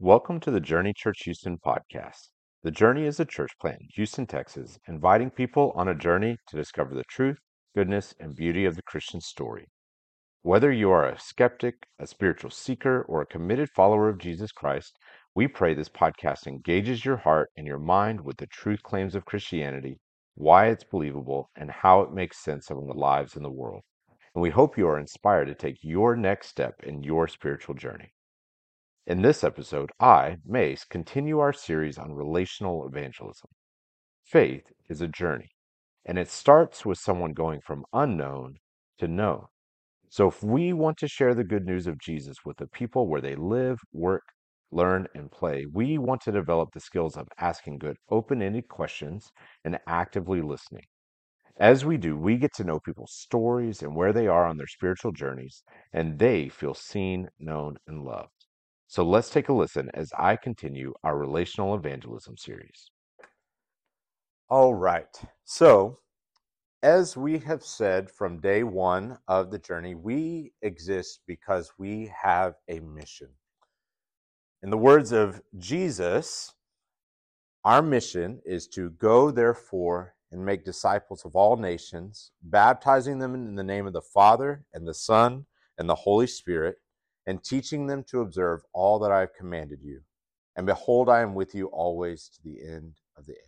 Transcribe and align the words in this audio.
Welcome 0.00 0.40
to 0.40 0.50
the 0.50 0.58
Journey 0.58 0.92
Church 0.92 1.22
Houston 1.22 1.56
podcast. 1.64 2.30
The 2.64 2.72
Journey 2.72 3.04
is 3.06 3.20
a 3.20 3.24
church 3.24 3.52
plant 3.60 3.80
in 3.80 3.86
Houston, 3.94 4.26
Texas, 4.26 4.76
inviting 4.88 5.30
people 5.30 5.72
on 5.76 5.86
a 5.86 5.94
journey 5.94 6.36
to 6.48 6.56
discover 6.56 6.96
the 6.96 7.04
truth, 7.08 7.38
goodness, 7.76 8.12
and 8.18 8.34
beauty 8.34 8.64
of 8.64 8.74
the 8.74 8.82
Christian 8.82 9.20
story. 9.20 9.68
Whether 10.42 10.72
you 10.72 10.90
are 10.90 11.08
a 11.08 11.20
skeptic, 11.20 11.86
a 12.00 12.08
spiritual 12.08 12.50
seeker, 12.50 13.02
or 13.02 13.22
a 13.22 13.26
committed 13.26 13.70
follower 13.70 14.08
of 14.08 14.18
Jesus 14.18 14.50
Christ, 14.50 14.98
we 15.32 15.46
pray 15.46 15.74
this 15.74 15.88
podcast 15.88 16.48
engages 16.48 17.04
your 17.04 17.18
heart 17.18 17.50
and 17.56 17.64
your 17.64 17.78
mind 17.78 18.20
with 18.20 18.38
the 18.38 18.48
truth 18.48 18.82
claims 18.82 19.14
of 19.14 19.24
Christianity, 19.24 20.00
why 20.34 20.66
it's 20.66 20.82
believable, 20.82 21.50
and 21.54 21.70
how 21.70 22.00
it 22.00 22.12
makes 22.12 22.42
sense 22.42 22.68
of 22.68 22.84
the 22.84 22.94
lives 22.94 23.36
in 23.36 23.44
the 23.44 23.48
world. 23.48 23.82
And 24.34 24.42
we 24.42 24.50
hope 24.50 24.76
you 24.76 24.88
are 24.88 24.98
inspired 24.98 25.46
to 25.46 25.54
take 25.54 25.76
your 25.82 26.16
next 26.16 26.48
step 26.48 26.82
in 26.82 27.04
your 27.04 27.28
spiritual 27.28 27.76
journey. 27.76 28.12
In 29.06 29.22
this 29.22 29.42
episode, 29.44 29.92
I, 30.00 30.38
Mace, 30.44 30.84
continue 30.84 31.38
our 31.38 31.52
series 31.54 31.98
on 31.98 32.14
relational 32.14 32.86
evangelism. 32.86 33.50
Faith 34.24 34.72
is 34.90 35.00
a 35.00 35.08
journey, 35.08 35.50
and 36.04 36.18
it 36.18 36.28
starts 36.28 36.84
with 36.84 36.98
someone 36.98 37.32
going 37.32 37.60
from 37.62 37.86
unknown 37.94 38.56
to 38.98 39.08
known. 39.08 39.46
So, 40.10 40.28
if 40.28 40.42
we 40.42 40.74
want 40.74 40.98
to 40.98 41.08
share 41.08 41.34
the 41.34 41.44
good 41.44 41.66
news 41.66 41.86
of 41.86 41.98
Jesus 41.98 42.44
with 42.44 42.58
the 42.58 42.66
people 42.66 43.08
where 43.08 43.22
they 43.22 43.34
live, 43.36 43.78
work, 43.92 44.24
learn, 44.70 45.08
and 45.14 45.30
play, 45.30 45.66
we 45.66 45.96
want 45.98 46.20
to 46.22 46.32
develop 46.32 46.72
the 46.72 46.80
skills 46.80 47.16
of 47.16 47.28
asking 47.38 47.78
good, 47.78 47.96
open 48.10 48.42
ended 48.42 48.68
questions 48.68 49.30
and 49.64 49.78
actively 49.86 50.42
listening. 50.42 50.84
As 51.58 51.84
we 51.84 51.96
do, 51.96 52.16
we 52.18 52.36
get 52.36 52.54
to 52.56 52.64
know 52.64 52.80
people's 52.80 53.14
stories 53.14 53.82
and 53.82 53.96
where 53.96 54.12
they 54.12 54.26
are 54.28 54.46
on 54.46 54.58
their 54.58 54.66
spiritual 54.66 55.12
journeys, 55.12 55.62
and 55.92 56.18
they 56.18 56.50
feel 56.50 56.74
seen, 56.74 57.30
known, 57.38 57.78
and 57.86 58.04
loved. 58.04 58.33
So 58.86 59.04
let's 59.04 59.30
take 59.30 59.48
a 59.48 59.52
listen 59.52 59.90
as 59.94 60.12
I 60.18 60.36
continue 60.36 60.94
our 61.02 61.16
relational 61.16 61.74
evangelism 61.74 62.36
series. 62.36 62.90
All 64.48 64.74
right. 64.74 65.08
So, 65.44 65.98
as 66.82 67.16
we 67.16 67.38
have 67.38 67.62
said 67.62 68.10
from 68.10 68.40
day 68.40 68.62
one 68.62 69.18
of 69.26 69.50
the 69.50 69.58
journey, 69.58 69.94
we 69.94 70.52
exist 70.60 71.20
because 71.26 71.72
we 71.78 72.12
have 72.22 72.54
a 72.68 72.80
mission. 72.80 73.30
In 74.62 74.70
the 74.70 74.78
words 74.78 75.12
of 75.12 75.40
Jesus, 75.58 76.54
our 77.64 77.80
mission 77.80 78.40
is 78.44 78.68
to 78.68 78.90
go, 78.90 79.30
therefore, 79.30 80.14
and 80.30 80.44
make 80.44 80.64
disciples 80.64 81.24
of 81.24 81.34
all 81.34 81.56
nations, 81.56 82.32
baptizing 82.42 83.18
them 83.18 83.34
in 83.34 83.54
the 83.54 83.64
name 83.64 83.86
of 83.86 83.94
the 83.94 84.02
Father 84.02 84.64
and 84.74 84.86
the 84.86 84.94
Son 84.94 85.46
and 85.78 85.88
the 85.88 85.94
Holy 85.94 86.26
Spirit 86.26 86.76
and 87.26 87.42
teaching 87.42 87.86
them 87.86 88.04
to 88.04 88.20
observe 88.20 88.62
all 88.72 88.98
that 89.00 89.12
I 89.12 89.20
have 89.20 89.34
commanded 89.34 89.80
you. 89.82 90.00
And 90.56 90.66
behold, 90.66 91.08
I 91.08 91.20
am 91.20 91.34
with 91.34 91.54
you 91.54 91.66
always 91.66 92.28
to 92.28 92.42
the 92.42 92.62
end 92.62 92.94
of 93.16 93.26
the 93.26 93.32
age. 93.32 93.38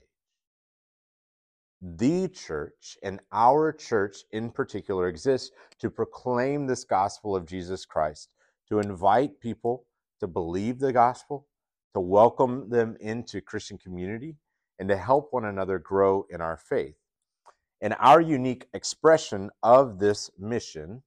The 1.83 2.29
church, 2.29 2.97
and 3.03 3.21
our 3.33 3.73
church 3.73 4.19
in 4.33 4.51
particular, 4.51 5.09
exists 5.09 5.51
to 5.79 5.91
proclaim 5.91 6.67
this 6.67 6.85
gospel 6.85 7.37
of 7.37 7.47
Jesus 7.47 7.85
Christ, 7.85 8.31
to 8.69 8.81
invite 8.81 9.41
people 9.41 9.85
to 10.21 10.27
believe 10.27 10.79
the 10.79 10.93
gospel, 10.93 11.47
to 11.95 12.01
welcome 12.01 12.69
them 12.69 12.97
into 13.01 13.41
Christian 13.41 13.79
community, 13.79 14.37
and 14.79 14.89
to 14.89 14.97
help 14.97 15.29
one 15.33 15.45
another 15.45 15.79
grow 15.79 16.27
in 16.31 16.41
our 16.41 16.57
faith. 16.57 16.97
And 17.81 17.95
our 18.01 18.21
unique 18.21 18.67
expression 18.73 19.51
of 19.63 19.99
this 19.99 20.31
mission 20.39 21.03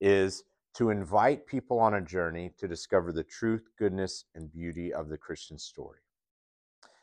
is 0.00 0.44
to 0.74 0.90
invite 0.90 1.46
people 1.46 1.78
on 1.78 1.94
a 1.94 2.00
journey 2.00 2.52
to 2.58 2.68
discover 2.68 3.12
the 3.12 3.24
truth, 3.24 3.68
goodness, 3.78 4.24
and 4.34 4.52
beauty 4.52 4.92
of 4.92 5.08
the 5.08 5.18
Christian 5.18 5.58
story. 5.58 6.00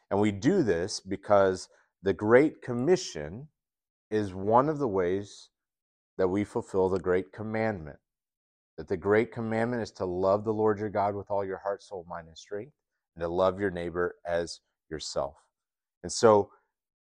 And 0.09 0.19
we 0.19 0.31
do 0.31 0.63
this 0.63 0.99
because 0.99 1.69
the 2.01 2.13
Great 2.13 2.61
Commission 2.61 3.47
is 4.09 4.33
one 4.33 4.69
of 4.69 4.79
the 4.79 4.87
ways 4.87 5.49
that 6.17 6.27
we 6.27 6.43
fulfill 6.43 6.89
the 6.89 6.99
Great 6.99 7.31
Commandment. 7.31 7.97
That 8.77 8.87
the 8.87 8.97
Great 8.97 9.31
Commandment 9.31 9.81
is 9.81 9.91
to 9.93 10.05
love 10.05 10.43
the 10.43 10.53
Lord 10.53 10.79
your 10.79 10.89
God 10.89 11.15
with 11.15 11.29
all 11.29 11.43
your 11.43 11.57
heart, 11.57 11.83
soul, 11.83 12.05
mind, 12.07 12.27
and 12.27 12.37
strength, 12.37 12.73
and 13.15 13.21
to 13.21 13.27
love 13.27 13.59
your 13.59 13.71
neighbor 13.71 14.15
as 14.25 14.61
yourself. 14.89 15.35
And 16.03 16.11
so, 16.11 16.51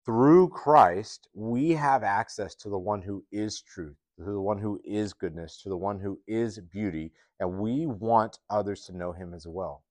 through 0.06 0.48
Christ, 0.48 1.28
we 1.34 1.72
have 1.72 2.02
access 2.02 2.54
to 2.56 2.70
the 2.70 2.78
one 2.78 3.02
who 3.02 3.24
is 3.30 3.60
truth, 3.60 3.96
to 4.18 4.24
the 4.24 4.40
one 4.40 4.58
who 4.58 4.80
is 4.84 5.12
goodness, 5.12 5.62
to 5.62 5.68
the 5.68 5.76
one 5.76 6.00
who 6.00 6.18
is 6.26 6.58
beauty, 6.58 7.12
and 7.40 7.58
we 7.58 7.86
want 7.86 8.38
others 8.50 8.84
to 8.86 8.96
know 8.96 9.12
him 9.12 9.32
as 9.32 9.46
well. 9.46 9.84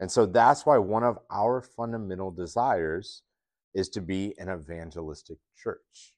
And 0.00 0.10
so 0.10 0.26
that's 0.26 0.64
why 0.64 0.78
one 0.78 1.02
of 1.02 1.18
our 1.30 1.60
fundamental 1.60 2.30
desires 2.30 3.22
is 3.74 3.88
to 3.90 4.00
be 4.00 4.34
an 4.38 4.48
evangelistic 4.48 5.38
church. 5.60 6.14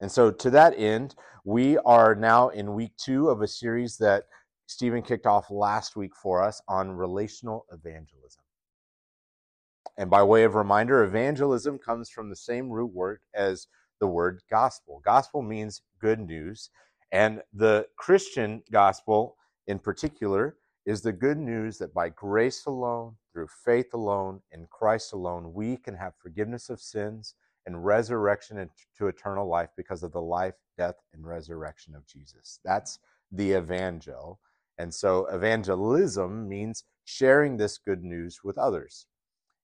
And 0.00 0.10
so, 0.10 0.30
to 0.30 0.50
that 0.50 0.78
end, 0.78 1.14
we 1.44 1.78
are 1.78 2.14
now 2.14 2.48
in 2.48 2.74
week 2.74 2.92
two 2.96 3.28
of 3.28 3.42
a 3.42 3.48
series 3.48 3.96
that 3.98 4.24
Stephen 4.66 5.02
kicked 5.02 5.26
off 5.26 5.50
last 5.50 5.96
week 5.96 6.14
for 6.14 6.42
us 6.42 6.60
on 6.68 6.90
relational 6.90 7.66
evangelism. 7.72 8.42
And 9.96 10.10
by 10.10 10.22
way 10.22 10.44
of 10.44 10.54
reminder, 10.54 11.04
evangelism 11.04 11.78
comes 11.78 12.10
from 12.10 12.28
the 12.28 12.36
same 12.36 12.68
root 12.68 12.92
word 12.92 13.20
as 13.34 13.68
the 14.00 14.06
word 14.06 14.40
gospel. 14.50 15.00
Gospel 15.04 15.42
means 15.42 15.82
good 16.00 16.20
news. 16.20 16.70
And 17.12 17.42
the 17.52 17.86
Christian 17.96 18.62
gospel 18.70 19.36
in 19.66 19.78
particular 19.78 20.56
is 20.84 21.02
the 21.02 21.12
good 21.12 21.38
news 21.38 21.78
that 21.78 21.92
by 21.92 22.08
grace 22.10 22.66
alone, 22.66 23.16
through 23.32 23.48
faith 23.64 23.92
alone, 23.92 24.40
in 24.52 24.66
Christ 24.70 25.12
alone, 25.12 25.52
we 25.52 25.76
can 25.76 25.94
have 25.94 26.14
forgiveness 26.18 26.70
of 26.70 26.80
sins 26.80 27.34
and 27.66 27.84
resurrection 27.84 28.70
to 28.96 29.08
eternal 29.08 29.48
life 29.48 29.70
because 29.76 30.02
of 30.02 30.12
the 30.12 30.22
life, 30.22 30.54
death, 30.78 30.94
and 31.12 31.26
resurrection 31.26 31.94
of 31.94 32.06
Jesus. 32.06 32.60
That's 32.64 33.00
the 33.32 33.52
evangel. 33.52 34.38
And 34.78 34.94
so 34.94 35.26
evangelism 35.26 36.48
means 36.48 36.84
sharing 37.04 37.56
this 37.56 37.78
good 37.78 38.04
news 38.04 38.40
with 38.44 38.56
others. 38.56 39.06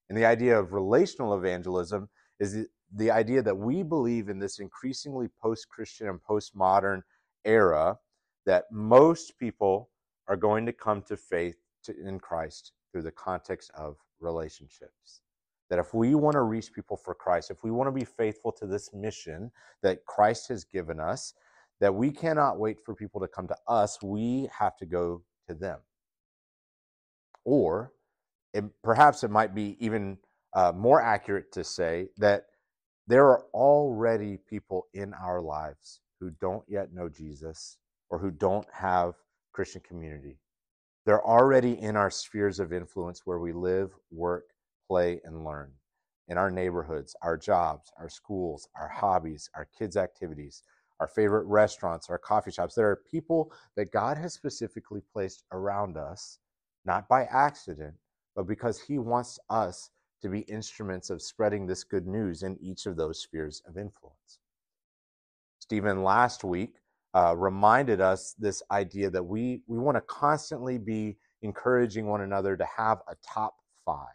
And 0.09 0.19
the 0.19 0.25
idea 0.25 0.59
of 0.59 0.72
relational 0.72 1.34
evangelism 1.34 2.09
is 2.41 2.66
the 2.94 3.10
idea 3.10 3.42
that 3.42 3.56
we 3.56 3.82
believe 3.82 4.28
in 4.28 4.38
this 4.38 4.58
increasingly 4.58 5.28
post 5.41 5.69
Christian 5.69 6.08
and 6.08 6.22
post-modern 6.22 7.03
era 7.44 7.98
that 8.47 8.64
most 8.70 9.38
people 9.38 9.91
are 10.28 10.36
going 10.36 10.66
to 10.66 10.72
come 10.72 11.02
to 11.02 11.16
faith 11.16 11.56
to, 11.84 11.94
in 12.06 12.19
Christ 12.19 12.72
through 12.91 13.02
the 13.02 13.10
context 13.10 13.70
of 13.75 13.97
relationships. 14.20 15.22
That 15.70 15.78
if 15.78 15.94
we 15.94 16.14
want 16.14 16.34
to 16.34 16.42
reach 16.42 16.72
people 16.72 16.97
for 16.97 17.14
Christ, 17.14 17.50
if 17.50 17.64
we 17.64 17.70
want 17.70 17.88
to 17.88 17.92
be 17.92 18.04
faithful 18.04 18.52
to 18.52 18.66
this 18.66 18.92
mission 18.92 19.50
that 19.82 20.04
Christ 20.04 20.48
has 20.48 20.64
given 20.64 21.00
us, 21.00 21.34
that 21.81 21.94
we 21.94 22.10
cannot 22.10 22.58
wait 22.58 22.78
for 22.84 22.94
people 22.94 23.20
to 23.20 23.28
come 23.28 23.48
to 23.48 23.56
us, 23.66 24.02
we 24.02 24.48
have 24.56 24.76
to 24.76 24.86
go 24.86 25.22
to 25.48 25.54
them. 25.54 25.78
Or 27.44 27.92
it, 28.52 28.64
perhaps 28.82 29.25
it 29.25 29.31
might 29.31 29.54
be 29.54 29.76
even 29.81 30.19
uh, 30.52 30.72
more 30.76 31.00
accurate 31.00 31.50
to 31.52 31.64
say 31.64 32.08
that 32.19 32.47
there 33.06 33.26
are 33.26 33.44
already 33.52 34.38
people 34.48 34.86
in 34.94 35.12
our 35.14 35.40
lives 35.40 36.00
who 36.20 36.30
don't 36.40 36.64
yet 36.68 36.92
know 36.92 37.08
Jesus 37.08 37.78
or 38.10 38.18
who 38.18 38.30
don't 38.30 38.66
have 38.72 39.14
Christian 39.52 39.82
community. 39.86 40.38
They're 41.04 41.24
already 41.24 41.80
in 41.80 41.96
our 41.96 42.10
spheres 42.10 42.60
of 42.60 42.72
influence 42.72 43.22
where 43.24 43.40
we 43.40 43.52
live, 43.52 43.90
work, 44.12 44.44
play, 44.86 45.20
and 45.24 45.44
learn. 45.44 45.72
In 46.28 46.38
our 46.38 46.50
neighborhoods, 46.50 47.16
our 47.22 47.36
jobs, 47.36 47.90
our 47.98 48.08
schools, 48.08 48.68
our 48.78 48.88
hobbies, 48.88 49.50
our 49.56 49.69
kids' 49.76 49.96
activities, 49.96 50.62
our 51.00 51.08
favorite 51.08 51.46
restaurants, 51.46 52.08
our 52.08 52.19
coffee 52.19 52.52
shops. 52.52 52.76
There 52.76 52.88
are 52.88 53.02
people 53.10 53.52
that 53.76 53.90
God 53.90 54.16
has 54.16 54.32
specifically 54.32 55.02
placed 55.12 55.42
around 55.50 55.96
us, 55.96 56.38
not 56.84 57.08
by 57.08 57.24
accident, 57.24 57.94
but 58.37 58.46
because 58.46 58.81
He 58.81 58.98
wants 58.98 59.40
us 59.50 59.90
to 60.22 60.28
be 60.28 60.40
instruments 60.40 61.10
of 61.10 61.20
spreading 61.20 61.66
this 61.66 61.84
good 61.84 62.06
news 62.06 62.42
in 62.42 62.56
each 62.60 62.86
of 62.86 62.96
those 62.96 63.20
spheres 63.20 63.62
of 63.66 63.76
influence. 63.76 64.38
Stephen 65.58 66.02
last 66.02 66.44
week 66.44 66.74
uh, 67.14 67.34
reminded 67.36 68.00
us 68.00 68.34
this 68.38 68.62
idea 68.70 69.10
that 69.10 69.22
we, 69.22 69.62
we 69.66 69.78
want 69.78 69.96
to 69.96 70.00
constantly 70.02 70.78
be 70.78 71.16
encouraging 71.42 72.06
one 72.06 72.22
another 72.22 72.56
to 72.56 72.66
have 72.76 72.98
a 73.08 73.14
top 73.26 73.54
five. 73.84 74.14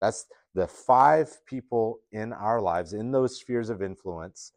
That's 0.00 0.26
the 0.54 0.66
five 0.66 1.44
people 1.46 2.00
in 2.12 2.32
our 2.32 2.60
lives, 2.60 2.92
in 2.92 3.10
those 3.10 3.38
spheres 3.38 3.70
of 3.70 3.82
influence, 3.82 4.52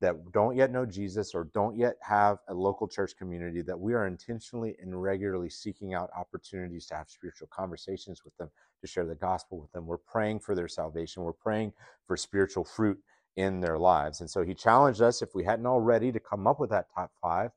that 0.00 0.32
don't 0.32 0.56
yet 0.56 0.72
know 0.72 0.86
Jesus 0.86 1.34
or 1.34 1.44
don't 1.52 1.76
yet 1.76 1.96
have 2.00 2.38
a 2.48 2.54
local 2.54 2.88
church 2.88 3.16
community, 3.18 3.62
that 3.62 3.78
we 3.78 3.94
are 3.94 4.06
intentionally 4.06 4.76
and 4.80 5.00
regularly 5.00 5.50
seeking 5.50 5.94
out 5.94 6.10
opportunities 6.16 6.86
to 6.86 6.94
have 6.94 7.10
spiritual 7.10 7.48
conversations 7.52 8.24
with 8.24 8.36
them, 8.38 8.50
to 8.80 8.86
share 8.86 9.04
the 9.04 9.14
gospel 9.14 9.60
with 9.60 9.70
them. 9.72 9.86
We're 9.86 9.98
praying 9.98 10.40
for 10.40 10.54
their 10.54 10.68
salvation. 10.68 11.22
We're 11.22 11.32
praying 11.32 11.72
for 12.06 12.16
spiritual 12.16 12.64
fruit 12.64 12.98
in 13.36 13.60
their 13.60 13.78
lives. 13.78 14.20
And 14.20 14.30
so 14.30 14.42
he 14.42 14.54
challenged 14.54 15.02
us, 15.02 15.22
if 15.22 15.34
we 15.34 15.44
hadn't 15.44 15.66
already, 15.66 16.10
to 16.12 16.20
come 16.20 16.46
up 16.46 16.58
with 16.60 16.70
that 16.70 16.86
top 16.94 17.12
five 17.20 17.50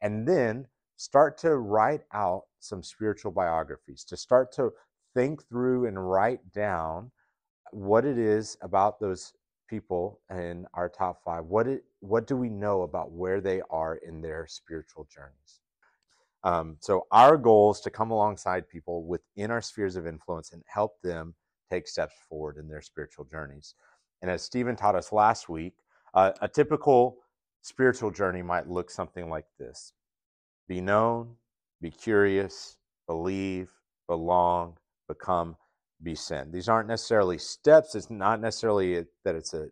and 0.00 0.26
then 0.26 0.66
start 0.96 1.38
to 1.38 1.56
write 1.56 2.02
out 2.12 2.44
some 2.58 2.82
spiritual 2.82 3.32
biographies, 3.32 4.04
to 4.04 4.16
start 4.16 4.52
to 4.52 4.72
think 5.14 5.46
through 5.48 5.86
and 5.86 6.10
write 6.10 6.52
down 6.52 7.10
what 7.70 8.04
it 8.04 8.18
is 8.18 8.56
about 8.62 8.98
those 8.98 9.34
people 9.72 10.20
in 10.30 10.66
our 10.74 10.86
top 10.86 11.24
five. 11.24 11.46
What 11.46 11.66
it, 11.66 11.84
what 12.00 12.26
do 12.26 12.36
we 12.36 12.50
know 12.50 12.82
about 12.82 13.10
where 13.10 13.40
they 13.40 13.62
are 13.70 13.94
in 14.06 14.20
their 14.20 14.46
spiritual 14.46 15.08
journeys? 15.10 15.60
Um, 16.44 16.76
so 16.80 17.06
our 17.10 17.38
goal 17.38 17.70
is 17.72 17.80
to 17.80 17.90
come 17.90 18.10
alongside 18.10 18.68
people 18.68 19.04
within 19.04 19.50
our 19.50 19.62
spheres 19.62 19.96
of 19.96 20.06
influence 20.06 20.52
and 20.52 20.62
help 20.66 21.00
them 21.00 21.34
take 21.70 21.88
steps 21.88 22.12
forward 22.28 22.58
in 22.58 22.68
their 22.68 22.82
spiritual 22.82 23.24
journeys. 23.24 23.74
And 24.20 24.30
as 24.30 24.42
Stephen 24.42 24.76
taught 24.76 24.94
us 24.94 25.10
last 25.10 25.48
week, 25.48 25.72
uh, 26.12 26.32
a 26.42 26.48
typical 26.48 27.16
spiritual 27.62 28.10
journey 28.10 28.42
might 28.42 28.68
look 28.68 28.90
something 28.90 29.30
like 29.30 29.46
this: 29.58 29.94
be 30.68 30.82
known, 30.82 31.36
be 31.80 31.90
curious, 31.90 32.76
believe, 33.06 33.70
belong, 34.06 34.76
become, 35.08 35.56
be 36.02 36.14
sent. 36.14 36.52
These 36.52 36.68
aren't 36.68 36.88
necessarily 36.88 37.38
steps. 37.38 37.94
It's 37.94 38.10
not 38.10 38.40
necessarily 38.40 39.04
that 39.24 39.34
it's 39.34 39.54
a, 39.54 39.68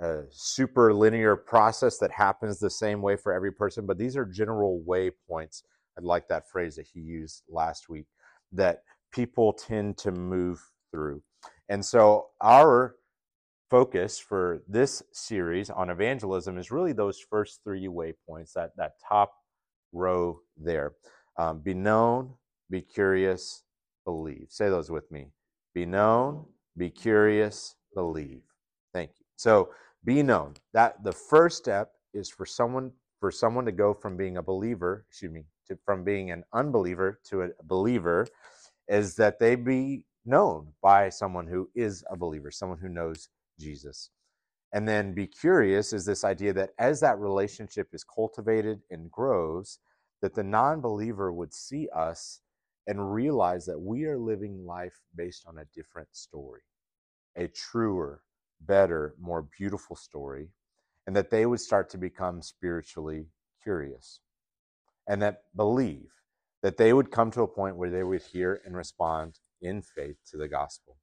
a, 0.00 0.06
a, 0.06 0.22
super 0.30 0.92
linear 0.92 1.36
process 1.36 1.98
that 1.98 2.10
happens 2.10 2.58
the 2.58 2.70
same 2.70 3.00
way 3.02 3.16
for 3.16 3.32
every 3.32 3.52
person, 3.52 3.86
but 3.86 3.98
these 3.98 4.16
are 4.16 4.24
general 4.24 4.82
waypoints. 4.86 5.62
I 5.98 6.02
like 6.02 6.28
that 6.28 6.48
phrase 6.48 6.76
that 6.76 6.86
he 6.92 7.00
used 7.00 7.42
last 7.48 7.88
week 7.88 8.06
that 8.52 8.82
people 9.12 9.52
tend 9.52 9.98
to 9.98 10.12
move 10.12 10.60
through. 10.90 11.22
And 11.68 11.84
so 11.84 12.28
our 12.40 12.96
focus 13.70 14.18
for 14.18 14.62
this 14.68 15.02
series 15.12 15.70
on 15.70 15.88
evangelism 15.88 16.58
is 16.58 16.70
really 16.70 16.92
those 16.92 17.18
first 17.18 17.60
three 17.64 17.86
waypoints, 17.86 18.52
that, 18.54 18.72
that 18.76 18.92
top 19.08 19.32
row 19.92 20.40
there. 20.56 20.92
Um, 21.38 21.60
be 21.60 21.72
known, 21.72 22.34
be 22.70 22.82
curious, 22.82 23.62
believe. 24.04 24.46
Say 24.48 24.68
those 24.68 24.90
with 24.90 25.10
me. 25.10 25.28
Be 25.74 25.86
known, 25.86 26.44
be 26.76 26.90
curious, 26.90 27.76
believe. 27.94 28.42
Thank 28.92 29.10
you. 29.18 29.26
So 29.36 29.70
be 30.04 30.22
known. 30.22 30.54
That 30.72 31.02
the 31.04 31.12
first 31.12 31.58
step 31.58 31.92
is 32.14 32.28
for 32.28 32.46
someone 32.46 32.92
for 33.20 33.30
someone 33.30 33.64
to 33.64 33.72
go 33.72 33.94
from 33.94 34.16
being 34.16 34.36
a 34.36 34.42
believer, 34.42 35.06
excuse 35.08 35.30
me, 35.30 35.44
to 35.68 35.78
from 35.84 36.02
being 36.02 36.32
an 36.32 36.42
unbeliever 36.52 37.20
to 37.24 37.42
a 37.42 37.48
believer, 37.62 38.26
is 38.88 39.14
that 39.14 39.38
they 39.38 39.54
be 39.54 40.04
known 40.24 40.72
by 40.82 41.08
someone 41.08 41.46
who 41.46 41.68
is 41.74 42.04
a 42.10 42.16
believer, 42.16 42.50
someone 42.50 42.78
who 42.78 42.88
knows 42.88 43.28
Jesus. 43.60 44.10
And 44.72 44.88
then 44.88 45.14
be 45.14 45.26
curious 45.26 45.92
is 45.92 46.04
this 46.04 46.24
idea 46.24 46.52
that 46.54 46.70
as 46.78 47.00
that 47.00 47.18
relationship 47.18 47.88
is 47.92 48.04
cultivated 48.04 48.80
and 48.90 49.10
grows, 49.10 49.78
that 50.20 50.34
the 50.34 50.42
non 50.42 50.80
believer 50.80 51.32
would 51.32 51.52
see 51.52 51.88
us 51.94 52.40
and 52.86 53.12
realize 53.12 53.64
that 53.66 53.80
we 53.80 54.04
are 54.04 54.18
living 54.18 54.64
life 54.66 55.00
based 55.14 55.44
on 55.46 55.58
a 55.58 55.66
different 55.74 56.08
story, 56.12 56.62
a 57.36 57.48
truer, 57.48 58.22
better, 58.60 59.14
more 59.20 59.46
beautiful 59.56 59.96
story, 59.96 60.48
and 61.06 61.14
that 61.14 61.30
they 61.30 61.46
would 61.46 61.60
start 61.60 61.90
to 61.90 61.98
become 61.98 62.42
spiritually 62.42 63.26
curious 63.62 64.20
and 65.08 65.20
that 65.22 65.42
believe 65.56 66.10
that 66.62 66.76
they 66.76 66.92
would 66.92 67.10
come 67.10 67.30
to 67.30 67.42
a 67.42 67.48
point 67.48 67.76
where 67.76 67.90
they 67.90 68.04
would 68.04 68.22
hear 68.22 68.60
and 68.64 68.76
respond 68.76 69.38
in 69.60 69.82
faith 69.82 70.16
to 70.30 70.36
the 70.36 70.48
gospel. 70.48 70.96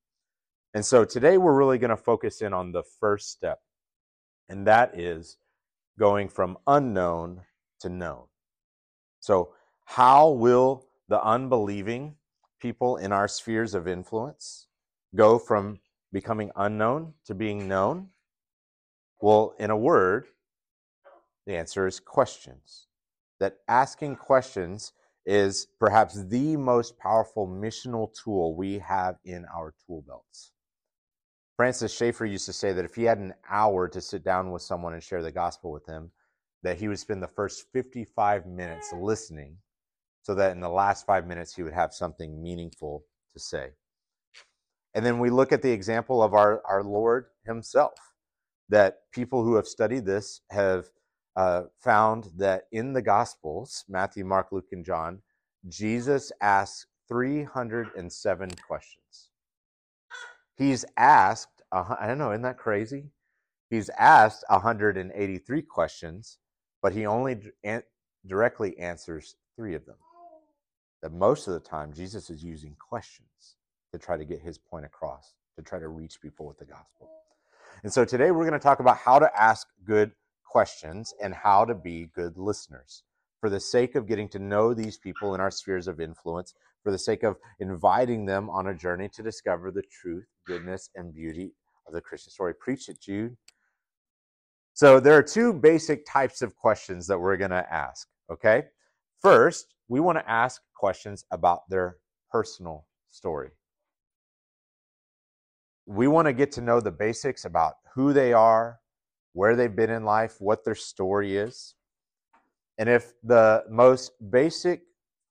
And 0.74 0.86
so 0.86 1.04
today 1.04 1.38
we're 1.38 1.58
really 1.58 1.78
going 1.78 1.90
to 1.90 1.98
focus 1.98 2.42
in 2.42 2.54
on 2.54 2.72
the 2.72 2.84
first 3.00 3.31
step, 3.31 3.60
and 4.48 4.68
that 4.68 4.98
is 4.98 5.38
going 5.98 6.30
from 6.30 6.58
unknown 6.68 7.42
to 7.81 7.90
known. 7.90 8.26
So, 9.20 9.54
how 9.86 10.30
will 10.30 10.86
the 11.09 11.21
unbelieving 11.23 12.15
people 12.61 12.97
in 12.97 13.11
our 13.11 13.27
spheres 13.27 13.73
of 13.73 13.88
influence 13.88 14.67
go 15.15 15.39
from 15.39 15.79
becoming 16.13 16.51
unknown 16.56 17.13
to 17.25 17.33
being 17.33 17.67
known? 17.67 18.09
Well, 19.19 19.56
in 19.59 19.71
a 19.71 19.77
word, 19.77 20.27
the 21.45 21.57
answer 21.57 21.88
is 21.88 22.00
questions. 22.00 22.88
That 23.39 23.57
asking 23.67 24.17
questions 24.17 24.94
is 25.25 25.67
perhaps 25.79 26.23
the 26.25 26.56
most 26.56 26.97
powerful 26.97 27.47
missional 27.47 28.13
tool 28.13 28.56
we 28.56 28.79
have 28.79 29.17
in 29.25 29.45
our 29.53 29.73
tool 29.85 30.03
belts. 30.07 30.51
Francis 31.57 31.94
Schaeffer 31.94 32.25
used 32.25 32.45
to 32.45 32.53
say 32.53 32.71
that 32.71 32.85
if 32.85 32.95
he 32.95 33.03
had 33.03 33.17
an 33.17 33.33
hour 33.50 33.88
to 33.88 34.00
sit 34.00 34.23
down 34.23 34.51
with 34.51 34.61
someone 34.61 34.94
and 34.94 35.03
share 35.03 35.23
the 35.23 35.31
gospel 35.31 35.71
with 35.71 35.85
them, 35.85 36.11
that 36.63 36.77
he 36.77 36.88
would 36.88 37.00
spend 37.00 37.21
the 37.23 37.27
first 37.27 37.65
55 37.73 38.45
minutes 38.45 38.94
listening 38.94 39.57
so 40.21 40.36
that 40.36 40.51
in 40.51 40.60
the 40.60 40.69
last 40.69 41.06
five 41.06 41.27
minutes 41.27 41.56
he 41.56 41.63
would 41.63 41.74
have 41.74 41.94
something 41.94 42.42
meaningful 42.42 43.04
to 43.33 43.39
say. 43.39 43.69
And 44.94 45.06
then 45.06 45.19
we 45.19 45.30
look 45.30 45.51
at 45.51 45.62
the 45.62 45.71
example 45.71 46.21
of 46.21 46.33
our, 46.33 46.62
our 46.68 46.83
Lord 46.83 47.27
himself, 47.45 47.94
that 48.69 49.00
people 49.12 49.44
who 49.44 49.56
have 49.56 49.68
studied 49.68 50.06
this 50.06 50.42
have 50.50 50.88
uh, 51.36 51.63
found 51.80 52.30
that 52.38 52.63
in 52.71 52.94
the 52.94 53.01
Gospels, 53.01 53.86
Matthew, 53.88 54.25
Mark, 54.25 54.51
Luke, 54.51 54.69
and 54.71 54.86
John, 54.86 55.21
Jesus 55.68 56.31
asks 56.42 56.88
307 57.07 58.51
questions. 58.68 59.30
He's 60.57 60.86
asked, 60.98 61.62
uh, 61.71 61.95
I 62.00 62.07
don't 62.07 62.18
know, 62.18 62.31
isn't 62.31 62.42
that 62.42 62.57
crazy? 62.57 63.06
He's 63.69 63.89
asked 63.98 64.44
183 64.50 65.62
questions, 65.62 66.39
but 66.81 66.94
he 66.94 67.06
only 67.06 67.39
directly 68.25 68.77
answers 68.80 69.36
three 69.56 69.75
of 69.75 69.86
them 69.86 69.95
that 71.01 71.13
most 71.13 71.48
of 71.48 71.54
the 71.54 71.60
time 71.60 71.94
Jesus 71.94 72.30
is 72.30 72.44
using 72.44 72.75
questions 72.80 73.56
to 73.92 73.98
try 73.98 74.18
to 74.18 74.25
get 74.25 74.42
his 74.42 74.57
point 74.57 74.86
across, 74.86 75.34
to 75.56 75.63
try 75.63 75.80
to 75.80 75.88
reach 75.88 76.22
people 76.22 76.46
with 76.46 76.57
the 76.57 76.66
gospel. 76.66 77.10
And 77.84 77.92
so 77.92 78.06
today 78.06 78.31
we're 78.31 78.48
going 78.48 78.54
to 78.54 78.60
talk 78.60 78.80
about 78.80 78.98
how 78.98 79.19
to 79.19 79.31
ask 79.42 79.68
good 79.86 80.12
questions 80.44 81.13
and 81.22 81.34
how 81.34 81.66
to 81.66 81.75
be 81.75 82.10
good 82.13 82.38
listeners. 82.38 83.04
For 83.40 83.50
the 83.50 83.60
sake 83.60 83.96
of 83.96 84.07
getting 84.07 84.28
to 84.30 84.40
know 84.40 84.74
these 84.74 84.98
people 84.98 85.34
in 85.34 85.40
our 85.40 85.51
spheres 85.51 85.88
of 85.88 86.01
influence, 86.01 86.54
for 86.84 86.92
the 86.92 87.00
sake 87.00 87.24
of 87.24 87.38
inviting 87.60 88.25
them 88.25 88.50
on 88.50 88.68
a 88.68 88.74
journey 88.74 89.10
to 89.10 89.24
discover 89.24 89.72
the 89.72 89.84
truth, 89.84 90.25
goodness, 90.45 90.90
and 90.95 91.13
beauty 91.13 91.54
of 91.88 91.94
the 91.94 92.02
Christian 92.02 92.31
story. 92.31 92.54
Preach 92.54 92.90
it, 92.90 93.00
Jude. 93.00 93.38
So 94.74 95.00
there 95.00 95.16
are 95.16 95.24
two 95.24 95.54
basic 95.54 96.06
types 96.06 96.42
of 96.42 96.56
questions 96.56 97.07
that 97.07 97.19
we're 97.19 97.38
going 97.38 97.52
to 97.52 97.74
ask, 97.74 98.07
okay? 98.31 98.63
First, 99.22 99.74
we 99.89 100.00
want 100.00 100.19
to 100.19 100.30
ask 100.30 100.62
questions 100.75 101.25
about 101.31 101.68
their 101.69 101.97
personal 102.31 102.86
story. 103.09 103.50
We 105.87 106.07
want 106.07 106.28
to 106.28 106.33
get 106.33 106.52
to 106.54 106.61
know 106.61 106.80
the 106.80 106.92
basics 106.92 107.45
about 107.45 107.73
who 107.94 108.14
they 108.14 108.31
are, 108.31 108.80
where 109.33 109.56
they've 109.56 109.75
been 109.75 109.90
in 109.90 110.06
life, 110.06 110.35
what 110.40 110.64
their 110.64 110.75
story 110.75 111.35
is. 111.35 111.73
And 112.78 112.87
if 112.87 113.14
the 113.23 113.64
most 113.69 114.11
basic 114.30 114.83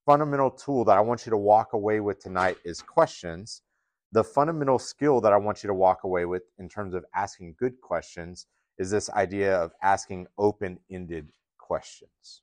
fundamental 0.05 0.51
tool 0.51 0.85
that 0.85 0.97
I 0.97 1.01
want 1.01 1.25
you 1.25 1.31
to 1.31 1.37
walk 1.37 1.73
away 1.73 2.01
with 2.01 2.19
tonight 2.19 2.57
is 2.65 2.83
questions, 2.83 3.63
the 4.11 4.25
fundamental 4.25 4.79
skill 4.79 5.21
that 5.21 5.33
I 5.33 5.37
want 5.37 5.63
you 5.63 5.69
to 5.69 5.75
walk 5.75 6.03
away 6.03 6.25
with 6.25 6.43
in 6.59 6.69
terms 6.69 6.95
of 6.95 7.05
asking 7.15 7.55
good 7.59 7.81
questions 7.81 8.47
is 8.79 8.91
this 8.91 9.09
idea 9.11 9.57
of 9.57 9.73
asking 9.83 10.27
open 10.37 10.79
ended 10.91 11.29
questions. 11.59 12.43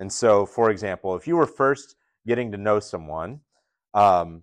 And 0.00 0.10
so, 0.10 0.46
for 0.46 0.70
example, 0.70 1.14
if 1.14 1.26
you 1.28 1.36
were 1.36 1.46
first 1.46 1.94
getting 2.26 2.50
to 2.52 2.58
know 2.58 2.80
someone, 2.80 3.40
um, 3.92 4.42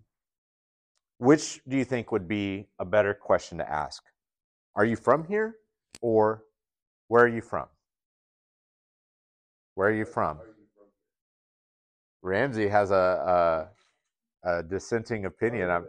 which 1.17 1.59
do 1.67 1.75
you 1.75 1.83
think 1.83 2.11
would 2.11 2.27
be 2.27 2.67
a 2.77 2.85
better 2.85 3.13
question 3.13 3.57
to 3.57 3.69
ask? 3.69 4.03
Are 4.75 4.85
you 4.85 4.95
from 4.95 5.25
here 5.25 5.55
or 6.01 6.43
where 7.07 7.23
are 7.23 7.27
you 7.27 7.41
from? 7.41 7.65
Where 9.73 9.89
are 9.89 9.93
you 9.93 10.05
from? 10.05 10.37
Ramsey 12.21 12.67
has 12.67 12.91
a, 12.91 13.67
a, 14.43 14.49
a 14.49 14.63
dissenting 14.63 15.25
opinion. 15.25 15.71
I'm, 15.71 15.85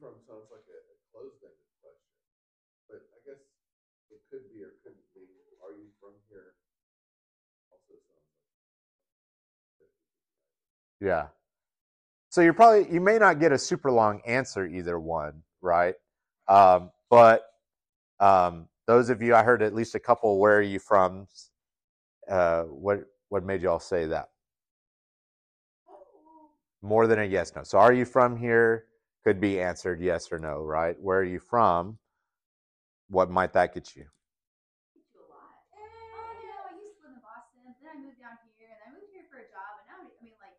from 0.00 0.14
sounds 0.26 0.46
like 0.50 0.62
a, 0.70 0.78
a 0.78 0.96
closed-ended 1.10 1.68
question, 1.82 2.14
but 2.86 3.02
I 3.14 3.18
guess 3.26 3.42
it 4.10 4.22
could 4.30 4.46
be 4.54 4.62
or 4.62 4.78
couldn't 4.82 5.02
be. 5.14 5.26
Are 5.62 5.74
you 5.74 5.90
from 5.98 6.14
here? 6.30 6.54
Also 7.70 7.98
sounds 8.06 8.26
like. 9.82 9.90
Yeah. 11.02 11.34
So 12.30 12.40
you're 12.40 12.54
probably 12.54 12.86
you 12.92 13.00
may 13.00 13.18
not 13.18 13.40
get 13.40 13.52
a 13.52 13.58
super 13.58 13.90
long 13.90 14.20
answer 14.26 14.66
either 14.66 14.98
one, 14.98 15.42
right? 15.60 15.94
Um, 16.46 16.90
but 17.10 17.42
um, 18.20 18.68
those 18.86 19.10
of 19.10 19.22
you 19.22 19.34
I 19.34 19.42
heard 19.42 19.62
at 19.62 19.74
least 19.74 19.94
a 19.94 20.00
couple. 20.00 20.38
Where 20.38 20.56
are 20.58 20.62
you 20.62 20.78
from? 20.78 21.26
Uh, 22.30 22.64
what 22.64 23.00
what 23.30 23.44
made 23.44 23.62
you 23.62 23.70
all 23.70 23.80
say 23.80 24.06
that? 24.06 24.28
More 26.82 27.06
than 27.08 27.18
a 27.18 27.24
yes 27.24 27.52
no. 27.56 27.64
So 27.64 27.78
are 27.78 27.92
you 27.92 28.04
from 28.04 28.36
here? 28.36 28.87
Could 29.24 29.40
be 29.40 29.60
answered 29.60 30.00
yes 30.00 30.32
or 30.32 30.38
no, 30.38 30.62
right? 30.62 30.96
Where 31.00 31.18
are 31.18 31.24
you 31.24 31.40
from? 31.40 31.98
what 33.08 33.30
might 33.30 33.52
that 33.54 33.74
get 33.74 33.96
you? 33.96 34.04
do 34.04 35.18
a 35.18 35.28
lot. 35.32 35.64
Oh, 35.72 36.28
you 36.40 36.48
know, 36.52 36.60
I 36.68 36.76
used 36.76 37.00
to 37.00 37.08
live 37.08 37.16
in 37.16 37.24
Boston, 37.24 37.58
then 37.64 37.88
I 37.88 37.96
moved 38.04 38.20
down 38.20 38.36
here, 38.60 38.68
and 38.68 38.80
I 38.84 38.88
moved 38.92 39.10
here 39.12 39.24
for 39.32 39.40
a 39.40 39.48
job, 39.48 39.80
and 39.80 39.86
now 39.88 39.98
I 40.04 40.12
mean, 40.20 40.36
like, 40.40 40.56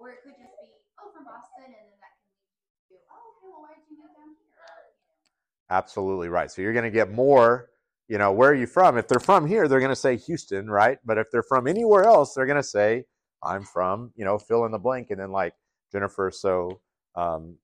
or 0.00 0.10
it 0.16 0.24
could 0.24 0.36
just 0.40 0.56
be, 0.64 0.72
oh, 0.96 1.12
from 1.12 1.28
Boston, 1.28 1.68
and 1.68 1.84
then 1.92 2.00
that 2.00 2.12
can 2.16 2.28
lead 2.32 2.84
to, 2.88 2.94
oh, 3.12 3.36
okay, 3.36 3.48
well, 3.52 3.62
why 3.68 3.76
did 3.76 3.84
you 3.92 4.00
move 4.00 4.12
down 4.16 4.32
here? 4.32 4.56
Or, 4.56 4.80
you 4.96 5.04
know. 5.04 5.76
Absolutely 5.76 6.28
right. 6.32 6.48
So 6.48 6.64
you're 6.64 6.76
going 6.76 6.88
to 6.88 6.94
get 6.94 7.12
more, 7.12 7.68
you 8.08 8.16
know, 8.16 8.32
where 8.32 8.50
are 8.50 8.58
you 8.58 8.66
from? 8.66 8.96
If 8.96 9.06
they're 9.06 9.20
from 9.20 9.44
here, 9.44 9.68
they're 9.68 9.84
going 9.84 9.94
to 9.94 9.96
say 9.96 10.16
Houston, 10.16 10.72
right? 10.72 10.98
But 11.04 11.20
if 11.20 11.28
they're 11.30 11.44
from 11.46 11.68
anywhere 11.68 12.08
else, 12.08 12.32
they're 12.32 12.48
going 12.48 12.56
to 12.60 12.64
say, 12.64 13.04
I'm 13.44 13.64
from, 13.64 14.12
you 14.16 14.24
know, 14.24 14.40
fill 14.40 14.64
in 14.64 14.72
the 14.72 14.80
blank. 14.80 15.12
And 15.12 15.20
then, 15.20 15.30
like 15.30 15.54
Jennifer 15.92 16.32
so, 16.32 16.80
um, 17.14 17.56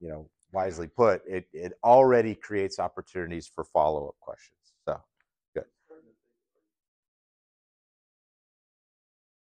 you 0.00 0.08
know, 0.08 0.28
wisely 0.52 0.86
put, 0.88 1.22
it, 1.26 1.46
it 1.52 1.72
already 1.84 2.34
creates 2.34 2.78
opportunities 2.78 3.50
for 3.52 3.64
follow 3.64 4.08
up 4.08 4.14
questions. 4.20 4.56
So, 4.84 5.00
good. 5.54 5.64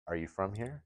Are 0.06 0.16
you 0.16 0.26
from 0.28 0.54
here? 0.54 0.82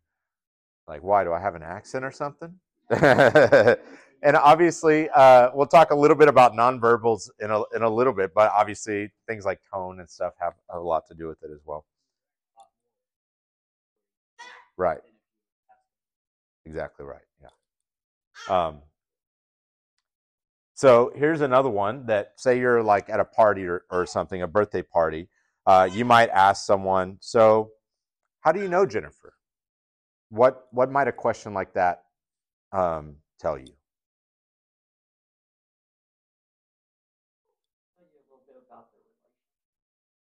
Like, 0.88 1.02
why? 1.02 1.24
Do 1.24 1.32
I 1.32 1.40
have 1.40 1.54
an 1.54 1.62
accent 1.62 2.04
or 2.04 2.10
something? 2.10 2.54
and 2.90 4.36
obviously, 4.36 5.08
uh, 5.10 5.50
we'll 5.54 5.66
talk 5.66 5.90
a 5.90 5.94
little 5.96 6.16
bit 6.16 6.28
about 6.28 6.54
nonverbals 6.54 7.30
in 7.40 7.50
a, 7.50 7.62
in 7.74 7.82
a 7.82 7.90
little 7.90 8.12
bit, 8.12 8.32
but 8.34 8.50
obviously, 8.52 9.10
things 9.28 9.44
like 9.44 9.60
tone 9.72 10.00
and 10.00 10.10
stuff 10.10 10.34
have 10.40 10.54
a 10.70 10.78
lot 10.78 11.06
to 11.08 11.14
do 11.14 11.28
with 11.28 11.42
it 11.42 11.50
as 11.52 11.60
well. 11.64 11.86
Right. 14.76 15.00
Exactly 16.66 17.04
right. 17.06 17.22
Yeah. 17.40 18.66
Um, 18.66 18.82
so 20.82 21.12
here's 21.14 21.42
another 21.42 21.70
one 21.70 22.06
that 22.06 22.32
say 22.34 22.58
you're 22.58 22.82
like 22.82 23.08
at 23.08 23.20
a 23.20 23.24
party 23.24 23.64
or, 23.64 23.84
or 23.88 24.04
something, 24.04 24.42
a 24.42 24.48
birthday 24.48 24.82
party. 24.82 25.28
Uh, 25.64 25.88
you 25.92 26.04
might 26.04 26.28
ask 26.30 26.66
someone, 26.66 27.18
so 27.20 27.70
how 28.40 28.50
do 28.50 28.58
you 28.58 28.66
know 28.66 28.84
Jennifer? 28.84 29.32
What 30.30 30.66
what 30.72 30.90
might 30.90 31.06
a 31.06 31.12
question 31.12 31.54
like 31.54 31.72
that 31.74 32.02
um, 32.72 33.14
tell 33.38 33.56
you? 33.56 33.72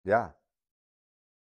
Yeah. 0.06 0.30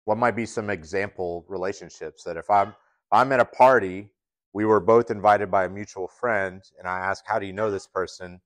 What 0.04 0.18
might 0.18 0.36
be 0.36 0.44
some 0.44 0.68
example 0.68 1.46
relationships 1.48 2.22
that 2.24 2.36
if 2.36 2.50
I'm 2.50 2.74
I'm 3.10 3.32
at 3.32 3.40
a 3.40 3.46
party, 3.46 4.12
we 4.52 4.66
were 4.66 4.80
both 4.80 5.10
invited 5.10 5.50
by 5.50 5.64
a 5.64 5.70
mutual 5.70 6.06
friend, 6.06 6.60
and 6.78 6.86
I 6.86 6.98
ask, 6.98 7.24
"How 7.26 7.38
do 7.38 7.46
you 7.46 7.54
know 7.54 7.70
this 7.70 7.86
person?" 7.86 8.42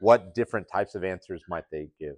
What 0.00 0.34
different 0.34 0.68
types 0.72 0.94
of 0.94 1.04
answers 1.04 1.42
might 1.48 1.64
they 1.72 1.88
give? 2.00 2.16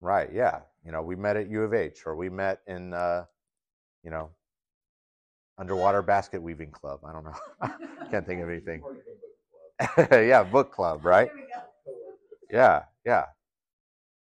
Right. 0.00 0.30
Yeah. 0.32 0.60
You 0.84 0.92
know, 0.92 1.02
we 1.02 1.16
met 1.16 1.36
at 1.36 1.50
U 1.50 1.62
of 1.64 1.74
H, 1.74 2.02
or 2.06 2.16
we 2.16 2.30
met 2.30 2.60
in, 2.68 2.94
uh, 2.94 3.24
you 4.04 4.10
know, 4.10 4.30
underwater 5.58 6.02
basket 6.02 6.42
weaving 6.42 6.70
club. 6.72 7.00
I 7.06 7.12
don't 7.12 7.24
know. 7.24 7.68
Can't 8.10 8.26
think 8.26 8.42
of 8.42 8.50
anything. 8.50 8.82
Yeah, 10.12 10.44
book 10.44 10.72
club, 10.72 11.04
right? 11.04 11.30
Yeah, 12.50 12.84
yeah, 13.06 13.26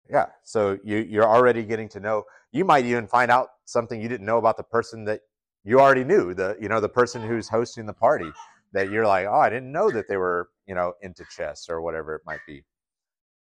yeah. 0.09 0.27
So 0.43 0.79
you 0.83 0.97
you're 0.99 1.27
already 1.27 1.63
getting 1.63 1.89
to 1.89 1.99
know. 1.99 2.25
You 2.51 2.65
might 2.65 2.85
even 2.85 3.07
find 3.07 3.31
out 3.31 3.49
something 3.65 4.01
you 4.01 4.09
didn't 4.09 4.25
know 4.25 4.37
about 4.39 4.57
the 4.57 4.63
person 4.63 5.05
that 5.05 5.21
you 5.63 5.79
already 5.79 6.03
knew. 6.03 6.33
The 6.33 6.57
you 6.59 6.69
know 6.69 6.79
the 6.79 6.89
person 6.89 7.21
who's 7.21 7.47
hosting 7.47 7.85
the 7.85 7.93
party 7.93 8.31
that 8.73 8.89
you're 8.89 9.05
like, 9.05 9.27
oh, 9.27 9.39
I 9.39 9.49
didn't 9.49 9.71
know 9.71 9.91
that 9.91 10.07
they 10.07 10.17
were 10.17 10.49
you 10.67 10.75
know 10.75 10.93
into 11.01 11.25
chess 11.35 11.69
or 11.69 11.81
whatever 11.81 12.15
it 12.15 12.21
might 12.25 12.41
be. 12.47 12.63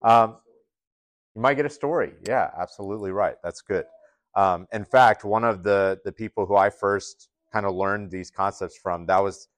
Um, 0.03 0.37
you 1.35 1.41
might 1.41 1.55
get 1.55 1.67
a 1.67 1.71
story. 1.71 2.13
Yeah, 2.27 2.51
absolutely 2.59 3.11
right. 3.11 3.37
That's 3.43 3.63
good. 3.63 3.85
Um, 4.35 4.67
in 4.73 4.85
fact, 4.85 5.25
one 5.25 5.45
of 5.45 5.63
the 5.63 6.01
the 6.05 6.13
people 6.13 6.47
who 6.47 6.57
I 6.57 6.71
first 6.71 7.29
kind 7.53 7.67
of 7.67 7.75
learned 7.75 8.11
these 8.11 8.31
concepts 8.31 8.77
from 8.77 9.07
that 9.07 9.23
was 9.23 9.49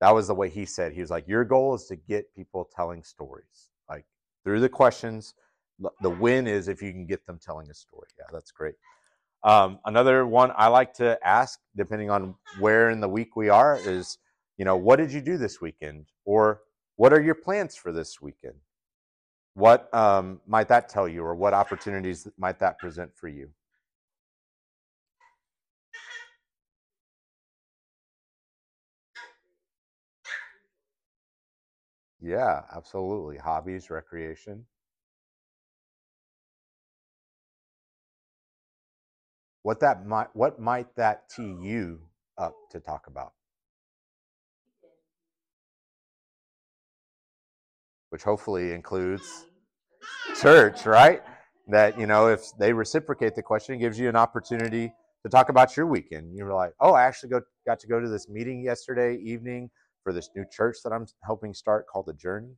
that 0.00 0.14
was 0.14 0.26
the 0.26 0.34
way 0.34 0.48
he 0.48 0.64
said 0.66 0.92
he 0.92 1.00
was 1.00 1.10
like 1.10 1.26
your 1.28 1.44
goal 1.44 1.74
is 1.74 1.86
to 1.86 1.96
get 1.96 2.34
people 2.34 2.68
telling 2.74 3.02
stories 3.02 3.70
like 3.88 4.04
through 4.44 4.60
the 4.60 4.68
questions 4.68 5.34
the 6.00 6.10
win 6.10 6.46
is 6.46 6.68
if 6.68 6.82
you 6.82 6.90
can 6.90 7.06
get 7.06 7.24
them 7.26 7.38
telling 7.42 7.70
a 7.70 7.74
story 7.74 8.08
yeah 8.18 8.26
that's 8.32 8.50
great 8.50 8.74
um, 9.46 9.80
another 9.86 10.26
one 10.26 10.52
i 10.58 10.68
like 10.68 10.94
to 10.94 11.18
ask 11.26 11.60
depending 11.76 12.10
on 12.10 12.34
where 12.60 12.90
in 12.90 13.00
the 13.00 13.08
week 13.08 13.36
we 13.36 13.48
are 13.50 13.78
is 13.86 14.18
you 14.58 14.64
know 14.64 14.76
what 14.76 14.96
did 14.96 15.12
you 15.12 15.22
do 15.22 15.38
this 15.38 15.60
weekend? 15.60 16.06
Or 16.24 16.62
what 16.96 17.12
are 17.12 17.22
your 17.22 17.34
plans 17.34 17.76
for 17.76 17.92
this 17.92 18.20
weekend? 18.22 18.56
What 19.54 19.92
um, 19.94 20.40
might 20.46 20.68
that 20.68 20.88
tell 20.88 21.08
you 21.08 21.24
or 21.24 21.34
what 21.34 21.54
opportunities 21.54 22.28
might 22.38 22.58
that 22.60 22.78
present 22.78 23.12
for 23.16 23.28
you? 23.28 23.50
Yeah 32.20 32.62
absolutely. 32.74 33.38
Hobbies 33.38 33.90
recreation 33.90 34.66
what 39.66 39.80
that 39.80 40.06
might 40.06 40.28
what 40.32 40.60
might 40.60 40.86
that 40.94 41.28
tee 41.28 41.56
you 41.60 41.98
up 42.38 42.54
to 42.70 42.78
talk 42.78 43.08
about? 43.08 43.32
Which 48.10 48.22
hopefully 48.22 48.70
includes 48.70 49.46
church 50.40 50.86
right? 50.86 51.20
That 51.66 51.98
you 51.98 52.06
know 52.06 52.28
if 52.28 52.42
they 52.60 52.72
reciprocate 52.72 53.34
the 53.34 53.42
question 53.42 53.74
it 53.74 53.78
gives 53.78 53.98
you 53.98 54.08
an 54.08 54.14
opportunity 54.14 54.92
to 55.24 55.28
talk 55.28 55.48
about 55.48 55.76
your 55.76 55.88
weekend. 55.88 56.36
You're 56.36 56.54
like 56.54 56.72
oh 56.78 56.92
i 56.92 57.02
actually 57.02 57.30
go, 57.30 57.40
got 57.66 57.80
to 57.80 57.88
go 57.88 57.98
to 57.98 58.08
this 58.08 58.28
meeting 58.28 58.62
yesterday 58.62 59.16
evening 59.16 59.68
for 60.04 60.12
this 60.12 60.30
new 60.36 60.44
church 60.48 60.76
that 60.84 60.92
i'm 60.92 61.06
helping 61.24 61.52
start 61.52 61.88
called 61.88 62.06
the 62.06 62.14
journey. 62.14 62.54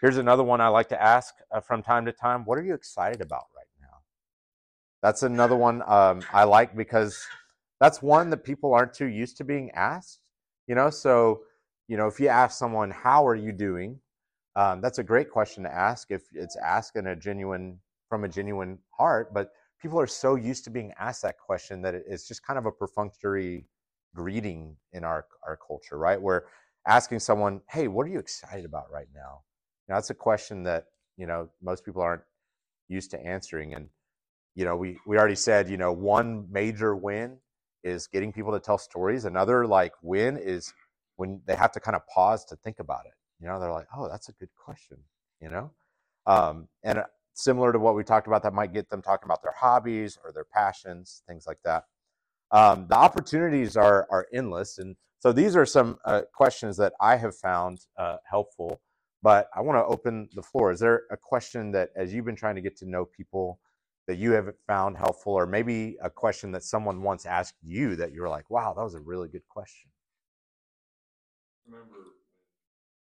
Here's 0.00 0.18
another 0.18 0.44
one 0.44 0.60
i 0.60 0.68
like 0.68 0.90
to 0.90 1.02
ask 1.02 1.34
uh, 1.52 1.58
from 1.58 1.82
time 1.82 2.06
to 2.06 2.12
time. 2.12 2.44
What 2.44 2.56
are 2.56 2.62
you 2.62 2.74
excited 2.74 3.20
about 3.20 3.46
that's 5.06 5.22
another 5.22 5.56
one 5.56 5.82
um, 5.86 6.20
i 6.32 6.44
like 6.44 6.76
because 6.76 7.26
that's 7.80 8.02
one 8.02 8.30
that 8.30 8.42
people 8.44 8.74
aren't 8.74 8.92
too 8.92 9.06
used 9.06 9.36
to 9.36 9.44
being 9.44 9.70
asked 9.72 10.20
you 10.66 10.74
know? 10.74 10.90
So 10.90 11.42
you 11.88 11.96
know 11.96 12.06
if 12.06 12.18
you 12.20 12.28
ask 12.28 12.58
someone 12.58 12.90
how 12.90 13.26
are 13.26 13.34
you 13.34 13.52
doing? 13.52 14.00
Um, 14.56 14.80
that's 14.80 14.98
a 14.98 15.04
great 15.04 15.30
question 15.30 15.62
to 15.64 15.72
ask 15.72 16.10
if 16.10 16.22
it's 16.32 16.56
asked 16.56 16.96
in 16.96 17.08
a 17.08 17.16
genuine 17.16 17.78
from 18.08 18.24
a 18.24 18.28
genuine 18.28 18.78
heart 18.96 19.34
but 19.34 19.50
people 19.80 20.00
are 20.00 20.06
so 20.06 20.36
used 20.36 20.64
to 20.64 20.70
being 20.70 20.92
asked 20.98 21.22
that 21.22 21.38
question 21.38 21.82
that 21.82 21.94
it's 21.94 22.26
just 22.26 22.44
kind 22.46 22.58
of 22.58 22.66
a 22.66 22.72
perfunctory 22.72 23.66
greeting 24.14 24.76
in 24.92 25.04
our 25.04 25.26
our 25.46 25.58
culture 25.66 25.98
right? 25.98 26.20
Where 26.20 26.46
asking 26.86 27.20
someone 27.20 27.60
hey 27.70 27.88
what 27.88 28.06
are 28.06 28.10
you 28.10 28.18
excited 28.18 28.64
about 28.64 28.90
right 28.90 29.08
now? 29.14 29.42
Now 29.88 29.96
that's 29.96 30.10
a 30.10 30.14
question 30.14 30.62
that 30.64 30.86
you 31.16 31.26
know 31.26 31.48
most 31.62 31.84
people 31.84 32.02
aren't 32.02 32.22
used 32.88 33.10
to 33.12 33.20
answering 33.20 33.74
and 33.74 33.88
you 34.56 34.66
know 34.66 34.76
we 34.76 34.98
we 35.06 35.18
already 35.18 35.36
said 35.36 35.70
you 35.70 35.78
know 35.78 35.92
one 35.92 36.48
major 36.50 36.96
win 36.96 37.38
is 37.84 38.08
getting 38.08 38.32
people 38.32 38.52
to 38.52 38.60
tell 38.60 38.78
stories. 38.78 39.26
Another 39.26 39.66
like 39.66 39.92
win 40.02 40.38
is 40.38 40.74
when 41.16 41.42
they 41.46 41.56
have 41.56 41.72
to 41.72 41.80
kind 41.80 41.96
of 41.96 42.02
pause 42.08 42.44
to 42.46 42.56
think 42.56 42.80
about 42.80 43.06
it. 43.06 43.14
You 43.40 43.48
know 43.48 43.60
they're 43.60 43.72
like 43.72 43.88
oh 43.96 44.08
that's 44.10 44.30
a 44.30 44.34
good 44.34 44.50
question 44.56 44.98
you 45.40 45.50
know? 45.50 45.70
Um, 46.26 46.68
and 46.82 46.98
uh, 46.98 47.04
similar 47.34 47.72
to 47.72 47.78
what 47.78 47.94
we 47.96 48.04
talked 48.04 48.26
about 48.28 48.42
that 48.44 48.54
might 48.54 48.72
get 48.72 48.90
them 48.90 49.02
talking 49.02 49.26
about 49.26 49.42
their 49.42 49.54
hobbies 49.58 50.18
or 50.24 50.32
their 50.32 50.46
passions 50.46 51.22
things 51.28 51.46
like 51.46 51.58
that. 51.64 51.84
Um, 52.50 52.86
the 52.88 52.96
opportunities 52.96 53.76
are 53.76 54.06
are 54.10 54.26
endless. 54.32 54.78
And 54.78 54.96
so 55.20 55.32
these 55.32 55.56
are 55.56 55.66
some 55.66 55.98
uh, 56.04 56.22
questions 56.34 56.76
that 56.78 56.92
i 57.00 57.16
have 57.16 57.36
found 57.36 57.80
uh, 57.98 58.18
helpful. 58.28 58.80
But 59.22 59.48
i 59.56 59.60
want 59.60 59.78
to 59.78 59.84
open 59.86 60.28
the 60.34 60.42
floor. 60.42 60.72
Is 60.72 60.80
there 60.80 61.02
a 61.10 61.16
question 61.16 61.72
that 61.72 61.90
as 61.96 62.12
you've 62.14 62.24
been 62.24 62.36
trying 62.36 62.56
to 62.56 62.60
get 62.60 62.76
to 62.78 62.88
know 62.88 63.04
people 63.04 63.60
that 64.06 64.16
you 64.16 64.32
haven't 64.32 64.56
found 64.66 64.96
helpful 64.96 65.32
or 65.34 65.46
maybe 65.46 65.96
a 66.02 66.10
question 66.10 66.52
that 66.52 66.62
someone 66.64 67.02
once 67.02 67.26
asked 67.26 67.56
you 67.62 67.96
that 67.96 68.12
you 68.12 68.22
were 68.22 68.28
like 68.28 68.50
wow 68.50 68.72
that 68.74 68.82
was 68.84 68.94
a 68.94 69.00
really 69.00 69.28
good 69.28 69.46
question. 69.48 69.90
Remember 71.66 72.16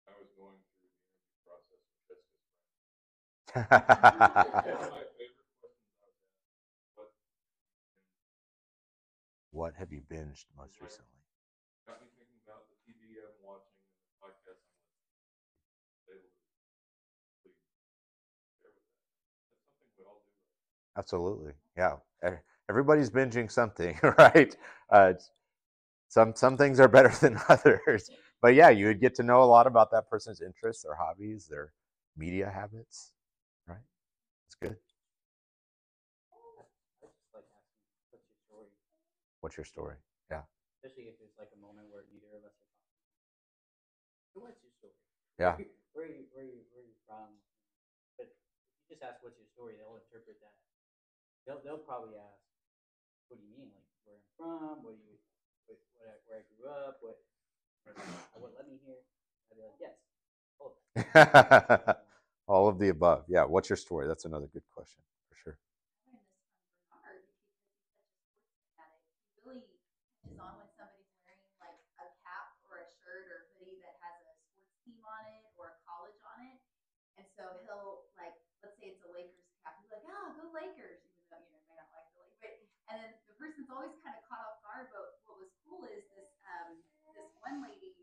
I 0.07 0.13
was 0.17 0.29
going 0.33 0.57
through 0.65 0.89
the 0.89 0.93
process 1.45 1.81
with 2.09 2.09
Jessica's. 2.09 2.25
One 4.65 4.81
of 4.81 4.89
my 4.89 5.05
favorite 5.19 5.49
questions 5.61 5.97
I 6.01 6.07
was 6.09 6.17
what 6.95 7.11
what 9.51 9.73
have 9.75 9.91
you 9.91 10.01
binged 10.11 10.45
most 10.57 10.79
recently 10.81 11.21
got 11.87 12.01
me 12.01 12.07
thinking 12.17 12.39
about 12.45 12.67
the 12.69 12.77
TV 12.85 13.01
I'm 13.25 13.37
watching 13.41 13.77
and 13.89 13.97
the 14.09 14.15
podcast 14.21 14.61
I'm 14.61 14.75
listening 14.81 15.13
to. 16.09 16.17
Able 16.17 16.29
to 16.29 16.43
please 17.43 17.59
share 18.61 18.71
with 18.75 18.85
that. 18.85 19.01
That's 19.41 19.57
something 19.65 19.87
we 19.97 20.03
all 20.05 20.21
do 20.25 20.33
right 20.37 20.84
Absolutely. 20.97 21.53
Yeah. 21.77 21.97
Everybody's 22.69 23.09
binging 23.09 23.51
something, 23.51 23.99
right? 24.17 24.55
Uh, 24.89 25.13
some 26.09 26.35
some 26.35 26.57
things 26.57 26.79
are 26.79 26.87
better 26.87 27.09
than 27.21 27.39
others. 27.49 28.09
but 28.41 28.55
yeah, 28.55 28.69
you 28.69 28.87
would 28.87 29.01
get 29.01 29.15
to 29.15 29.23
know 29.23 29.43
a 29.43 29.45
lot 29.49 29.67
about 29.67 29.91
that 29.91 30.09
person's 30.09 30.41
interests, 30.41 30.83
their 30.83 30.95
hobbies, 30.95 31.47
their 31.47 31.73
media 32.17 32.49
habits. 32.49 33.13
Right? 33.67 33.83
It's 34.47 34.55
good. 34.55 34.77
I 36.31 37.07
just 37.07 37.33
like 37.33 37.45
asking, 37.49 37.81
what's 38.11 38.35
your 38.35 38.35
story? 38.35 38.75
What's 39.41 39.57
your 39.57 39.65
story? 39.65 39.95
Yeah. 40.31 40.43
Especially 40.81 41.09
if 41.11 41.17
there's 41.19 41.37
like 41.39 41.51
a 41.55 41.59
moment 41.61 41.87
where 41.91 42.05
neither 42.11 42.31
of 42.37 42.43
us 42.45 42.55
are 42.57 42.69
talking. 42.71 43.01
So 44.33 44.41
what's 44.41 44.59
your 44.63 44.73
story? 44.75 44.95
Yeah. 45.39 45.55
Where 45.93 46.05
are 46.05 46.11
you 46.11 46.25
where 46.33 46.43
are 46.43 46.49
you 46.49 46.63
where 46.73 46.83
are 46.83 46.87
you 46.89 46.97
from? 47.07 47.27
But 48.17 48.27
if 48.29 48.37
you 48.89 48.95
just 48.95 49.03
ask 49.03 49.21
what's 49.23 49.37
your 49.39 49.49
story, 49.53 49.77
they'll 49.79 49.97
interpret 50.01 50.37
that. 50.41 50.64
They'll 51.45 51.61
they'll 51.63 51.81
probably 51.85 52.17
ask, 52.17 52.41
what 53.29 53.39
do 53.39 53.45
you 53.45 53.53
mean? 53.53 53.69
Like 53.73 53.85
where 54.05 54.17
I'm 54.17 54.25
from, 54.37 54.75
what 54.85 54.97
do 54.97 55.01
you 55.05 55.17
what, 55.69 55.77
what 55.97 56.07
I, 56.09 56.15
where 56.25 56.37
I 56.41 56.43
grew 56.57 56.69
up, 56.69 56.97
what 57.01 57.17
what, 58.37 58.53
led 58.57 58.67
me 58.67 58.77
here? 58.85 59.01
I'd 59.51 59.57
be 59.57 59.63
like, 59.63 59.77
yes, 59.79 59.95
all 60.59 60.73
of. 60.73 61.95
All 62.47 62.67
of 62.67 62.77
the 62.79 62.89
above. 62.89 63.25
Yeah. 63.27 63.45
What's 63.45 63.69
your 63.69 63.77
story? 63.77 64.07
That's 64.07 64.25
another 64.25 64.47
good 64.53 64.63
question 64.73 65.03
for 65.29 65.35
sure. 65.35 65.57
I 66.91 66.97
learned 67.01 67.25
this 67.25 67.37
from 67.41 67.57
Bernard 67.57 67.81
because 67.89 68.05
he's 68.05 68.13
such 68.13 68.21
a 68.21 68.29
sports 68.37 68.61
fanatic. 68.73 69.01
He 69.35 69.41
really 69.45 69.65
catches 70.13 70.37
on 70.37 70.57
when 70.61 70.69
somebody's 70.77 71.09
wearing 71.25 71.41
like 71.61 71.77
a 72.01 72.07
cap 72.21 72.53
or 72.69 72.81
a 72.81 72.87
shirt 73.01 73.25
or 73.29 73.49
hoodie 73.57 73.81
that 73.81 73.97
has 74.01 74.15
a 74.25 74.33
sports 74.49 74.73
team 74.85 75.01
on 75.05 75.25
it 75.29 75.45
or 75.57 75.73
a 75.73 75.77
college 75.85 76.17
on 76.25 76.37
it. 76.45 76.57
And 77.17 77.25
so 77.37 77.59
he'll 77.65 78.05
like, 78.19 78.35
let's 78.63 78.77
say 78.77 78.93
it's 78.93 79.01
a 79.03 79.09
Lakers 79.09 79.47
cap. 79.63 79.77
He's 79.81 79.91
like, 79.91 80.03
"Ah, 80.07 80.35
go 80.35 80.47
Lakers," 80.51 80.99
even 81.07 81.25
though 81.31 81.41
you 81.43 81.51
know 81.53 81.63
may 81.67 81.75
not 81.79 81.89
like 81.95 82.07
the 82.13 82.19
Lakers. 82.23 82.39
But 82.41 82.91
and 82.91 82.95
then 83.01 83.11
the 83.27 83.35
person's 83.39 83.71
always 83.71 83.95
kind 84.03 84.15
of 84.15 84.23
caught 84.27 84.43
off 84.43 84.59
guard. 84.63 84.91
But 84.91 85.19
what 85.27 85.39
was 85.39 85.51
cool 85.63 85.87
is 85.87 86.03
this 86.13 86.31
um 86.47 86.79
this 87.15 87.31
one 87.45 87.61
lady. 87.61 87.93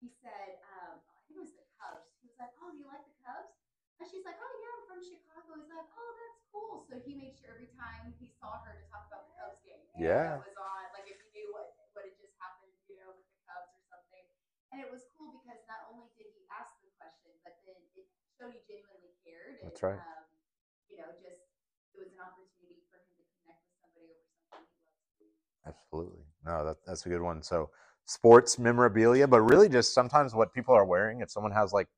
He 0.00 0.12
said, 0.20 0.60
um, 0.76 1.00
I 1.00 1.18
think 1.24 1.40
it 1.40 1.44
was 1.44 1.56
the 1.56 1.64
Cubs. 1.80 2.04
He 2.20 2.28
was 2.28 2.36
like, 2.36 2.52
"Oh, 2.60 2.68
do 2.70 2.76
you 2.76 2.86
like 2.88 3.04
the 3.08 3.16
Cubs?" 3.24 3.56
And 4.00 4.04
she's 4.10 4.24
like, 4.28 4.36
"Oh 4.36 4.52
yeah, 4.60 4.72
I'm 4.76 4.84
from 4.90 5.00
Chicago." 5.00 5.56
He's 5.56 5.72
like, 5.72 5.88
"Oh, 5.96 6.10
that's 6.20 6.40
cool." 6.52 6.74
So 6.90 7.00
he 7.00 7.16
made 7.16 7.32
sure 7.40 7.56
every 7.56 7.72
time 7.72 8.12
he 8.20 8.28
saw 8.36 8.60
her 8.62 8.76
to 8.76 8.84
talk 8.92 9.08
about 9.08 9.24
the 9.30 9.34
Cubs 9.40 9.60
game. 9.64 9.80
Yeah. 9.96 10.36
That 10.36 10.44
was 10.44 10.58
on, 10.60 10.84
like 10.92 11.08
if 11.08 11.16
he 11.24 11.28
knew 11.32 11.48
what 11.56 11.72
what 11.96 12.04
had 12.04 12.16
just 12.20 12.36
happened, 12.42 12.74
you 12.90 13.00
know, 13.00 13.16
with 13.16 13.24
the 13.24 13.40
Cubs 13.48 13.72
or 13.72 13.82
something. 13.88 14.24
And 14.74 14.82
it 14.82 14.90
was 14.90 15.06
cool 15.16 15.32
because 15.40 15.62
not 15.70 15.88
only 15.88 16.10
did 16.18 16.28
he 16.34 16.44
ask 16.52 16.74
the 16.82 16.90
question, 17.00 17.32
but 17.46 17.56
then 17.64 17.78
it 17.96 18.04
showed 18.36 18.52
he 18.52 18.60
genuinely 18.68 19.14
cared. 19.24 19.62
And, 19.62 19.70
That's 19.70 19.80
right. 19.80 19.96
Um, 20.00 20.26
you 20.90 20.96
know, 21.00 21.08
just 21.22 21.40
it 21.94 21.98
was 21.98 22.10
an 22.12 22.20
opportunity 22.20 22.82
for 22.90 22.98
him 23.00 23.14
to 23.22 23.24
connect 23.40 23.62
with 23.64 23.76
somebody 23.80 24.10
over 24.10 24.20
something 24.42 24.60
he 24.68 24.76
loves. 24.84 25.06
Absolutely. 25.66 26.24
No, 26.44 26.64
that, 26.66 26.78
that's 26.86 27.06
a 27.06 27.10
good 27.12 27.22
one. 27.22 27.42
So, 27.42 27.70
sports 28.06 28.58
memorabilia, 28.58 29.26
but 29.26 29.40
really 29.42 29.68
just 29.68 29.94
sometimes 29.94 30.34
what 30.34 30.52
people 30.52 30.74
are 30.74 30.84
wearing. 30.84 31.20
If 31.20 31.30
someone 31.30 31.52
has 31.52 31.72
like 31.72 31.88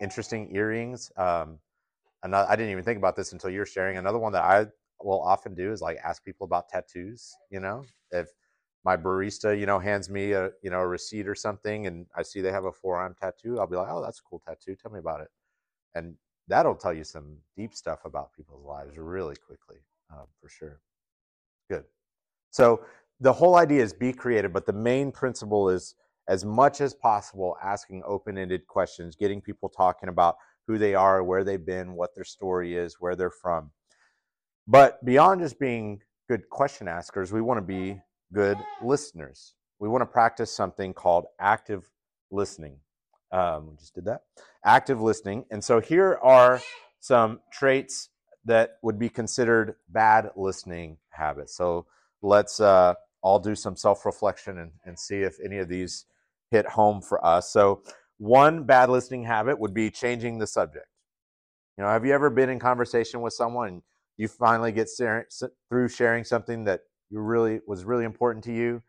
interesting 0.00 0.54
earrings, 0.54 1.10
um, 1.16 1.58
another, 2.22 2.48
I 2.50 2.56
didn't 2.56 2.72
even 2.72 2.84
think 2.84 2.98
about 2.98 3.16
this 3.16 3.32
until 3.32 3.50
you're 3.50 3.66
sharing. 3.66 3.96
Another 3.96 4.18
one 4.18 4.32
that 4.32 4.44
I 4.44 4.66
will 5.00 5.20
often 5.22 5.54
do 5.54 5.72
is 5.72 5.80
like 5.80 5.98
ask 6.04 6.24
people 6.24 6.44
about 6.44 6.68
tattoos. 6.68 7.32
You 7.50 7.60
know, 7.60 7.84
if 8.10 8.28
my 8.84 8.96
barista, 8.96 9.58
you 9.58 9.66
know, 9.66 9.78
hands 9.78 10.08
me 10.08 10.32
a 10.32 10.50
you 10.62 10.70
know 10.70 10.80
a 10.80 10.86
receipt 10.86 11.28
or 11.28 11.34
something, 11.34 11.86
and 11.86 12.06
I 12.16 12.22
see 12.22 12.40
they 12.40 12.52
have 12.52 12.64
a 12.64 12.72
forearm 12.72 13.14
tattoo, 13.20 13.58
I'll 13.58 13.66
be 13.66 13.76
like, 13.76 13.88
oh, 13.90 14.02
that's 14.02 14.20
a 14.20 14.22
cool 14.22 14.40
tattoo. 14.46 14.76
Tell 14.76 14.92
me 14.92 14.98
about 14.98 15.20
it, 15.20 15.28
and 15.94 16.14
that'll 16.48 16.74
tell 16.74 16.92
you 16.92 17.04
some 17.04 17.36
deep 17.56 17.74
stuff 17.74 18.00
about 18.04 18.32
people's 18.32 18.64
lives 18.64 18.96
really 18.96 19.36
quickly, 19.36 19.78
um, 20.12 20.26
for 20.40 20.48
sure. 20.48 20.80
Good. 21.70 21.84
So 22.50 22.84
the 23.22 23.32
whole 23.32 23.54
idea 23.54 23.82
is 23.82 23.92
be 23.92 24.12
creative, 24.12 24.52
but 24.52 24.66
the 24.66 24.72
main 24.72 25.12
principle 25.12 25.68
is 25.68 25.94
as 26.28 26.44
much 26.44 26.80
as 26.80 26.92
possible 26.92 27.56
asking 27.62 28.02
open-ended 28.04 28.66
questions, 28.66 29.14
getting 29.14 29.40
people 29.40 29.68
talking 29.68 30.08
about 30.08 30.36
who 30.66 30.76
they 30.76 30.94
are, 30.94 31.22
where 31.22 31.44
they've 31.44 31.64
been, 31.64 31.94
what 31.94 32.14
their 32.16 32.24
story 32.24 32.76
is, 32.76 32.96
where 32.98 33.14
they're 33.14 33.30
from. 33.30 33.70
But 34.66 35.04
beyond 35.04 35.40
just 35.40 35.60
being 35.60 36.00
good 36.28 36.48
question 36.50 36.88
askers, 36.88 37.32
we 37.32 37.40
want 37.40 37.58
to 37.58 37.62
be 37.62 38.00
good 38.32 38.58
listeners. 38.82 39.54
We 39.78 39.88
want 39.88 40.02
to 40.02 40.06
practice 40.06 40.50
something 40.50 40.92
called 40.92 41.26
active 41.40 41.88
listening. 42.32 42.78
Um, 43.30 43.70
we 43.70 43.76
just 43.76 43.94
did 43.94 44.04
that. 44.06 44.22
Active 44.64 45.00
listening. 45.00 45.44
And 45.50 45.62
so 45.62 45.80
here 45.80 46.18
are 46.22 46.60
some 46.98 47.40
traits 47.52 48.08
that 48.44 48.78
would 48.82 48.98
be 48.98 49.08
considered 49.08 49.76
bad 49.88 50.30
listening 50.34 50.98
habits. 51.10 51.56
So 51.56 51.86
let's 52.20 52.60
uh, 52.60 52.94
all 53.22 53.38
do 53.38 53.54
some 53.54 53.76
self 53.76 54.04
reflection 54.04 54.58
and, 54.58 54.72
and 54.84 54.98
see 54.98 55.22
if 55.22 55.36
any 55.44 55.58
of 55.58 55.68
these 55.68 56.06
hit 56.50 56.66
home 56.66 57.00
for 57.00 57.24
us. 57.24 57.52
So, 57.52 57.82
one 58.18 58.64
bad 58.64 58.90
listening 58.90 59.24
habit 59.24 59.58
would 59.58 59.74
be 59.74 59.90
changing 59.90 60.38
the 60.38 60.46
subject. 60.46 60.86
You 61.78 61.84
know, 61.84 61.90
have 61.90 62.04
you 62.04 62.12
ever 62.12 62.30
been 62.30 62.50
in 62.50 62.58
conversation 62.58 63.22
with 63.22 63.32
someone 63.32 63.68
and 63.68 63.82
you 64.16 64.28
finally 64.28 64.72
get 64.72 64.88
through 65.68 65.88
sharing 65.88 66.22
something 66.22 66.64
that 66.64 66.80
you 67.10 67.20
really 67.20 67.60
was 67.66 67.84
really 67.84 68.04
important 68.04 68.44
to 68.44 68.52
you, 68.52 68.82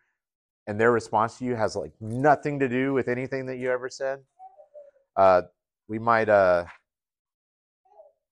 and 0.67 0.80
their 0.80 0.91
response 0.91 1.38
to 1.38 1.46
you 1.46 1.56
has 1.56 1.76
like 1.76 1.93
nothing 2.02 2.60
to 2.60 2.67
do 2.67 2.93
with 2.93 3.08
anything 3.08 3.46
that 3.46 3.58
you 3.58 3.72
ever 3.72 3.89
said? 3.89 4.19
Uh, 5.15 5.43
we 5.88 6.00
might 6.00 6.30
uh, 6.30 6.65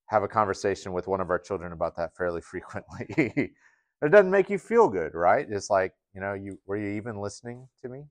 have 0.07 0.23
a 0.23 0.27
conversation 0.27 0.93
with 0.93 1.07
one 1.07 1.21
of 1.21 1.29
our 1.29 1.39
children 1.39 1.71
about 1.71 1.95
that 1.95 2.15
fairly 2.15 2.41
frequently. 2.51 3.53
It 4.01 4.09
doesn't 4.09 4.31
make 4.31 4.49
you 4.49 4.57
feel 4.57 4.89
good, 4.89 5.13
right? 5.13 5.45
It's 5.49 5.69
like, 5.69 5.93
you 6.13 6.21
know, 6.21 6.33
you 6.33 6.59
were 6.65 6.77
you 6.77 6.89
even 6.97 7.19
listening 7.21 7.67
to 7.81 7.89
me? 7.89 8.05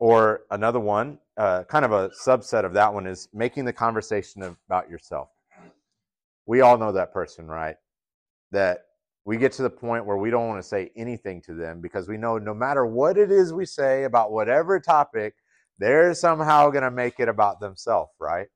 Or 0.00 0.42
another 0.50 0.80
one, 0.80 1.18
uh, 1.36 1.64
kind 1.64 1.84
of 1.84 1.92
a 1.92 2.10
subset 2.10 2.64
of 2.64 2.74
that 2.74 2.92
one 2.92 3.06
is 3.06 3.28
making 3.32 3.64
the 3.64 3.72
conversation 3.72 4.42
about 4.68 4.90
yourself. 4.90 5.28
We 6.46 6.60
all 6.60 6.76
know 6.76 6.92
that 6.92 7.12
person, 7.12 7.46
right? 7.46 7.76
That 8.50 8.80
we 9.24 9.36
get 9.36 9.52
to 9.52 9.62
the 9.62 9.70
point 9.70 10.04
where 10.04 10.16
we 10.16 10.30
don't 10.30 10.48
want 10.48 10.62
to 10.62 10.68
say 10.68 10.90
anything 10.96 11.40
to 11.42 11.54
them 11.54 11.80
because 11.80 12.08
we 12.08 12.18
know 12.18 12.38
no 12.38 12.52
matter 12.52 12.84
what 12.84 13.16
it 13.16 13.30
is 13.30 13.52
we 13.52 13.64
say 13.64 14.04
about 14.04 14.32
whatever 14.32 14.78
topic, 14.80 15.34
they're 15.78 16.12
somehow 16.14 16.70
going 16.70 16.84
to 16.84 16.90
make 16.90 17.20
it 17.20 17.28
about 17.28 17.60
themselves, 17.60 18.10
right? 18.20 18.48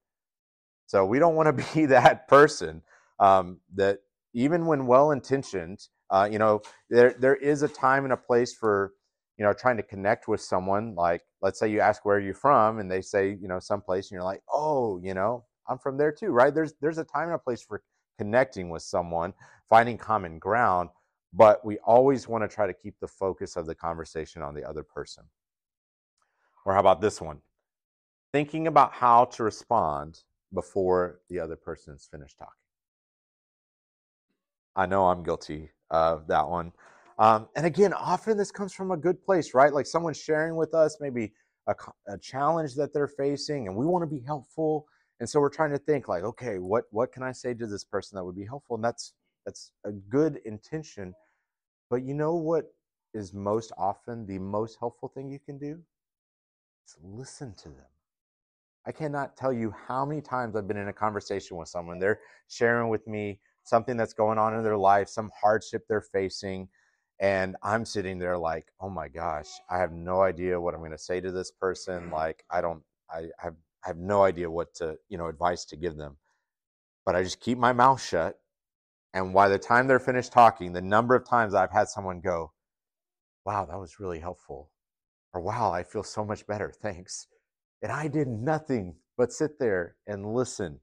So 0.86 1.06
we 1.06 1.18
don't 1.18 1.36
want 1.36 1.56
to 1.56 1.64
be 1.74 1.86
that 1.86 2.28
person 2.28 2.82
um, 3.20 3.60
that 3.74 4.00
even 4.34 4.66
when 4.66 4.86
well 4.86 5.12
intentioned, 5.12 5.88
uh, 6.10 6.28
you 6.30 6.38
know, 6.38 6.60
there 6.90 7.14
there 7.18 7.36
is 7.36 7.62
a 7.62 7.68
time 7.68 8.04
and 8.04 8.12
a 8.12 8.16
place 8.16 8.54
for 8.54 8.92
you 9.36 9.44
know 9.44 9.52
trying 9.52 9.76
to 9.76 9.82
connect 9.82 10.28
with 10.28 10.40
someone. 10.40 10.94
Like 10.94 11.22
let's 11.42 11.58
say 11.58 11.68
you 11.70 11.80
ask 11.80 12.04
where 12.04 12.18
you're 12.18 12.28
you 12.28 12.34
from, 12.34 12.78
and 12.78 12.90
they 12.90 13.02
say 13.02 13.30
you 13.40 13.48
know 13.48 13.58
someplace, 13.58 14.06
and 14.10 14.16
you're 14.16 14.24
like, 14.24 14.42
oh, 14.52 15.00
you 15.02 15.14
know, 15.14 15.44
I'm 15.68 15.78
from 15.78 15.96
there 15.98 16.12
too, 16.12 16.28
right? 16.28 16.54
There's 16.54 16.74
there's 16.80 16.98
a 16.98 17.04
time 17.04 17.28
and 17.28 17.34
a 17.34 17.38
place 17.38 17.62
for 17.62 17.82
connecting 18.18 18.70
with 18.70 18.82
someone, 18.82 19.32
finding 19.68 19.96
common 19.98 20.38
ground, 20.38 20.90
but 21.32 21.64
we 21.64 21.78
always 21.78 22.26
want 22.26 22.42
to 22.42 22.54
try 22.54 22.66
to 22.66 22.74
keep 22.74 22.98
the 23.00 23.08
focus 23.08 23.56
of 23.56 23.66
the 23.66 23.74
conversation 23.74 24.42
on 24.42 24.54
the 24.54 24.68
other 24.68 24.82
person. 24.82 25.24
Or 26.64 26.74
how 26.74 26.80
about 26.80 27.00
this 27.00 27.20
one? 27.20 27.40
Thinking 28.32 28.66
about 28.66 28.92
how 28.92 29.26
to 29.26 29.44
respond 29.44 30.20
before 30.52 31.20
the 31.28 31.38
other 31.38 31.56
person's 31.56 32.08
finished 32.10 32.38
talking. 32.38 32.67
I 34.78 34.86
know 34.86 35.08
I'm 35.08 35.24
guilty 35.24 35.70
of 35.90 36.28
that 36.28 36.48
one. 36.48 36.72
Um, 37.18 37.48
and 37.56 37.66
again, 37.66 37.92
often 37.92 38.38
this 38.38 38.52
comes 38.52 38.72
from 38.72 38.92
a 38.92 38.96
good 38.96 39.20
place, 39.20 39.52
right? 39.52 39.72
Like 39.72 39.86
someone 39.86 40.14
sharing 40.14 40.54
with 40.54 40.72
us 40.72 40.98
maybe 41.00 41.32
a, 41.66 41.74
a 42.06 42.16
challenge 42.16 42.76
that 42.76 42.94
they're 42.94 43.08
facing, 43.08 43.66
and 43.66 43.76
we 43.76 43.84
want 43.86 44.02
to 44.02 44.06
be 44.06 44.22
helpful. 44.24 44.86
And 45.18 45.28
so 45.28 45.40
we're 45.40 45.50
trying 45.50 45.72
to 45.72 45.78
think 45.78 46.06
like, 46.06 46.22
okay, 46.22 46.58
what 46.58 46.84
what 46.92 47.12
can 47.12 47.24
I 47.24 47.32
say 47.32 47.54
to 47.54 47.66
this 47.66 47.82
person 47.84 48.14
that 48.14 48.24
would 48.24 48.36
be 48.36 48.46
helpful? 48.46 48.76
And 48.76 48.84
that's 48.84 49.14
that's 49.44 49.72
a 49.84 49.90
good 49.90 50.38
intention. 50.44 51.12
But 51.90 52.04
you 52.04 52.14
know 52.14 52.36
what 52.36 52.66
is 53.14 53.34
most 53.34 53.72
often 53.76 54.26
the 54.26 54.38
most 54.38 54.76
helpful 54.78 55.08
thing 55.08 55.28
you 55.28 55.40
can 55.40 55.58
do? 55.58 55.80
Is 56.86 56.96
listen 57.02 57.52
to 57.56 57.68
them. 57.68 57.90
I 58.86 58.92
cannot 58.92 59.36
tell 59.36 59.52
you 59.52 59.74
how 59.88 60.06
many 60.06 60.20
times 60.20 60.54
I've 60.54 60.68
been 60.68 60.76
in 60.76 60.88
a 60.88 60.92
conversation 60.92 61.56
with 61.56 61.68
someone. 61.68 61.98
They're 61.98 62.20
sharing 62.48 62.90
with 62.90 63.06
me 63.08 63.40
something 63.68 63.96
that's 63.96 64.14
going 64.14 64.38
on 64.38 64.54
in 64.54 64.62
their 64.62 64.76
life, 64.76 65.08
some 65.08 65.30
hardship 65.40 65.84
they're 65.88 66.00
facing. 66.00 66.68
And 67.20 67.56
I'm 67.62 67.84
sitting 67.84 68.18
there 68.18 68.38
like, 68.38 68.66
oh 68.80 68.88
my 68.88 69.08
gosh, 69.08 69.48
I 69.68 69.78
have 69.78 69.92
no 69.92 70.22
idea 70.22 70.60
what 70.60 70.74
I'm 70.74 70.80
going 70.80 70.92
to 70.92 70.98
say 70.98 71.20
to 71.20 71.32
this 71.32 71.50
person. 71.50 72.10
Like, 72.10 72.44
I 72.50 72.60
don't, 72.60 72.82
I 73.10 73.28
have, 73.38 73.54
I 73.84 73.88
have 73.88 73.98
no 73.98 74.22
idea 74.22 74.50
what 74.50 74.74
to, 74.76 74.96
you 75.08 75.18
know, 75.18 75.26
advice 75.26 75.64
to 75.66 75.76
give 75.76 75.96
them. 75.96 76.16
But 77.04 77.16
I 77.16 77.22
just 77.22 77.40
keep 77.40 77.58
my 77.58 77.72
mouth 77.72 78.02
shut. 78.02 78.38
And 79.14 79.32
by 79.34 79.48
the 79.48 79.58
time 79.58 79.86
they're 79.86 79.98
finished 79.98 80.32
talking, 80.32 80.72
the 80.72 80.82
number 80.82 81.14
of 81.14 81.28
times 81.28 81.54
I've 81.54 81.72
had 81.72 81.88
someone 81.88 82.20
go, 82.20 82.52
wow, 83.44 83.64
that 83.64 83.80
was 83.80 83.98
really 83.98 84.20
helpful. 84.20 84.70
Or 85.32 85.40
wow, 85.40 85.72
I 85.72 85.82
feel 85.82 86.02
so 86.02 86.24
much 86.24 86.46
better. 86.46 86.72
Thanks. 86.82 87.26
And 87.82 87.90
I 87.90 88.08
did 88.08 88.28
nothing 88.28 88.96
but 89.16 89.32
sit 89.32 89.58
there 89.58 89.96
and 90.06 90.34
listen. 90.34 90.80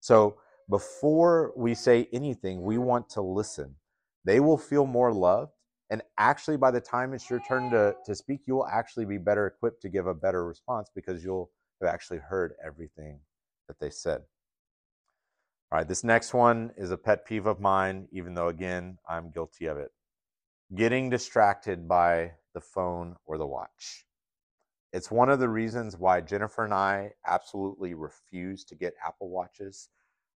So 0.00 0.36
before 0.70 1.52
we 1.56 1.74
say 1.74 2.08
anything, 2.12 2.62
we 2.62 2.78
want 2.78 3.08
to 3.10 3.22
listen. 3.22 3.76
They 4.24 4.40
will 4.40 4.58
feel 4.58 4.86
more 4.86 5.12
loved 5.12 5.52
And 5.90 6.02
actually, 6.18 6.56
by 6.56 6.70
the 6.70 6.80
time 6.80 7.12
it's 7.14 7.30
your 7.30 7.40
turn 7.40 7.70
to, 7.70 7.94
to 8.06 8.14
speak, 8.14 8.40
you 8.46 8.54
will 8.54 8.66
actually 8.66 9.04
be 9.04 9.18
better 9.18 9.46
equipped 9.46 9.82
to 9.82 9.88
give 9.88 10.06
a 10.06 10.14
better 10.14 10.46
response 10.46 10.90
because 10.94 11.22
you'll 11.22 11.50
have 11.80 11.92
actually 11.92 12.18
heard 12.18 12.54
everything 12.64 13.20
that 13.68 13.78
they 13.78 13.90
said. 13.90 14.22
All 15.72 15.78
right, 15.78 15.88
this 15.88 16.04
next 16.04 16.34
one 16.34 16.72
is 16.76 16.90
a 16.92 16.98
pet 16.98 17.26
peeve 17.26 17.46
of 17.46 17.60
mine, 17.60 18.08
even 18.12 18.34
though, 18.34 18.48
again, 18.48 18.98
I'm 19.08 19.30
guilty 19.32 19.66
of 19.66 19.78
it. 19.78 19.90
Getting 20.74 21.10
distracted 21.10 21.88
by 21.88 22.32
the 22.54 22.60
phone 22.60 23.16
or 23.26 23.38
the 23.38 23.46
watch. 23.46 24.06
It's 24.92 25.10
one 25.10 25.30
of 25.30 25.40
the 25.40 25.48
reasons 25.50 25.96
why 25.98 26.20
Jennifer 26.22 26.64
and 26.64 26.74
I 26.74 27.12
absolutely 27.26 27.94
refuse 27.94 28.64
to 28.66 28.76
get 28.76 28.94
Apple 29.06 29.30
Watches. 29.30 29.88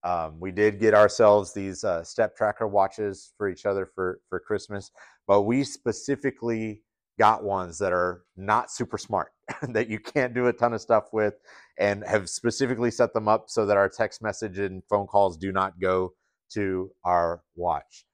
Um, 0.05 0.38
we 0.38 0.53
did 0.53 0.79
get 0.79 0.95
ourselves 0.95 1.55
these 1.55 1.83
uh, 1.83 2.05
step 2.05 2.37
tracker 2.37 2.69
watches 2.69 3.33
for 3.38 3.49
each 3.49 3.64
other 3.64 3.87
for, 3.87 4.21
for 4.29 4.38
Christmas, 4.38 4.90
but 5.27 5.43
we 5.43 5.64
specifically 5.64 6.83
got 7.19 7.43
ones 7.43 7.79
that 7.79 7.93
are 7.93 8.23
not 8.37 8.71
super 8.71 8.99
smart, 8.99 9.33
that 9.62 9.88
you 9.88 9.99
can't 9.99 10.35
do 10.35 10.47
a 10.47 10.53
ton 10.53 10.75
of 10.75 10.81
stuff 10.81 11.05
with, 11.12 11.35
and 11.79 12.05
have 12.07 12.29
specifically 12.29 12.90
set 12.90 13.14
them 13.14 13.29
up 13.29 13.45
so 13.49 13.64
that 13.67 13.77
our 13.77 13.88
text 13.88 14.23
message 14.23 14.59
and 14.59 14.83
phone 14.90 15.07
calls 15.07 15.37
do 15.38 15.53
not 15.53 15.81
go 15.81 16.12
to 16.53 16.90
our 17.05 17.43
watch. 17.57 18.05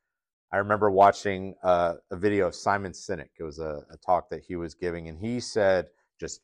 I 0.53 0.59
remember 0.59 0.91
watching 0.91 1.55
uh, 1.63 1.95
a 2.11 2.17
video 2.17 2.47
of 2.49 2.55
Simon 2.55 2.93
Sinek. 2.93 3.29
It 3.39 3.45
was 3.45 3.59
a, 3.59 3.83
a 3.91 3.97
talk 4.05 4.31
that 4.31 4.43
he 4.47 4.57
was 4.57 4.75
giving, 4.75 5.09
and 5.09 5.19
he 5.19 5.41
said, 5.41 5.87
just 6.19 6.41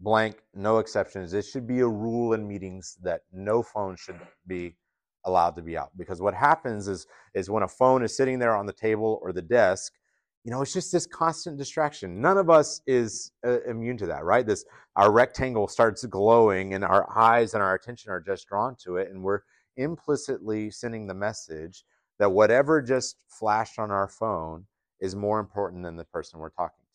blank, 0.00 0.36
no 0.54 0.78
exceptions. 0.78 1.32
It 1.32 1.44
should 1.44 1.66
be 1.66 1.80
a 1.80 1.88
rule 1.88 2.32
in 2.34 2.46
meetings 2.46 2.96
that 3.02 3.22
no 3.32 3.62
phone 3.62 3.96
should 3.96 4.20
be 4.46 4.76
allowed 5.24 5.56
to 5.56 5.62
be 5.62 5.76
out. 5.76 5.90
Because 5.96 6.20
what 6.20 6.34
happens 6.34 6.88
is, 6.88 7.06
is 7.34 7.50
when 7.50 7.62
a 7.62 7.68
phone 7.68 8.02
is 8.02 8.16
sitting 8.16 8.38
there 8.38 8.56
on 8.56 8.66
the 8.66 8.72
table 8.72 9.18
or 9.22 9.32
the 9.32 9.42
desk, 9.42 9.92
you 10.46 10.52
know, 10.52 10.62
it's 10.62 10.72
just 10.72 10.92
this 10.92 11.08
constant 11.08 11.58
distraction. 11.58 12.20
None 12.20 12.38
of 12.38 12.48
us 12.48 12.80
is 12.86 13.32
uh, 13.44 13.62
immune 13.62 13.96
to 13.96 14.06
that, 14.06 14.22
right? 14.22 14.46
This 14.46 14.64
our 14.94 15.10
rectangle 15.10 15.66
starts 15.66 16.06
glowing, 16.06 16.74
and 16.74 16.84
our 16.84 17.04
eyes 17.18 17.54
and 17.54 17.62
our 17.64 17.74
attention 17.74 18.12
are 18.12 18.20
just 18.20 18.46
drawn 18.46 18.76
to 18.84 18.96
it, 18.96 19.10
and 19.10 19.24
we're 19.24 19.40
implicitly 19.76 20.70
sending 20.70 21.08
the 21.08 21.14
message 21.14 21.84
that 22.20 22.30
whatever 22.30 22.80
just 22.80 23.24
flashed 23.28 23.80
on 23.80 23.90
our 23.90 24.06
phone 24.06 24.66
is 25.00 25.16
more 25.16 25.40
important 25.40 25.82
than 25.82 25.96
the 25.96 26.04
person 26.04 26.38
we're 26.38 26.50
talking. 26.50 26.85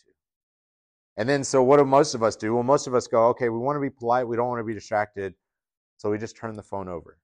And 1.18 1.28
then, 1.28 1.44
so 1.44 1.62
what 1.62 1.78
do 1.78 1.86
most 1.86 2.16
of 2.16 2.24
us 2.24 2.36
do? 2.36 2.54
Well, 2.54 2.64
most 2.64 2.88
of 2.88 2.96
us 2.96 3.08
go, 3.08 3.28
okay, 3.28 3.50
we 3.50 3.58
want 3.58 3.76
to 3.76 3.82
be 3.82 3.90
polite, 3.90 4.28
we 4.28 4.36
don't 4.36 4.48
want 4.48 4.60
to 4.60 4.66
be 4.66 4.74
distracted, 4.74 5.34
so 5.98 6.10
we 6.10 6.18
just 6.18 6.38
turn 6.38 6.56
the 6.56 6.64
phone 6.64 6.88
over. 6.88 7.18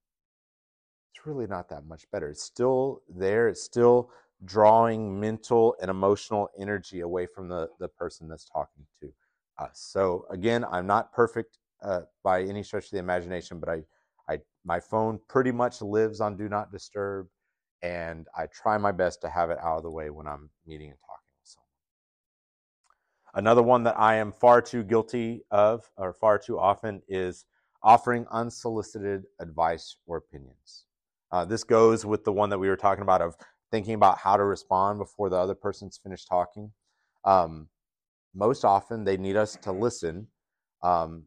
It's 1.13 1.25
really 1.25 1.47
not 1.47 1.69
that 1.69 1.85
much 1.85 2.05
better. 2.11 2.29
It's 2.29 2.43
still 2.43 3.01
there, 3.09 3.47
it's 3.47 3.63
still 3.63 4.09
drawing 4.45 5.19
mental 5.19 5.75
and 5.81 5.89
emotional 5.89 6.49
energy 6.59 6.99
away 6.99 7.25
from 7.25 7.47
the, 7.47 7.69
the 7.79 7.87
person 7.87 8.27
that's 8.27 8.45
talking 8.45 8.85
to 9.01 9.11
us. 9.57 9.87
So, 9.91 10.25
again, 10.29 10.65
I'm 10.71 10.85
not 10.85 11.13
perfect 11.13 11.57
uh, 11.81 12.01
by 12.23 12.43
any 12.43 12.63
stretch 12.63 12.85
of 12.85 12.91
the 12.91 12.99
imagination, 12.99 13.59
but 13.59 13.69
I, 13.69 13.83
I, 14.29 14.39
my 14.65 14.79
phone 14.79 15.19
pretty 15.27 15.51
much 15.51 15.81
lives 15.81 16.21
on 16.21 16.37
Do 16.37 16.49
Not 16.49 16.71
Disturb, 16.71 17.27
and 17.81 18.27
I 18.37 18.47
try 18.47 18.77
my 18.77 18.91
best 18.91 19.21
to 19.21 19.29
have 19.29 19.49
it 19.49 19.57
out 19.63 19.77
of 19.77 19.83
the 19.83 19.91
way 19.91 20.09
when 20.09 20.27
I'm 20.27 20.49
meeting 20.67 20.89
and 20.89 20.99
talking. 20.99 21.16
Another 23.33 23.61
one 23.61 23.83
that 23.83 23.99
I 23.99 24.15
am 24.15 24.31
far 24.31 24.61
too 24.61 24.83
guilty 24.83 25.43
of, 25.51 25.89
or 25.97 26.13
far 26.13 26.37
too 26.39 26.59
often, 26.59 27.01
is 27.07 27.45
offering 27.83 28.25
unsolicited 28.31 29.25
advice 29.39 29.97
or 30.05 30.17
opinions. 30.17 30.85
Uh, 31.31 31.45
this 31.45 31.63
goes 31.63 32.05
with 32.05 32.23
the 32.23 32.31
one 32.31 32.49
that 32.49 32.59
we 32.59 32.69
were 32.69 32.77
talking 32.77 33.01
about 33.01 33.21
of 33.21 33.35
thinking 33.69 33.93
about 33.93 34.17
how 34.17 34.37
to 34.37 34.43
respond 34.43 34.97
before 34.97 35.29
the 35.29 35.35
other 35.35 35.55
person's 35.55 35.97
finished 35.97 36.27
talking. 36.27 36.71
Um, 37.25 37.67
most 38.33 38.63
often, 38.63 39.03
they 39.03 39.17
need 39.17 39.35
us 39.35 39.57
to 39.63 39.71
listen. 39.71 40.27
Um, 40.81 41.23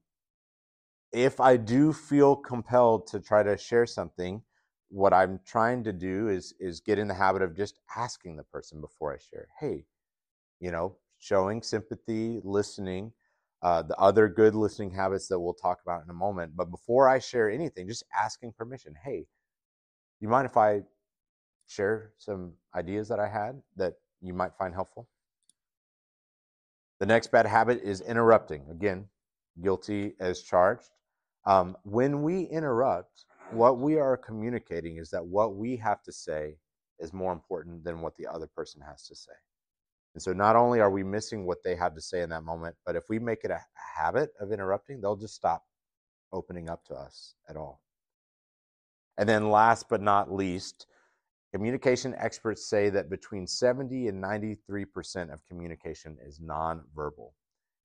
if 1.13 1.41
I 1.41 1.57
do 1.57 1.93
feel 1.93 2.37
compelled 2.37 3.07
to 3.09 3.21
try 3.21 3.43
to 3.43 3.57
share 3.57 3.87
something, 3.87 4.43
what 4.89 5.13
I'm 5.13 5.41
trying 5.47 5.85
to 5.85 5.93
do 5.93 6.29
is 6.29 6.55
is 6.59 6.81
get 6.81 6.99
in 6.99 7.09
the 7.09 7.15
habit 7.15 7.43
of 7.43 7.57
just 7.57 7.79
asking 7.97 8.37
the 8.37 8.43
person 8.45 8.81
before 8.81 9.13
I 9.13 9.19
share. 9.19 9.49
Hey, 9.59 9.85
you 10.61 10.71
know, 10.71 10.97
showing 11.21 11.63
sympathy, 11.63 12.41
listening, 12.43 13.13
uh, 13.63 13.83
the 13.83 13.97
other 13.97 14.29
good 14.29 14.55
listening 14.55 14.91
habits 14.91 15.29
that 15.29 15.39
we'll 15.39 15.55
talk 15.55 15.81
about 15.83 16.03
in 16.03 16.11
a 16.11 16.15
moment. 16.15 16.57
But 16.57 16.71
before 16.71 17.09
I 17.09 17.19
share 17.19 17.51
anything, 17.51 17.87
just 17.87 18.05
asking 18.19 18.55
permission. 18.57 18.95
Hey, 19.05 19.27
you 20.19 20.29
mind 20.29 20.47
if 20.47 20.57
I 20.57 20.81
share 21.69 22.13
some 22.19 22.55
ideas 22.75 23.09
that 23.09 23.21
I 23.21 23.29
had 23.29 23.63
that 23.77 23.95
you 24.21 24.33
might 24.33 24.57
find 24.57 24.75
helpful? 24.75 25.09
The 26.99 27.07
next 27.07 27.31
bad 27.31 27.47
habit 27.47 27.81
is 27.83 28.01
interrupting. 28.01 28.65
Again, 28.71 29.07
guilty 29.63 30.15
as 30.21 30.43
charged. 30.43 30.91
Um, 31.47 31.77
when 31.85 32.23
we 32.23 32.43
interrupt, 32.45 33.25
what 33.53 33.79
we 33.79 33.99
are 33.99 34.17
communicating 34.17 34.99
is 34.99 35.11
that 35.11 35.25
what 35.25 35.57
we 35.57 35.77
have 35.77 36.03
to 36.05 36.13
say 36.13 36.57
is 36.99 37.13
more 37.13 37.33
important 37.33 37.85
than 37.85 38.01
what 38.01 38.17
the 38.17 38.27
other 38.27 38.47
person 38.47 38.83
has 38.87 39.07
to 39.07 39.15
say. 39.15 39.33
And 40.15 40.23
so 40.23 40.33
not 40.33 40.57
only 40.57 40.81
are 40.81 40.91
we 40.91 41.05
missing 41.05 41.47
what 41.47 41.63
they 41.63 41.77
have 41.77 41.95
to 41.95 42.01
say 42.01 42.23
in 42.23 42.31
that 42.31 42.45
moment, 42.45 42.75
but 42.85 42.97
if 42.97 43.05
we 43.09 43.19
make 43.19 43.45
it 43.45 43.51
a 43.51 43.61
habit 43.97 44.31
of 44.41 44.53
interrupting, 44.53 45.01
they'll 45.01 45.17
just 45.17 45.35
stop 45.35 45.65
opening 46.33 46.69
up 46.69 46.85
to 46.87 46.95
us 46.95 47.35
at 47.49 47.57
all. 47.57 47.81
And 49.19 49.29
then 49.29 49.51
last 49.51 49.89
but 49.89 50.01
not 50.01 50.33
least, 50.33 50.87
communication 51.53 52.15
experts 52.19 52.69
say 52.69 52.91
that 52.91 53.11
between 53.11 53.47
70 53.47 54.09
and 54.09 54.23
93% 54.23 55.33
of 55.33 55.45
communication 55.47 56.17
is 56.27 56.41
nonverbal. 56.41 57.33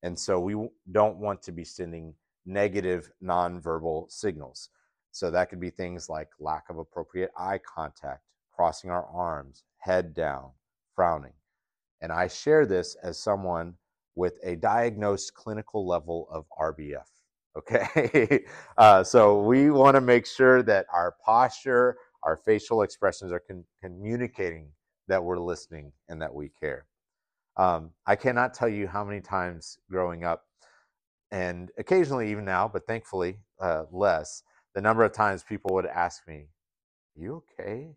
And 0.02 0.18
so 0.18 0.40
we 0.40 0.56
don't 0.92 1.18
want 1.18 1.42
to 1.44 1.52
be 1.52 1.64
sending 1.64 2.14
negative 2.46 3.10
nonverbal 3.24 4.12
signals. 4.12 4.70
So 5.12 5.32
that 5.32 5.50
could 5.50 5.60
be 5.60 5.70
things 5.70 6.10
like 6.10 6.30
lack 6.40 6.70
of 6.70 6.78
appropriate 6.78 7.32
eye 7.38 7.60
contact, 7.60 8.22
crossing 8.54 8.90
our 8.90 9.06
arms, 9.06 9.64
head 9.80 10.14
down, 10.14 10.52
frowning. 10.96 11.34
And 12.06 12.14
I 12.14 12.28
share 12.28 12.68
this 12.68 12.94
as 13.02 13.18
someone 13.18 13.74
with 14.14 14.38
a 14.44 14.58
diagnosed 14.58 15.34
clinical 15.34 15.88
level 15.88 16.28
of 16.32 16.46
RBF. 16.60 17.08
Okay. 17.58 18.44
uh, 18.78 19.02
so 19.02 19.42
we 19.42 19.72
want 19.72 19.96
to 19.96 20.02
make 20.02 20.26
sure 20.26 20.62
that 20.62 20.86
our 20.94 21.16
posture, 21.26 21.96
our 22.22 22.36
facial 22.36 22.82
expressions 22.82 23.32
are 23.32 23.40
con- 23.40 23.64
communicating 23.82 24.68
that 25.08 25.24
we're 25.24 25.40
listening 25.40 25.94
and 26.10 26.22
that 26.22 26.36
we 26.36 26.50
care. 26.50 26.86
Um, 27.56 27.92
I 28.06 28.18
cannot 28.18 28.54
tell 28.54 28.68
you 28.68 28.88
how 28.88 29.06
many 29.06 29.22
times 29.22 29.80
growing 29.90 30.26
up, 30.26 30.44
and 31.32 31.72
occasionally 31.78 32.30
even 32.30 32.44
now, 32.44 32.68
but 32.68 32.86
thankfully 32.86 33.40
uh, 33.62 33.86
less, 33.90 34.44
the 34.76 34.82
number 34.82 35.06
of 35.06 35.14
times 35.14 35.42
people 35.42 35.74
would 35.76 35.86
ask 35.86 36.28
me, 36.28 36.50
You 37.16 37.42
okay? 37.58 37.96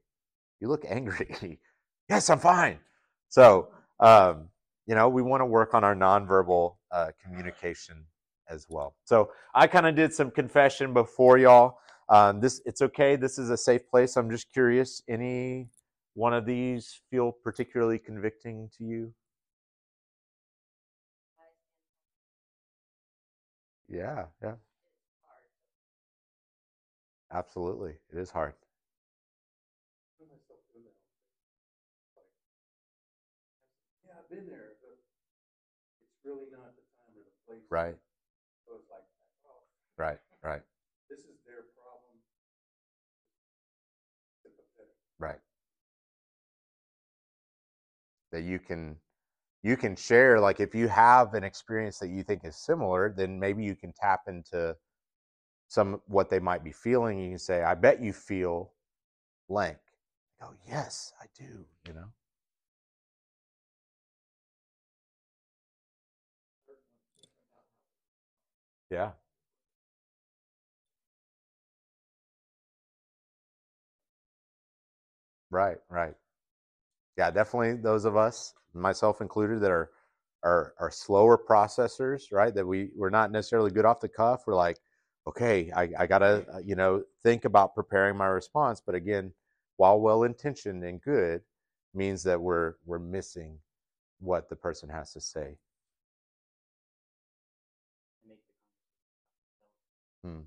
You 0.61 0.69
look 0.69 0.85
angry. 0.89 1.59
yes, 2.09 2.31
I'm 2.31 2.39
fine. 2.39 2.79
So, 3.29 3.71
um, 4.01 4.49
you 4.87 4.95
know, 4.95 5.09
we 5.09 5.23
want 5.23 5.41
to 5.43 5.47
work 5.47 5.75
on 5.75 5.85
our 5.85 5.95
nonverbal 5.95 6.77
uh, 6.93 7.09
communication 7.23 8.05
as 8.49 8.67
well. 8.69 8.95
So, 9.05 9.31
I 9.55 9.67
kind 9.67 9.87
of 9.87 9.95
did 9.95 10.13
some 10.15 10.31
confession 10.31 10.93
before 10.95 11.39
y'all. 11.39 11.79
Um, 12.09 12.41
this 12.41 12.61
it's 12.65 12.81
okay. 12.83 13.17
This 13.17 13.39
is 13.39 13.51
a 13.51 13.57
safe 13.57 13.89
place. 13.91 14.17
I'm 14.17 14.31
just 14.31 14.53
curious. 14.53 15.03
Any 15.09 15.69
one 16.15 16.33
of 16.33 16.47
these 16.47 17.01
feel 17.11 17.33
particularly 17.33 17.99
convicting 17.99 18.71
to 18.79 18.85
you? 18.85 19.13
Yeah, 23.89 24.27
yeah. 24.43 24.55
Absolutely. 27.33 27.97
It 28.13 28.19
is 28.19 28.31
hard. 28.31 28.55
put 30.19 30.29
myself 30.29 30.61
in 30.75 30.83
that. 30.85 30.97
Like, 32.17 32.31
yeah, 34.07 34.15
I've 34.19 34.29
been 34.31 34.47
there, 34.47 34.79
but 34.83 34.99
it's 36.03 36.19
really 36.25 36.51
not 36.53 36.75
the 36.77 36.85
time 36.97 37.13
or 37.17 37.25
the 37.25 37.35
place. 37.47 37.58
Right, 37.71 37.97
So 38.67 38.75
it's 38.77 38.91
like, 38.91 39.05
oh, 39.49 39.63
right, 39.97 40.19
right, 40.43 40.63
this 41.11 41.21
is 41.21 41.39
their 41.47 41.65
problem. 41.77 42.21
Right. 45.19 45.39
That 48.33 48.43
you 48.43 48.59
can 48.59 48.97
you 49.63 49.77
can 49.77 49.97
share 49.97 50.41
like 50.41 50.61
if 50.61 50.75
you 50.75 50.89
have 50.89 51.35
an 51.35 51.45
experience 51.45 51.99
that 52.01 52.09
you 52.09 52.23
think 52.25 52.45
is 52.45 52.57
similar, 52.57 53.13
then 53.17 53.39
maybe 53.41 53.65
you 53.65 53.75
can 53.77 53.93
tap 53.93 54.23
into 54.29 54.77
some 55.69 56.01
what 56.07 56.31
they 56.31 56.41
might 56.41 56.65
be 56.65 56.73
feeling. 56.73 57.19
You 57.21 57.31
can 57.31 57.39
say, 57.39 57.63
I 57.63 57.75
bet 57.75 58.01
you 58.03 58.13
feel 58.13 58.73
blank. 59.49 59.79
Oh 60.43 60.55
yes, 60.69 61.13
I 61.21 61.27
do, 61.39 61.67
you 61.87 61.95
know? 61.95 62.09
Yeah. 68.91 69.13
Right, 75.51 75.79
right. 75.91 76.15
yeah, 77.17 77.31
definitely 77.31 77.75
those 77.75 78.05
of 78.05 78.17
us, 78.17 78.55
myself 78.75 79.21
included, 79.21 79.61
that 79.61 79.71
are 79.71 79.91
are 80.45 80.75
are 80.79 80.91
slower 80.91 81.37
processors, 81.39 82.31
right? 82.33 82.55
That 82.55 82.67
we 82.67 82.91
we're 82.95 83.11
not 83.11 83.33
necessarily 83.33 83.71
good 83.71 83.85
off 83.85 84.01
the 84.01 84.09
cuff. 84.09 84.45
We're 84.47 84.55
like, 84.55 84.79
okay, 85.27 85.71
I, 85.75 85.89
I 85.99 86.07
gotta 86.07 86.47
uh, 86.55 86.59
you 86.65 86.77
know 86.77 87.03
think 87.23 87.45
about 87.45 87.75
preparing 87.75 88.17
my 88.17 88.27
response. 88.27 88.81
But 88.85 88.95
again, 88.95 89.33
while 89.77 90.01
well 90.01 90.23
intentioned 90.25 90.85
and 90.85 91.01
good, 91.03 91.43
means 91.95 92.23
that 92.25 92.41
we're 92.41 92.75
we're 92.87 92.99
missing 93.01 93.59
what 94.21 94.49
the 94.49 94.57
person 94.57 94.89
has 94.91 95.13
to 95.15 95.21
say. 95.21 95.59
and 98.25 98.31
make 98.31 98.41
the 98.47 98.53
conversation. 98.53 100.18
Hmm. 100.29 100.45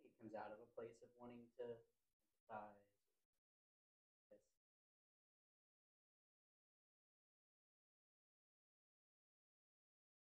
It 0.00 0.08
comes 0.16 0.32
out 0.32 0.48
of 0.48 0.56
a 0.64 0.68
place 0.72 0.96
of 1.04 1.12
wanting 1.20 1.44
to 1.60 1.76
empathize. 2.48 2.88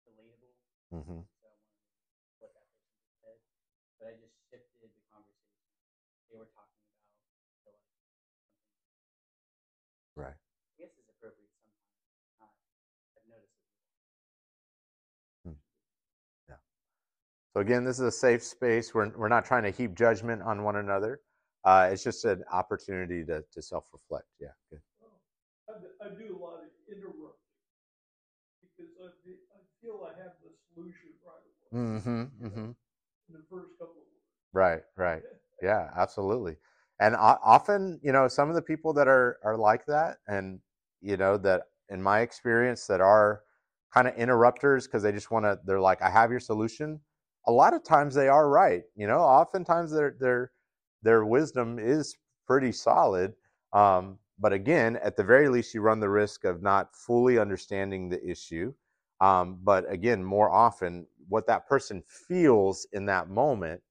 Relatable. 0.09 0.57
hmm 0.89 1.21
So 1.37 1.45
I 1.45 1.53
wanted 1.61 1.77
to 1.77 2.41
what 2.41 2.57
that 2.57 2.65
person 2.73 2.97
just 3.05 3.21
said, 3.21 3.37
but 4.01 4.09
I 4.09 4.17
just 4.17 4.33
shifted 4.49 4.89
the 4.97 5.05
conversation. 5.13 5.61
They 6.33 6.41
were 6.41 6.49
talking 6.57 6.73
about 6.73 7.05
to 7.05 7.69
like 7.69 7.77
something. 7.85 8.17
Right. 10.17 10.33
I 10.33 10.73
guess 10.81 10.89
it's 10.97 11.05
appropriate 11.13 11.53
sometimes. 11.53 12.01
Not. 12.41 12.57
I've 13.13 13.29
noticed 13.29 13.53
it. 13.61 13.67
So 17.57 17.61
again, 17.61 17.83
this 17.83 17.97
is 17.97 18.05
a 18.05 18.11
safe 18.11 18.43
space. 18.43 18.93
We're 18.93 19.09
we're 19.17 19.27
not 19.29 19.43
trying 19.43 19.63
to 19.63 19.71
heap 19.71 19.95
judgment 19.95 20.43
on 20.43 20.61
one 20.61 20.75
another. 20.75 21.21
Uh, 21.65 21.89
it's 21.91 22.03
just 22.03 22.23
an 22.23 22.43
opportunity 22.53 23.25
to 23.25 23.43
to 23.51 23.61
self 23.63 23.85
reflect. 23.91 24.27
Yeah. 24.39 24.49
Good. 24.69 24.79
I, 25.67 26.09
do 26.09 26.37
a 26.37 26.37
lot 26.37 26.61
of 26.61 26.69
interrupting 26.87 27.33
because 28.77 28.93
I, 29.01 29.31
I 29.57 29.61
feel 29.81 30.05
I 30.05 30.13
have 30.21 30.33
the 30.43 30.53
solution 30.71 31.17
right 31.25 31.41
away 31.73 31.97
Mm-hmm. 31.97 32.45
Mm-hmm. 32.45 32.65
in 32.69 33.33
the 33.33 33.43
first 33.49 33.71
couple. 33.79 34.03
Right. 34.53 34.81
Right. 34.95 35.23
Yeah. 35.63 35.89
Absolutely. 35.97 36.57
And 36.99 37.15
often, 37.15 37.99
you 38.03 38.11
know, 38.11 38.27
some 38.27 38.49
of 38.49 38.55
the 38.55 38.61
people 38.61 38.93
that 38.93 39.07
are 39.07 39.39
are 39.43 39.57
like 39.57 39.83
that, 39.87 40.17
and 40.27 40.59
you 41.01 41.17
know 41.17 41.37
that 41.37 41.63
in 41.89 42.03
my 42.03 42.19
experience, 42.19 42.85
that 42.85 43.01
are 43.01 43.41
kind 43.91 44.07
of 44.07 44.13
interrupters 44.13 44.85
because 44.85 45.01
they 45.01 45.11
just 45.11 45.31
want 45.31 45.45
to. 45.45 45.57
They're 45.65 45.81
like, 45.81 46.03
I 46.03 46.11
have 46.11 46.29
your 46.29 46.39
solution. 46.39 46.99
A 47.47 47.51
lot 47.51 47.73
of 47.73 47.83
times 47.83 48.15
they 48.15 48.27
are 48.27 48.49
right. 48.49 48.83
You 48.95 49.07
know, 49.07 49.19
oftentimes 49.19 49.91
their 49.91 50.15
their 50.19 50.51
their 51.03 51.25
wisdom 51.25 51.79
is 51.79 52.17
pretty 52.45 52.71
solid. 52.71 53.33
Um, 53.73 54.19
but 54.39 54.53
again, 54.53 54.97
at 54.97 55.17
the 55.17 55.23
very 55.23 55.49
least, 55.49 55.73
you 55.73 55.81
run 55.81 55.99
the 55.99 56.09
risk 56.09 56.45
of 56.45 56.61
not 56.61 56.95
fully 56.95 57.39
understanding 57.39 58.09
the 58.09 58.23
issue. 58.25 58.73
Um, 59.21 59.59
but 59.63 59.89
again, 59.91 60.23
more 60.23 60.51
often, 60.51 61.07
what 61.27 61.47
that 61.47 61.67
person 61.67 62.03
feels 62.07 62.87
in 62.93 63.05
that 63.07 63.29
moment 63.29 63.81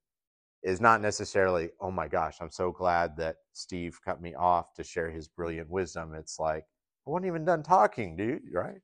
is 0.62 0.80
not 0.80 1.00
necessarily, 1.00 1.70
oh 1.80 1.90
my 1.90 2.08
gosh, 2.08 2.38
I'm 2.40 2.50
so 2.50 2.72
glad 2.72 3.16
that 3.18 3.36
Steve 3.52 3.98
cut 4.04 4.20
me 4.20 4.34
off 4.34 4.74
to 4.74 4.84
share 4.84 5.10
his 5.10 5.28
brilliant 5.28 5.70
wisdom. 5.70 6.14
It's 6.14 6.38
like, 6.38 6.64
I 7.06 7.10
wasn't 7.10 7.26
even 7.26 7.44
done 7.44 7.62
talking, 7.62 8.16
dude, 8.16 8.42
right? 8.52 8.80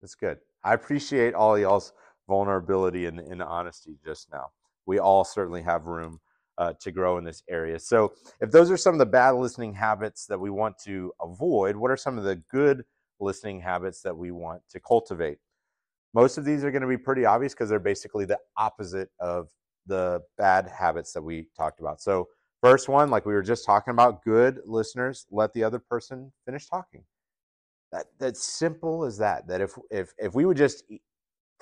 That's 0.00 0.14
good. 0.14 0.38
I 0.64 0.74
appreciate 0.74 1.34
all 1.34 1.58
y'all's 1.58 1.92
vulnerability 2.26 3.06
and, 3.06 3.18
and 3.18 3.42
honesty 3.42 3.98
just 4.04 4.30
now. 4.32 4.50
We 4.86 4.98
all 4.98 5.24
certainly 5.24 5.62
have 5.62 5.86
room 5.86 6.20
uh, 6.58 6.74
to 6.80 6.92
grow 6.92 7.18
in 7.18 7.24
this 7.24 7.42
area. 7.48 7.78
So, 7.78 8.12
if 8.40 8.50
those 8.50 8.70
are 8.70 8.76
some 8.76 8.94
of 8.94 8.98
the 8.98 9.06
bad 9.06 9.32
listening 9.32 9.74
habits 9.74 10.26
that 10.26 10.38
we 10.38 10.50
want 10.50 10.78
to 10.84 11.12
avoid, 11.20 11.76
what 11.76 11.90
are 11.90 11.96
some 11.96 12.18
of 12.18 12.24
the 12.24 12.36
good 12.50 12.84
listening 13.20 13.60
habits 13.60 14.02
that 14.02 14.16
we 14.16 14.30
want 14.30 14.62
to 14.70 14.80
cultivate? 14.80 15.38
Most 16.14 16.36
of 16.36 16.44
these 16.44 16.62
are 16.62 16.70
going 16.70 16.82
to 16.82 16.88
be 16.88 16.98
pretty 16.98 17.24
obvious 17.24 17.54
because 17.54 17.70
they're 17.70 17.78
basically 17.78 18.26
the 18.26 18.38
opposite 18.56 19.10
of 19.18 19.48
the 19.86 20.20
bad 20.36 20.68
habits 20.68 21.12
that 21.12 21.22
we 21.22 21.48
talked 21.56 21.80
about. 21.80 22.00
So, 22.00 22.28
first 22.60 22.88
one, 22.88 23.10
like 23.10 23.24
we 23.24 23.34
were 23.34 23.42
just 23.42 23.64
talking 23.64 23.92
about, 23.92 24.22
good 24.22 24.60
listeners 24.66 25.26
let 25.30 25.52
the 25.54 25.64
other 25.64 25.78
person 25.78 26.32
finish 26.44 26.66
talking. 26.68 27.04
That 27.92 28.06
that's 28.18 28.42
simple 28.44 29.04
as 29.04 29.18
that. 29.18 29.46
That 29.46 29.60
if 29.60 29.72
if 29.90 30.12
if 30.18 30.34
we 30.34 30.44
would 30.44 30.56
just 30.56 30.84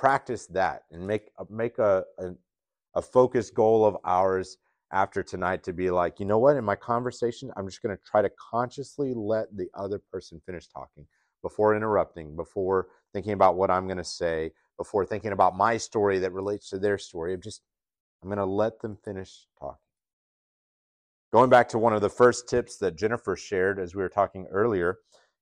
practice 0.00 0.46
that 0.46 0.84
and 0.90 1.06
make 1.06 1.30
a- 1.38 1.44
make 1.50 1.78
a 1.78 2.04
a, 2.18 2.30
a 2.94 3.02
focused 3.02 3.54
goal 3.54 3.84
of 3.84 3.98
ours 4.04 4.56
after 4.92 5.22
tonight 5.22 5.62
to 5.62 5.72
be 5.74 5.90
like, 5.90 6.18
you 6.18 6.26
know 6.26 6.38
what, 6.38 6.56
in 6.56 6.64
my 6.64 6.74
conversation, 6.74 7.52
I'm 7.54 7.68
just 7.68 7.82
going 7.82 7.96
to 7.96 8.02
try 8.02 8.22
to 8.22 8.30
consciously 8.50 9.12
let 9.14 9.54
the 9.54 9.68
other 9.74 10.00
person 10.10 10.40
finish 10.44 10.66
talking 10.66 11.06
before 11.42 11.76
interrupting, 11.76 12.34
before 12.34 12.88
thinking 13.12 13.34
about 13.34 13.56
what 13.56 13.70
I'm 13.70 13.86
going 13.86 13.98
to 13.98 14.04
say, 14.04 14.50
before 14.78 15.04
thinking 15.04 15.32
about 15.32 15.54
my 15.54 15.76
story 15.76 16.18
that 16.18 16.32
relates 16.32 16.70
to 16.70 16.78
their 16.78 16.98
story. 16.98 17.34
I'm 17.34 17.42
just 17.42 17.60
I'm 18.22 18.30
going 18.30 18.38
to 18.38 18.46
let 18.46 18.80
them 18.80 18.96
finish 19.04 19.46
talking. 19.58 19.76
Going 21.30 21.50
back 21.50 21.68
to 21.68 21.78
one 21.78 21.92
of 21.92 22.00
the 22.00 22.08
first 22.08 22.48
tips 22.48 22.78
that 22.78 22.96
Jennifer 22.96 23.36
shared 23.36 23.78
as 23.78 23.94
we 23.94 24.02
were 24.02 24.08
talking 24.08 24.46
earlier, 24.50 24.98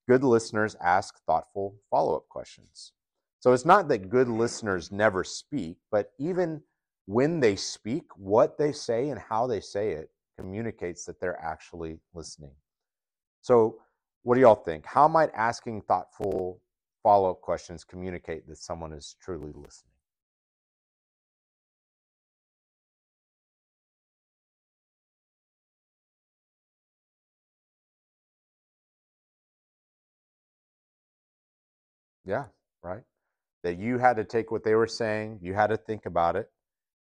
good 0.08 0.24
listeners 0.24 0.76
ask 0.82 1.14
thoughtful 1.26 1.76
follow 1.90 2.16
up 2.16 2.28
questions. 2.28 2.92
So 3.40 3.52
it's 3.52 3.64
not 3.64 3.88
that 3.88 4.10
good 4.10 4.28
listeners 4.28 4.92
never 4.92 5.24
speak, 5.24 5.78
but 5.90 6.12
even 6.18 6.62
when 7.06 7.40
they 7.40 7.56
speak, 7.56 8.04
what 8.16 8.58
they 8.58 8.72
say 8.72 9.10
and 9.10 9.20
how 9.20 9.46
they 9.46 9.60
say 9.60 9.92
it 9.92 10.10
communicates 10.38 11.04
that 11.06 11.20
they're 11.20 11.40
actually 11.40 11.98
listening. 12.14 12.54
So, 13.42 13.78
what 14.22 14.34
do 14.36 14.40
y'all 14.42 14.54
think? 14.56 14.86
How 14.86 15.08
might 15.08 15.30
asking 15.34 15.82
thoughtful 15.82 16.60
follow 17.02 17.30
up 17.30 17.40
questions 17.40 17.84
communicate 17.84 18.46
that 18.48 18.58
someone 18.58 18.92
is 18.92 19.16
truly 19.22 19.52
listening? 19.54 19.92
Yeah, 32.24 32.46
right. 32.82 33.02
That 33.62 33.78
you 33.78 33.98
had 33.98 34.16
to 34.16 34.24
take 34.24 34.50
what 34.50 34.64
they 34.64 34.74
were 34.74 34.86
saying, 34.86 35.40
you 35.42 35.54
had 35.54 35.68
to 35.68 35.76
think 35.76 36.06
about 36.06 36.36
it, 36.36 36.50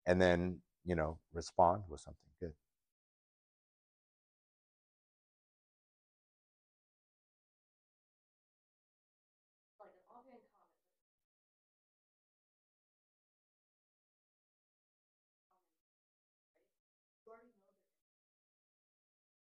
and 0.05 0.21
then, 0.21 0.59
you 0.85 0.95
know, 0.95 1.19
respond 1.33 1.83
with 1.89 2.01
something 2.01 2.31
good. 2.39 2.53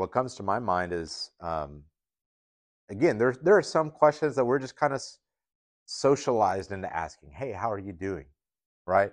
What 0.00 0.12
comes 0.12 0.34
to 0.36 0.42
my 0.42 0.58
mind 0.58 0.94
is, 0.94 1.30
um, 1.42 1.82
again, 2.88 3.18
there 3.18 3.34
there 3.42 3.58
are 3.58 3.62
some 3.62 3.90
questions 3.90 4.34
that 4.36 4.46
we're 4.46 4.58
just 4.58 4.74
kind 4.74 4.94
of 4.94 5.02
socialized 5.84 6.72
into 6.72 6.90
asking. 6.90 7.32
Hey, 7.32 7.52
how 7.52 7.70
are 7.70 7.78
you 7.78 7.92
doing? 7.92 8.24
Right? 8.86 9.12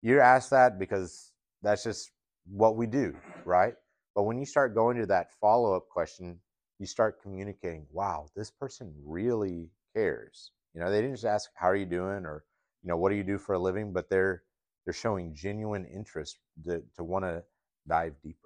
You 0.00 0.20
ask 0.20 0.48
that 0.48 0.78
because 0.78 1.32
that's 1.60 1.84
just 1.84 2.10
what 2.46 2.74
we 2.74 2.86
do, 2.86 3.14
right? 3.44 3.74
But 4.14 4.22
when 4.22 4.38
you 4.38 4.46
start 4.46 4.74
going 4.74 4.96
to 4.96 5.04
that 5.08 5.30
follow 5.42 5.74
up 5.76 5.90
question, 5.90 6.40
you 6.78 6.86
start 6.86 7.20
communicating, 7.20 7.84
wow, 7.92 8.28
this 8.34 8.50
person 8.50 8.94
really 9.04 9.68
cares. 9.94 10.52
You 10.72 10.80
know, 10.80 10.90
they 10.90 11.02
didn't 11.02 11.16
just 11.16 11.26
ask, 11.26 11.50
how 11.54 11.68
are 11.68 11.76
you 11.76 11.84
doing? 11.84 12.24
Or, 12.24 12.44
you 12.82 12.88
know, 12.88 12.96
what 12.96 13.10
do 13.10 13.16
you 13.16 13.24
do 13.24 13.36
for 13.36 13.56
a 13.56 13.58
living? 13.58 13.92
But 13.92 14.08
they're 14.08 14.42
they're 14.86 14.94
showing 14.94 15.34
genuine 15.34 15.84
interest 15.84 16.38
to, 16.64 16.82
to 16.96 17.04
want 17.04 17.26
to 17.26 17.42
dive 17.86 18.14
deeper. 18.22 18.43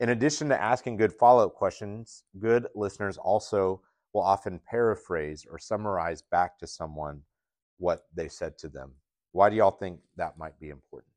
In 0.00 0.08
addition 0.10 0.48
to 0.48 0.60
asking 0.60 0.96
good 0.96 1.12
follow 1.12 1.46
up 1.46 1.54
questions, 1.54 2.24
good 2.38 2.66
listeners 2.74 3.16
also 3.18 3.82
will 4.12 4.22
often 4.22 4.58
paraphrase 4.58 5.46
or 5.50 5.58
summarize 5.58 6.22
back 6.22 6.58
to 6.58 6.66
someone 6.66 7.22
what 7.78 8.06
they 8.14 8.28
said 8.28 8.58
to 8.58 8.68
them. 8.68 8.92
Why 9.32 9.48
do 9.48 9.56
y'all 9.56 9.70
think 9.70 10.00
that 10.16 10.36
might 10.38 10.58
be 10.60 10.68
important? 10.70 11.12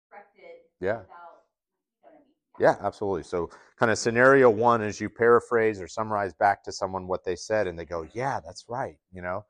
correct 0.09 0.35
it 0.37 0.71
Yeah. 0.79 0.99
without, 0.99 1.45
you 1.83 2.03
know 2.03 2.09
I 2.09 2.19
mean? 2.19 2.35
Yeah, 2.59 2.77
absolutely. 2.85 3.23
So, 3.23 3.49
kind 3.77 3.91
of 3.91 3.97
scenario 3.97 4.49
one 4.49 4.81
is 4.81 5.01
you 5.01 5.09
paraphrase 5.09 5.81
or 5.81 5.87
summarize 5.87 6.33
back 6.33 6.63
to 6.63 6.71
someone 6.71 7.07
what 7.07 7.23
they 7.25 7.35
said, 7.35 7.67
and 7.67 7.77
they 7.77 7.85
go, 7.85 8.01
mm-hmm. 8.03 8.17
"Yeah, 8.17 8.39
that's 8.39 8.65
right." 8.69 8.97
You 9.11 9.21
know, 9.21 9.45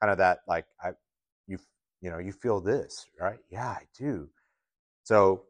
kind 0.00 0.10
of 0.10 0.18
that 0.18 0.40
like 0.48 0.66
I, 0.82 0.90
you, 1.46 1.58
you 2.00 2.10
know, 2.10 2.18
you 2.18 2.32
feel 2.32 2.60
this, 2.60 3.06
right? 3.20 3.38
Yeah, 3.50 3.68
I 3.68 3.86
do. 3.96 4.28
So, 5.04 5.44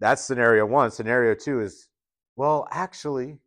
that's 0.00 0.22
scenario 0.24 0.66
one. 0.66 0.90
Scenario 0.90 1.34
two 1.34 1.60
is, 1.60 1.88
well, 2.36 2.66
actually, 2.70 3.38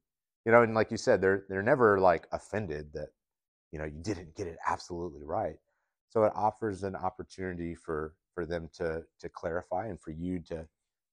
you 0.45 0.51
know, 0.51 0.63
and 0.63 0.73
like 0.75 0.91
you 0.91 0.97
said, 0.97 1.21
they're 1.21 1.45
they're 1.49 1.63
never 1.63 1.99
like 1.99 2.27
offended 2.31 2.93
that, 2.93 3.10
you 3.76 3.80
know, 3.80 3.86
you 3.86 4.02
didn't 4.02 4.34
get 4.38 4.48
it 4.48 4.58
absolutely 4.66 5.22
right. 5.26 5.58
So 6.08 6.24
it 6.24 6.32
offers 6.34 6.84
an 6.84 6.96
opportunity 6.96 7.76
for 7.76 8.14
for 8.34 8.46
them 8.46 8.70
to 8.78 9.04
to 9.20 9.28
clarify 9.28 9.88
and 9.88 10.00
for 10.00 10.12
you 10.12 10.40
to 10.48 10.66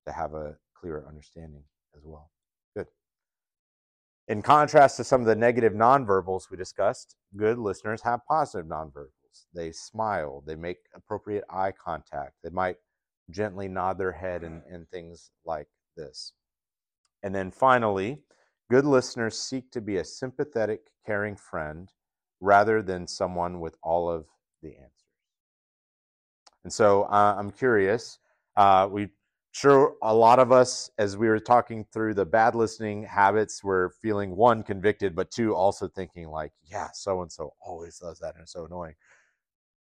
to 0.06 0.12
have 0.12 0.34
a 0.34 0.54
clearer 0.72 1.04
understanding 1.08 1.64
as 1.96 2.02
well. 2.04 2.30
Good. 2.76 2.86
In 4.28 4.42
contrast 4.42 4.96
to 4.98 5.02
some 5.02 5.20
of 5.20 5.26
the 5.26 5.34
negative 5.34 5.72
nonverbals 5.72 6.52
we 6.52 6.56
discussed, 6.56 7.16
good 7.36 7.58
listeners 7.58 8.00
have 8.02 8.20
positive 8.28 8.66
nonverbals. 8.66 9.46
They 9.52 9.72
smile, 9.72 10.44
they 10.46 10.54
make 10.54 10.86
appropriate 10.94 11.42
eye 11.50 11.72
contact, 11.72 12.34
they 12.44 12.50
might 12.50 12.76
gently 13.28 13.66
nod 13.66 13.98
their 13.98 14.12
head 14.12 14.44
and, 14.44 14.62
and 14.70 14.88
things 14.88 15.32
like 15.44 15.66
this. 15.96 16.32
And 17.24 17.34
then 17.34 17.50
finally, 17.50 18.20
good 18.70 18.84
listeners 18.84 19.36
seek 19.36 19.72
to 19.72 19.80
be 19.80 19.96
a 19.96 20.04
sympathetic, 20.04 20.92
caring 21.04 21.34
friend 21.34 21.90
rather 22.42 22.82
than 22.82 23.06
someone 23.06 23.60
with 23.60 23.76
all 23.82 24.10
of 24.10 24.26
the 24.62 24.70
answers. 24.70 24.90
And 26.64 26.72
so 26.72 27.04
uh, 27.04 27.36
I'm 27.38 27.52
curious. 27.52 28.18
Uh, 28.56 28.88
we 28.90 29.08
sure 29.52 29.94
a 30.02 30.14
lot 30.14 30.40
of 30.40 30.50
us, 30.50 30.90
as 30.98 31.16
we 31.16 31.28
were 31.28 31.38
talking 31.38 31.86
through 31.92 32.14
the 32.14 32.26
bad 32.26 32.54
listening 32.54 33.04
habits, 33.04 33.62
were 33.62 33.94
feeling 34.02 34.34
one 34.34 34.64
convicted, 34.64 35.14
but 35.14 35.30
two 35.30 35.54
also 35.54 35.86
thinking 35.88 36.28
like, 36.28 36.52
yeah, 36.64 36.88
so 36.92 37.22
and 37.22 37.30
so 37.30 37.52
always 37.64 37.98
does 37.98 38.18
that 38.18 38.34
and 38.34 38.42
it's 38.42 38.52
so 38.52 38.66
annoying. 38.66 38.94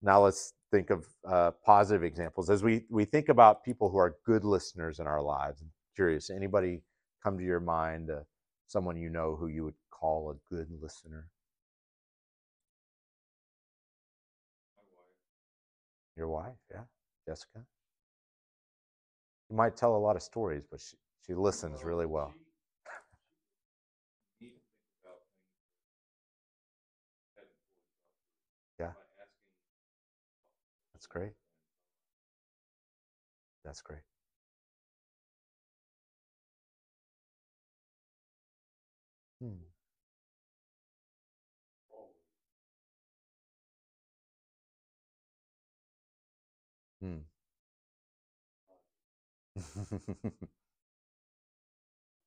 Now 0.02 0.24
let's 0.24 0.54
think 0.72 0.90
of 0.90 1.06
uh, 1.28 1.52
positive 1.64 2.04
examples 2.04 2.50
as 2.50 2.64
we 2.64 2.86
we 2.90 3.06
think 3.06 3.30
about 3.30 3.64
people 3.64 3.90
who 3.90 3.98
are 3.98 4.18
good 4.26 4.44
listeners 4.44 5.00
in 5.00 5.08
our 5.08 5.22
lives. 5.22 5.62
I'm 5.62 5.72
curious, 5.96 6.30
anybody 6.32 6.82
come 7.24 7.38
to 7.38 7.44
your 7.44 7.60
mind? 7.60 8.10
Uh, 8.10 8.22
someone 8.68 8.98
you 8.98 9.10
know 9.10 9.36
who 9.36 9.48
you 9.48 9.64
would 9.64 9.80
call 9.92 10.32
a 10.32 10.54
good 10.54 10.68
listener? 10.82 11.30
Your 16.18 16.30
wife, 16.30 16.58
yeah, 16.72 16.84
Jessica. 17.28 17.62
You 19.50 19.56
might 19.56 19.78
tell 19.78 19.96
a 19.96 19.98
lot 19.98 20.16
of 20.16 20.24
stories, 20.24 20.64
but 20.70 20.82
she, 20.82 20.98
she 21.26 21.34
listens 21.34 21.84
really 21.84 22.06
well. 22.06 22.34
Yeah. 28.80 28.92
That's 30.94 31.08
great. 31.08 31.34
That's 33.64 33.82
great. 33.82 34.07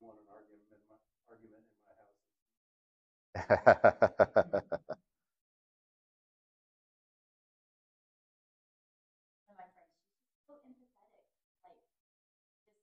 Want 0.01 0.19
an 0.19 0.27
argument 0.35 0.67
in 0.75 0.83
my, 0.91 0.99
argument 1.31 1.63
in 1.71 1.79
my 1.87 1.95
house. 1.95 2.19
One 9.47 9.55
of 9.55 9.63
my 9.63 9.69
friends, 9.75 9.95
she's 9.95 10.43
so 10.47 10.59
empathetic, 10.67 11.27
like, 11.63 11.81
just, 12.65 12.83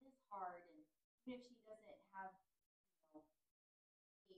it 0.00 0.06
is 0.08 0.16
hard, 0.30 0.64
and 0.64 0.80
even 1.24 1.36
if 1.36 1.44
she 1.44 1.56
doesn't 1.66 2.00
have, 2.16 2.32
you 3.12 3.20
know, 3.20 3.24
the 4.28 4.36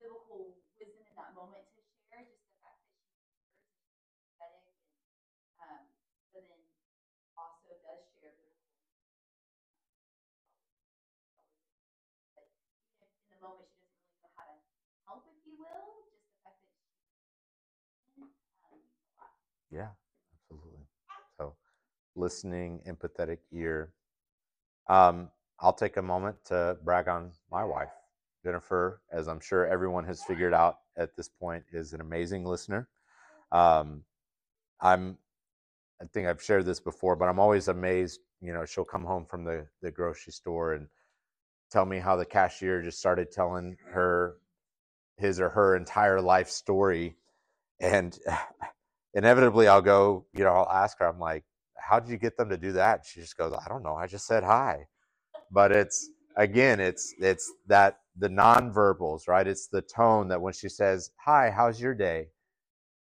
biblical 0.00 0.58
wisdom 0.78 1.04
in 1.08 1.14
that 1.16 1.34
moment 1.34 1.64
to 1.74 1.80
share, 2.08 2.24
just 2.28 2.44
the 2.44 2.56
fact 2.60 2.78
that 2.82 2.92
she 2.92 3.08
hears 3.16 3.40
and 3.40 3.88
she's 3.96 4.12
empathetic 4.20 4.62
and, 4.68 4.78
um, 5.60 5.82
but 6.32 6.44
then 6.48 6.62
also 7.36 7.74
does 7.84 8.02
share 8.18 8.32
biblical. 8.36 8.66
But 12.34 12.46
even 12.52 12.80
if 13.00 13.10
in 13.24 13.30
the 13.36 13.40
moment 13.42 13.68
she 13.70 13.80
doesn't 13.82 14.00
really 14.02 14.18
know 14.22 14.32
how 14.36 14.44
to 14.48 14.56
help, 15.06 15.22
if 15.28 15.38
you 15.46 15.54
will, 15.58 16.06
just 16.10 16.24
the 16.28 16.38
fact 16.44 16.58
that 16.62 16.72
she 18.14 18.22
um, 18.64 18.80
a 18.82 19.08
lot. 19.18 19.57
Yeah, 19.70 19.88
absolutely. 20.34 20.86
So, 21.38 21.54
listening, 22.16 22.82
empathetic 22.88 23.38
ear. 23.52 23.92
Um, 24.88 25.30
I'll 25.60 25.72
take 25.72 25.96
a 25.96 26.02
moment 26.02 26.36
to 26.46 26.78
brag 26.84 27.08
on 27.08 27.32
my 27.50 27.64
wife, 27.64 27.92
Jennifer, 28.44 29.02
as 29.12 29.28
I'm 29.28 29.40
sure 29.40 29.66
everyone 29.66 30.04
has 30.04 30.22
figured 30.24 30.54
out 30.54 30.78
at 30.96 31.16
this 31.16 31.28
point, 31.28 31.64
is 31.72 31.92
an 31.92 32.00
amazing 32.00 32.44
listener. 32.44 32.88
Um, 33.52 34.04
I'm, 34.80 35.18
I 36.02 36.06
think 36.12 36.28
I've 36.28 36.42
shared 36.42 36.66
this 36.66 36.80
before, 36.80 37.16
but 37.16 37.28
I'm 37.28 37.40
always 37.40 37.68
amazed. 37.68 38.20
You 38.40 38.52
know, 38.52 38.64
she'll 38.64 38.84
come 38.84 39.04
home 39.04 39.26
from 39.26 39.44
the 39.44 39.66
the 39.82 39.90
grocery 39.90 40.32
store 40.32 40.74
and 40.74 40.88
tell 41.70 41.86
me 41.86 41.98
how 41.98 42.16
the 42.16 42.26
cashier 42.26 42.82
just 42.82 42.98
started 42.98 43.32
telling 43.32 43.76
her 43.92 44.36
his 45.18 45.40
or 45.40 45.50
her 45.50 45.76
entire 45.76 46.20
life 46.20 46.50
story 46.50 47.16
and 47.80 48.18
inevitably 49.14 49.68
I'll 49.68 49.82
go, 49.82 50.26
you 50.34 50.44
know, 50.44 50.52
I'll 50.52 50.70
ask 50.84 50.98
her, 51.00 51.06
I'm 51.08 51.20
like, 51.20 51.44
how 51.78 52.00
did 52.00 52.10
you 52.10 52.18
get 52.18 52.36
them 52.36 52.50
to 52.50 52.56
do 52.58 52.72
that? 52.72 53.04
She 53.06 53.20
just 53.20 53.36
goes, 53.36 53.52
I 53.52 53.68
don't 53.68 53.82
know. 53.82 53.94
I 53.94 54.06
just 54.06 54.26
said 54.26 54.44
hi. 54.44 54.86
But 55.50 55.72
it's 55.72 56.10
again, 56.36 56.80
it's 56.80 57.14
it's 57.20 57.52
that 57.68 58.00
the 58.18 58.28
nonverbals, 58.28 59.28
right? 59.28 59.46
It's 59.46 59.68
the 59.68 59.82
tone 59.82 60.28
that 60.28 60.40
when 60.40 60.52
she 60.52 60.68
says, 60.68 61.10
Hi, 61.24 61.50
how's 61.50 61.80
your 61.80 61.94
day? 61.94 62.28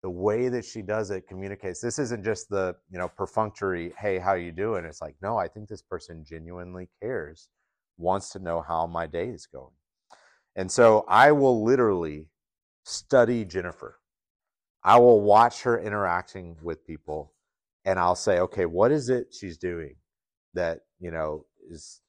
The 0.02 0.10
way 0.10 0.48
that 0.48 0.64
she 0.64 0.82
does 0.82 1.10
it 1.10 1.28
communicates. 1.28 1.80
This 1.80 1.98
isn't 1.98 2.24
just 2.24 2.48
the, 2.50 2.76
you 2.90 2.98
know, 2.98 3.08
perfunctory, 3.08 3.92
hey, 3.98 4.18
how 4.18 4.34
you 4.34 4.52
doing? 4.52 4.84
It's 4.84 5.02
like, 5.02 5.16
no, 5.22 5.38
I 5.38 5.48
think 5.48 5.68
this 5.68 5.82
person 5.82 6.24
genuinely 6.24 6.88
cares, 7.02 7.48
wants 7.98 8.30
to 8.30 8.38
know 8.38 8.62
how 8.66 8.86
my 8.86 9.06
day 9.06 9.28
is 9.28 9.46
going. 9.46 9.72
And 10.56 10.70
so 10.70 11.04
I 11.08 11.32
will 11.32 11.64
literally 11.64 12.26
study 12.84 13.44
Jennifer. 13.44 13.98
I 14.86 14.98
will 14.98 15.20
watch 15.20 15.62
her 15.62 15.80
interacting 15.80 16.56
with 16.62 16.86
people 16.86 17.32
and 17.84 17.98
I'll 17.98 18.14
say, 18.14 18.38
okay, 18.38 18.66
what 18.66 18.92
is 18.92 19.08
it 19.08 19.34
she's 19.34 19.58
doing 19.58 19.96
that, 20.54 20.82
you 21.00 21.10
know, 21.10 21.44
is 21.68 22.00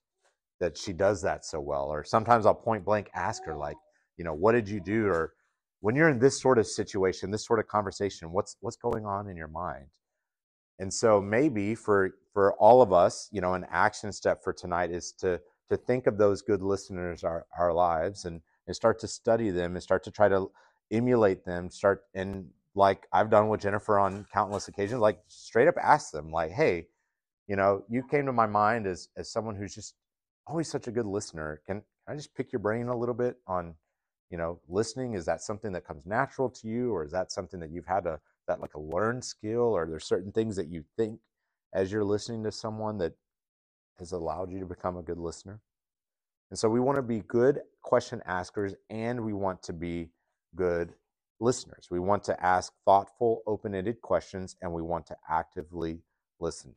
that 0.60 0.78
she 0.78 0.94
does 0.94 1.24
that 1.24 1.44
so 1.44 1.60
well? 1.60 1.86
Or 1.86 2.04
sometimes 2.04 2.46
I'll 2.46 2.54
point 2.54 2.86
blank 2.86 3.10
ask 3.16 3.44
her, 3.46 3.56
like, 3.58 3.78
you 4.16 4.24
know, 4.24 4.34
what 4.34 4.52
did 4.52 4.70
you 4.70 4.80
do? 4.80 5.08
Or 5.08 5.34
when 5.80 5.96
you're 5.96 6.10
in 6.10 6.20
this 6.20 6.40
sort 6.40 6.60
of 6.60 6.68
situation, 6.68 7.32
this 7.32 7.48
sort 7.48 7.60
of 7.60 7.68
conversation, 7.68 8.32
what's 8.32 8.58
what's 8.62 8.78
going 8.78 9.08
on 9.08 9.28
in 9.28 9.36
your 9.36 9.48
mind? 9.48 9.88
And 10.78 10.94
so 10.94 11.20
maybe 11.20 11.74
for 11.74 12.12
for 12.32 12.54
all 12.54 12.84
of 12.84 12.94
us, 12.94 13.28
you 13.32 13.42
know, 13.42 13.56
an 13.56 13.66
action 13.72 14.12
step 14.12 14.44
for 14.44 14.54
tonight 14.54 14.92
is 14.92 15.14
to 15.14 15.42
to 15.70 15.78
think 15.78 16.06
of 16.06 16.20
those 16.20 16.44
good 16.44 16.62
listeners 16.62 17.24
our 17.24 17.48
our 17.58 17.74
lives 17.74 18.26
and 18.26 18.42
and 18.68 18.76
start 18.76 19.00
to 19.00 19.08
study 19.08 19.50
them 19.50 19.76
and 19.76 19.82
start 19.82 20.04
to 20.04 20.12
try 20.12 20.28
to 20.30 20.52
emulate 20.92 21.44
them 21.44 21.70
start 21.70 22.06
and 22.14 22.48
like 22.78 23.08
i've 23.12 23.30
done 23.30 23.50
with 23.50 23.62
jennifer 23.62 24.00
on 24.00 24.26
countless 24.34 24.68
occasions 24.68 25.02
like 25.02 25.20
straight 25.28 25.68
up 25.68 25.76
ask 25.82 26.12
them 26.12 26.32
like 26.32 26.52
hey 26.52 26.88
you 27.48 27.56
know 27.56 27.84
you 27.90 28.04
came 28.10 28.26
to 28.26 28.32
my 28.32 28.46
mind 28.48 28.88
as 28.88 29.10
as 29.18 29.30
someone 29.30 29.56
who's 29.56 29.76
just 29.76 29.96
always 30.48 30.70
such 30.70 30.88
a 30.88 30.92
good 30.92 31.06
listener. 31.06 31.62
Can, 31.66 31.78
can 31.78 31.84
i 32.08 32.16
just 32.16 32.34
pick 32.36 32.52
your 32.52 32.60
brain 32.60 32.88
a 32.88 32.98
little 32.98 33.16
bit 33.16 33.38
on 33.48 33.76
you 34.30 34.38
know 34.38 34.60
listening? 34.68 35.14
Is 35.14 35.26
that 35.26 35.42
something 35.42 35.72
that 35.74 35.86
comes 35.86 36.06
natural 36.06 36.50
to 36.50 36.68
you 36.68 36.94
or 36.94 37.04
is 37.04 37.12
that 37.12 37.32
something 37.32 37.60
that 37.60 37.72
you've 37.72 37.86
had 37.86 38.06
a 38.06 38.20
that 38.48 38.62
like 38.62 38.74
a 38.76 38.80
learned 38.80 39.24
skill? 39.24 39.62
Or 39.62 39.86
there's 39.86 40.06
certain 40.06 40.32
things 40.32 40.56
that 40.56 40.68
you 40.68 40.84
think 40.96 41.20
as 41.74 41.92
you're 41.92 42.04
listening 42.04 42.44
to 42.44 42.52
someone 42.52 42.98
that 43.00 43.14
has 44.00 44.12
allowed 44.12 44.52
you 44.52 44.60
to 44.60 44.66
become 44.66 44.98
a 44.98 45.04
good 45.04 45.20
listener? 45.20 45.60
And 46.50 46.58
so 46.58 46.70
we 46.70 46.80
want 46.80 46.98
to 46.98 47.02
be 47.02 47.20
good 47.28 47.60
question 47.82 48.22
askers 48.26 48.74
and 48.90 49.24
we 49.26 49.34
want 49.34 49.62
to 49.64 49.74
be 49.74 50.10
good 50.56 50.94
listeners. 51.40 51.88
We 51.90 52.00
want 52.00 52.24
to 52.26 52.44
ask 52.44 52.74
thoughtful, 52.86 53.42
open 53.46 53.76
ended 53.76 54.02
questions 54.02 54.56
and 54.62 54.74
we 54.74 54.82
want 54.82 55.06
to 55.08 55.18
actively 55.30 56.02
listen. 56.40 56.76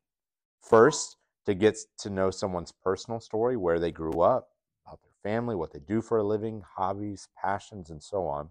First, 0.60 1.16
to 1.46 1.54
get 1.54 1.78
to 1.98 2.10
know 2.10 2.30
someone's 2.30 2.72
personal 2.72 3.20
story, 3.20 3.56
where 3.56 3.78
they 3.78 3.90
grew 3.90 4.20
up, 4.20 4.48
about 4.86 5.00
their 5.02 5.32
family, 5.32 5.54
what 5.54 5.72
they 5.72 5.80
do 5.80 6.02
for 6.02 6.18
a 6.18 6.22
living, 6.22 6.62
hobbies, 6.76 7.28
passions, 7.40 7.90
and 7.90 8.02
so 8.02 8.26
on. 8.26 8.50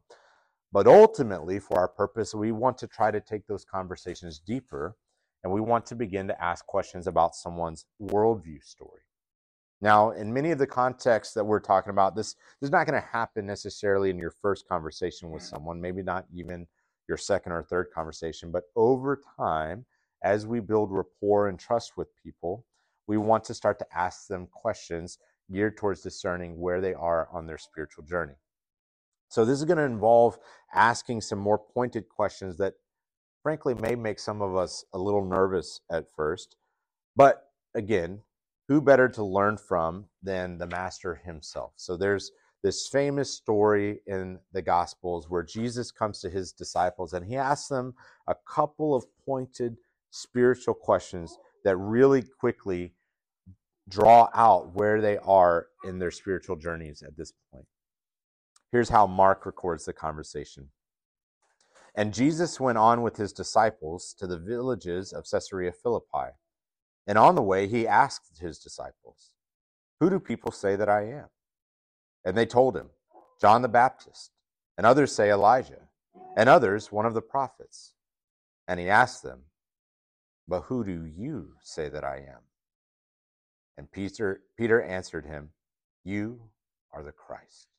But 0.72 0.88
ultimately, 0.88 1.60
for 1.60 1.78
our 1.78 1.88
purpose, 1.88 2.34
we 2.34 2.52
want 2.52 2.78
to 2.80 2.88
try 2.88 3.12
to 3.12 3.22
take 3.22 3.48
those 3.48 3.66
conversations 3.66 4.40
deeper 4.40 4.96
and 5.44 5.54
we 5.54 5.62
want 5.62 5.86
to 5.88 5.96
begin 5.96 6.28
to 6.28 6.44
ask 6.44 6.66
questions 6.66 7.08
about 7.08 7.36
someone's 7.36 7.86
worldview 8.02 8.64
story. 8.64 9.02
Now, 9.82 10.12
in 10.12 10.34
many 10.34 10.52
of 10.52 10.58
the 10.58 10.68
contexts 10.68 11.34
that 11.36 11.46
we're 11.46 11.62
talking 11.62 11.92
about, 11.92 12.16
this, 12.16 12.34
this 12.60 12.68
is 12.68 12.72
not 12.72 12.86
going 12.86 13.02
to 13.02 13.08
happen 13.08 13.46
necessarily 13.46 14.10
in 14.10 14.18
your 14.18 14.32
first 14.32 14.68
conversation 14.68 15.32
with 15.32 15.42
someone, 15.42 15.80
maybe 15.80 16.04
not 16.04 16.26
even 16.34 16.68
your 17.08 17.18
second 17.18 17.54
or 17.54 17.64
third 17.64 17.88
conversation, 17.94 18.52
but 18.52 18.64
over 18.76 19.22
time, 19.38 19.86
as 20.24 20.46
we 20.46 20.60
build 20.60 20.92
rapport 20.92 21.48
and 21.48 21.58
trust 21.58 21.96
with 21.96 22.10
people, 22.22 22.66
we 23.08 23.18
want 23.18 23.44
to 23.46 23.54
start 23.54 23.80
to 23.80 23.98
ask 23.98 24.28
them 24.28 24.48
questions 24.52 25.18
geared 25.52 25.78
towards 25.78 26.02
discerning 26.02 26.60
where 26.60 26.82
they 26.82 26.94
are 26.94 27.30
on 27.32 27.48
their 27.48 27.58
spiritual 27.58 28.04
journey. 28.04 28.36
So, 29.30 29.46
this 29.46 29.60
is 29.60 29.66
going 29.66 29.78
to 29.78 29.84
involve 29.84 30.38
asking 30.74 31.22
some 31.22 31.40
more 31.40 31.58
pointed 31.58 32.10
questions 32.10 32.58
that, 32.58 32.74
frankly, 33.42 33.74
may 33.76 33.96
make 33.96 34.20
some 34.20 34.42
of 34.42 34.56
us 34.56 34.84
a 34.94 35.00
little 35.00 35.24
nervous 35.24 35.82
at 35.90 36.12
first. 36.16 36.56
But 37.16 37.48
again, 37.74 38.22
who 38.70 38.80
better 38.80 39.10
to 39.10 39.24
learn 39.24 39.58
from 39.58 40.06
than 40.24 40.58
the 40.58 40.68
Master 40.68 41.16
himself? 41.16 41.74
So, 41.76 41.98
there's 41.98 42.32
this 42.64 42.88
famous 42.88 43.34
story 43.34 44.00
in 44.06 44.40
the 44.54 44.62
Gospels 44.62 45.30
where 45.30 45.44
Jesus 45.44 45.92
comes 45.92 46.22
to 46.22 46.30
his 46.30 46.52
disciples 46.54 47.14
and 47.14 47.26
he 47.26 47.36
asks 47.36 47.68
them 47.68 47.96
a 48.28 48.36
couple 48.48 48.96
of 48.96 49.06
pointed 49.26 49.78
spiritual 50.12 50.74
questions 50.74 51.38
that 51.64 51.78
really 51.78 52.24
quickly 52.40 52.94
draw 53.88 54.30
out 54.34 54.76
where 54.76 55.02
they 55.02 55.18
are 55.18 55.68
in 55.84 56.00
their 56.00 56.12
spiritual 56.12 56.56
journeys 56.56 57.02
at 57.02 57.18
this 57.18 57.34
point. 57.52 57.66
Here's 58.72 58.90
how 58.90 59.08
Mark 59.08 59.46
records 59.46 59.86
the 59.86 59.94
conversation. 59.94 60.70
And 61.96 62.14
Jesus 62.14 62.60
went 62.60 62.78
on 62.78 63.02
with 63.02 63.18
his 63.18 63.34
disciples 63.34 64.14
to 64.20 64.28
the 64.28 64.38
villages 64.38 65.12
of 65.12 65.26
Caesarea 65.30 65.72
Philippi. 65.72 66.36
And 67.08 67.18
on 67.18 67.36
the 67.36 67.42
way, 67.42 67.68
he 67.68 67.88
asked 67.88 68.40
his 68.40 68.60
disciples, 68.60 69.32
Who 70.00 70.10
do 70.10 70.20
people 70.20 70.52
say 70.52 70.76
that 70.76 70.90
I 70.90 71.08
am? 71.08 71.28
And 72.26 72.38
they 72.38 72.46
told 72.46 72.76
him, 72.76 72.90
John 73.42 73.62
the 73.62 73.70
Baptist, 73.70 74.32
and 74.78 74.86
others 74.86 75.12
say 75.12 75.32
Elijah, 75.32 75.88
and 76.36 76.50
others 76.50 76.92
one 76.92 77.06
of 77.06 77.14
the 77.14 77.22
prophets. 77.22 77.94
And 78.68 78.80
he 78.80 78.90
asked 78.90 79.24
them, 79.24 79.44
But 80.48 80.62
who 80.62 80.84
do 80.84 81.06
you 81.06 81.54
say 81.64 81.90
that 81.90 82.04
I 82.04 82.18
am? 82.18 82.42
And 83.78 83.92
Peter, 83.92 84.42
Peter 84.58 84.82
answered 84.82 85.26
him, 85.26 85.50
You 86.04 86.42
are 86.92 87.04
the 87.04 87.12
Christ. 87.12 87.70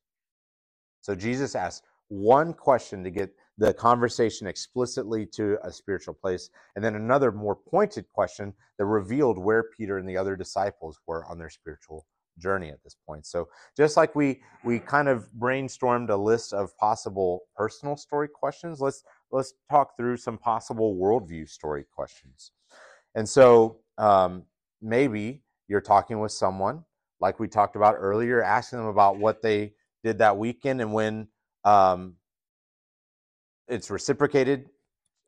So 1.01 1.15
Jesus 1.15 1.55
asked 1.55 1.83
one 2.07 2.53
question 2.53 3.03
to 3.03 3.09
get 3.09 3.33
the 3.57 3.73
conversation 3.73 4.47
explicitly 4.47 5.25
to 5.25 5.57
a 5.63 5.71
spiritual 5.71 6.13
place, 6.13 6.49
and 6.75 6.83
then 6.83 6.95
another 6.95 7.31
more 7.31 7.55
pointed 7.55 8.07
question 8.09 8.53
that 8.77 8.85
revealed 8.85 9.37
where 9.37 9.65
Peter 9.77 9.97
and 9.97 10.07
the 10.07 10.17
other 10.17 10.35
disciples 10.35 10.99
were 11.07 11.25
on 11.25 11.37
their 11.37 11.49
spiritual 11.49 12.05
journey 12.39 12.69
at 12.69 12.83
this 12.83 12.95
point. 13.05 13.25
So 13.25 13.49
just 13.77 13.97
like 13.97 14.15
we 14.15 14.41
we 14.63 14.79
kind 14.79 15.07
of 15.07 15.29
brainstormed 15.37 16.09
a 16.09 16.15
list 16.15 16.53
of 16.53 16.75
possible 16.77 17.41
personal 17.55 17.97
story 17.97 18.27
questions, 18.27 18.79
let's 18.79 19.03
let's 19.31 19.53
talk 19.69 19.95
through 19.97 20.17
some 20.17 20.37
possible 20.37 20.95
worldview 20.95 21.47
story 21.47 21.85
questions. 21.93 22.51
And 23.15 23.27
so 23.27 23.79
um, 23.97 24.43
maybe 24.81 25.43
you're 25.67 25.81
talking 25.81 26.19
with 26.19 26.31
someone 26.31 26.83
like 27.19 27.39
we 27.39 27.47
talked 27.47 27.75
about 27.75 27.95
earlier, 27.97 28.41
asking 28.41 28.79
them 28.79 28.87
about 28.87 29.17
what 29.17 29.41
they 29.41 29.73
did 30.03 30.17
that 30.17 30.37
weekend 30.37 30.81
and 30.81 30.93
when 30.93 31.27
um, 31.63 32.15
it's 33.67 33.89
reciprocated 33.89 34.69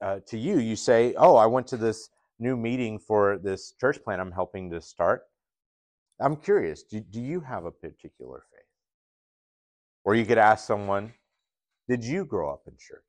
uh, 0.02 0.20
to 0.28 0.38
you. 0.38 0.60
You 0.60 0.76
say 0.76 1.14
oh 1.18 1.36
i 1.36 1.46
went 1.46 1.68
to 1.68 1.78
this 1.78 2.10
new 2.40 2.58
meeting 2.58 3.00
for 3.00 3.38
this 3.38 3.74
church 3.80 4.04
plan 4.04 4.20
i'm 4.20 4.32
helping 4.32 4.70
to 4.72 4.82
start. 4.82 5.24
I'm 6.20 6.36
curious 6.36 6.84
do, 6.84 7.00
do 7.00 7.22
you 7.22 7.42
have 7.42 7.66
a 7.66 7.72
particular 7.72 8.44
faith? 8.52 8.66
Or 10.04 10.16
you 10.16 10.26
could 10.26 10.38
ask 10.38 10.66
someone 10.66 11.14
did 11.88 12.04
you 12.04 12.26
grow 12.26 12.52
up 12.52 12.64
in 12.68 12.74
church? 12.78 13.04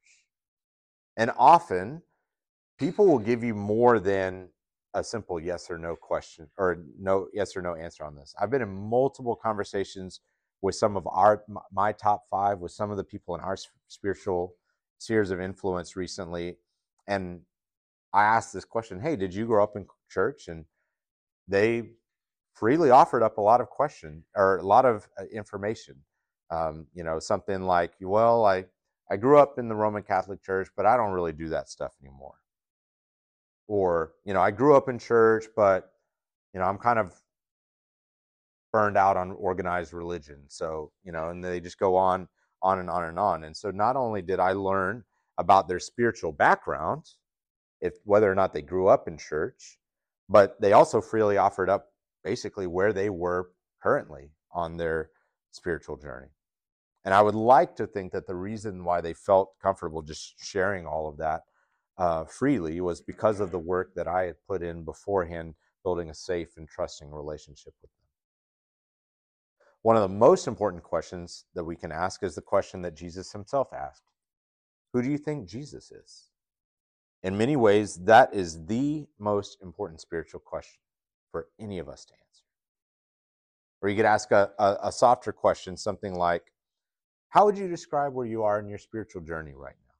And 1.17 1.31
often 1.39 2.03
people 2.79 3.07
will 3.07 3.19
give 3.19 3.45
you 3.45 3.55
more 3.55 4.01
than 4.01 4.49
a 4.95 5.03
simple 5.03 5.41
yes 5.41 5.71
or 5.71 5.79
no 5.79 5.97
question 5.97 6.49
or 6.57 6.79
no 6.99 7.27
yes 7.33 7.57
or 7.57 7.63
no 7.63 7.75
answer 7.75 8.05
on 8.05 8.15
this. 8.15 8.35
I've 8.41 8.51
been 8.51 8.63
in 8.63 8.69
multiple 8.69 9.37
conversations 9.37 10.21
with 10.63 10.75
some 10.75 10.97
of 10.97 11.07
our 11.09 11.45
my 11.73 11.93
top 11.93 12.25
five 12.31 12.59
with 12.61 12.73
some 12.73 12.91
of 12.91 12.97
the 12.97 13.05
people 13.05 13.35
in 13.35 13.41
our 13.41 13.57
spiritual 13.89 14.55
spheres 14.99 15.31
of 15.31 15.41
influence 15.41 15.97
recently 15.97 16.57
and 17.07 17.41
i 18.13 18.23
asked 18.23 18.53
this 18.53 18.65
question 18.65 19.01
hey 19.01 19.17
did 19.17 19.35
you 19.35 19.47
grow 19.47 19.63
up 19.63 19.77
in 19.77 19.87
church? 20.11 20.49
And 20.49 20.65
they 21.49 21.91
freely 22.55 22.91
offered 22.91 23.23
up 23.23 23.37
a 23.37 23.41
lot 23.41 23.61
of 23.61 23.69
question 23.69 24.25
or 24.37 24.59
a 24.59 24.63
lot 24.63 24.85
of 24.85 25.09
uh, 25.19 25.25
information. 25.33 25.97
Um, 26.51 26.87
you 26.95 27.03
know 27.03 27.19
something 27.19 27.63
like 27.63 27.95
well 28.01 28.45
i 28.45 28.67
i 29.11 29.17
grew 29.17 29.39
up 29.39 29.59
in 29.59 29.67
the 29.67 29.75
roman 29.75 30.03
catholic 30.03 30.43
church 30.43 30.69
but 30.77 30.85
i 30.85 30.95
don't 30.97 31.13
really 31.13 31.33
do 31.33 31.49
that 31.49 31.69
stuff 31.71 31.93
anymore. 32.03 32.35
Or 33.67 34.13
you 34.25 34.35
know 34.35 34.43
i 34.43 34.51
grew 34.51 34.77
up 34.77 34.89
in 34.89 34.99
church 34.99 35.47
but 35.57 35.91
you 36.53 36.61
know 36.61 36.67
i'm 36.67 36.79
kind 36.79 36.99
of 36.99 37.15
burned 38.75 38.97
out 38.97 39.17
on 39.17 39.31
organized 39.31 39.93
religion. 39.93 40.41
So, 40.49 40.91
you 41.05 41.13
know, 41.13 41.29
and 41.29 41.45
they 41.45 41.61
just 41.61 41.79
go 41.79 41.95
on, 41.95 42.27
on 42.65 42.81
and 42.81 42.91
on 42.91 43.05
and 43.05 43.19
on. 43.19 43.45
And 43.45 43.57
so 43.57 43.71
not 43.71 43.95
only 43.95 44.23
did 44.23 44.41
I 44.41 44.53
learn 44.53 45.05
about 45.39 45.69
their 45.69 45.79
spiritual 45.79 46.33
background, 46.33 47.05
if 47.81 47.95
whether 48.05 48.31
or 48.31 48.35
not 48.35 48.55
they 48.55 48.63
grew 48.63 48.89
up 48.89 49.07
in 49.07 49.19
church, 49.19 49.79
but 50.29 50.61
they 50.61 50.73
also 50.73 51.01
freely 51.01 51.37
offered 51.37 51.69
up 51.69 51.89
basically 52.25 52.67
where 52.67 52.93
they 52.93 53.11
were 53.11 53.51
currently 53.83 54.31
on 54.53 54.79
their 54.79 55.11
spiritual 55.51 55.99
journey. 55.99 56.29
And 57.05 57.13
I 57.13 57.21
would 57.21 57.35
like 57.35 57.77
to 57.77 57.87
think 57.87 58.13
that 58.13 58.27
the 58.27 58.35
reason 58.35 58.83
why 58.83 59.03
they 59.03 59.13
felt 59.13 59.51
comfortable 59.63 60.01
just 60.01 60.35
sharing 60.43 60.87
all 60.87 61.07
of 61.07 61.19
that 61.19 61.43
uh, 61.99 62.25
freely 62.25 62.81
was 62.81 63.03
because 63.03 63.41
of 63.41 63.51
the 63.51 63.59
work 63.59 63.95
that 63.95 64.09
I 64.09 64.23
had 64.25 64.37
put 64.49 64.63
in 64.63 64.85
beforehand, 64.85 65.55
building 65.83 66.09
a 66.09 66.15
safe 66.15 66.57
and 66.57 66.67
trusting 66.67 67.11
relationship 67.11 67.75
with 67.83 67.91
them. 67.91 68.04
One 69.85 69.97
of 69.97 70.03
the 70.03 70.17
most 70.17 70.47
important 70.47 70.83
questions 70.83 71.45
that 71.55 71.63
we 71.63 71.77
can 71.77 71.93
ask 71.93 72.23
is 72.23 72.35
the 72.35 72.41
question 72.41 72.81
that 72.83 72.97
Jesus 72.97 73.31
himself 73.31 73.69
asked 73.75 74.05
Who 74.95 75.03
do 75.03 75.11
you 75.11 75.19
think 75.19 75.47
Jesus 75.47 75.93
is? 75.93 76.31
In 77.23 77.37
many 77.37 77.55
ways, 77.55 77.97
that 77.97 78.33
is 78.33 78.65
the 78.65 79.07
most 79.19 79.59
important 79.63 80.01
spiritual 80.01 80.41
question 80.41 80.81
for 81.31 81.49
any 81.61 81.79
of 81.79 81.91
us 81.91 82.07
to 82.07 82.15
answer. 82.15 82.45
Or 83.83 83.91
you 83.91 83.97
could 83.97 84.07
ask 84.07 84.31
a, 84.31 84.53
a, 84.59 84.79
a 84.85 84.93
softer 84.93 85.33
question, 85.33 85.77
something 85.77 86.15
like, 86.15 86.51
How 87.29 87.45
would 87.45 87.59
you 87.59 87.69
describe 87.69 88.15
where 88.15 88.27
you 88.27 88.43
are 88.43 88.59
in 88.59 88.71
your 88.71 88.79
spiritual 88.79 89.21
journey 89.21 89.53
right 89.55 89.77
now? 89.87 89.95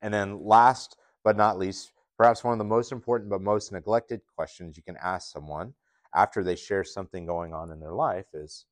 And 0.00 0.14
then, 0.14 0.42
last 0.42 0.96
but 1.24 1.36
not 1.36 1.58
least, 1.58 1.92
perhaps 2.16 2.42
one 2.42 2.54
of 2.54 2.58
the 2.58 2.64
most 2.64 2.90
important 2.90 3.28
but 3.28 3.42
most 3.42 3.70
neglected 3.70 4.22
questions 4.34 4.78
you 4.78 4.82
can 4.82 4.96
ask 4.96 5.30
someone 5.30 5.74
after 6.14 6.44
they 6.44 6.56
share 6.56 6.84
something 6.84 7.26
going 7.26 7.52
on 7.52 7.70
in 7.70 7.80
their 7.80 7.92
life 7.92 8.26
is 8.34 8.66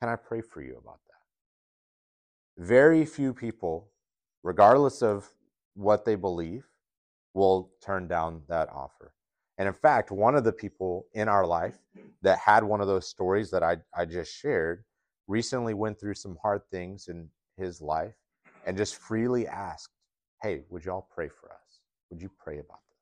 can 0.00 0.08
I 0.08 0.16
pray 0.16 0.40
for 0.40 0.62
you 0.62 0.78
about 0.78 1.00
that? 1.08 2.64
Very 2.64 3.04
few 3.04 3.34
people, 3.34 3.90
regardless 4.42 5.02
of 5.02 5.28
what 5.74 6.04
they 6.04 6.14
believe, 6.14 6.66
will 7.34 7.70
turn 7.84 8.08
down 8.08 8.42
that 8.48 8.68
offer. 8.70 9.12
And 9.58 9.68
in 9.68 9.74
fact, 9.74 10.10
one 10.10 10.34
of 10.34 10.44
the 10.44 10.52
people 10.52 11.06
in 11.12 11.28
our 11.28 11.46
life 11.46 11.78
that 12.22 12.38
had 12.38 12.64
one 12.64 12.80
of 12.80 12.86
those 12.86 13.06
stories 13.08 13.50
that 13.50 13.62
I, 13.62 13.76
I 13.94 14.06
just 14.06 14.34
shared 14.34 14.84
recently 15.28 15.74
went 15.74 16.00
through 16.00 16.14
some 16.14 16.38
hard 16.42 16.62
things 16.70 17.08
in 17.08 17.28
his 17.56 17.80
life 17.82 18.14
and 18.66 18.76
just 18.76 18.96
freely 18.96 19.46
asked, 19.46 19.90
Hey, 20.42 20.62
would 20.70 20.84
y'all 20.84 21.08
pray 21.14 21.28
for 21.28 21.52
us? 21.52 21.80
Would 22.10 22.22
you 22.22 22.30
pray 22.42 22.54
about 22.58 22.80
this? 22.88 22.98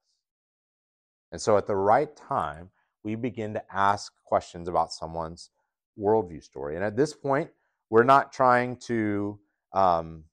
And 1.30 1.40
so 1.40 1.56
at 1.56 1.66
the 1.66 1.76
right 1.76 2.14
time, 2.16 2.70
we 3.04 3.14
begin 3.14 3.54
to 3.54 3.62
ask 3.74 4.12
questions 4.24 4.68
about 4.68 4.92
someone's 4.92 5.50
worldview 5.98 6.42
story. 6.42 6.76
And 6.76 6.84
at 6.84 6.96
this 6.96 7.14
point, 7.14 7.50
we're 7.90 8.04
not 8.04 8.32
trying 8.32 8.76
to 8.86 9.38
um, 9.72 10.24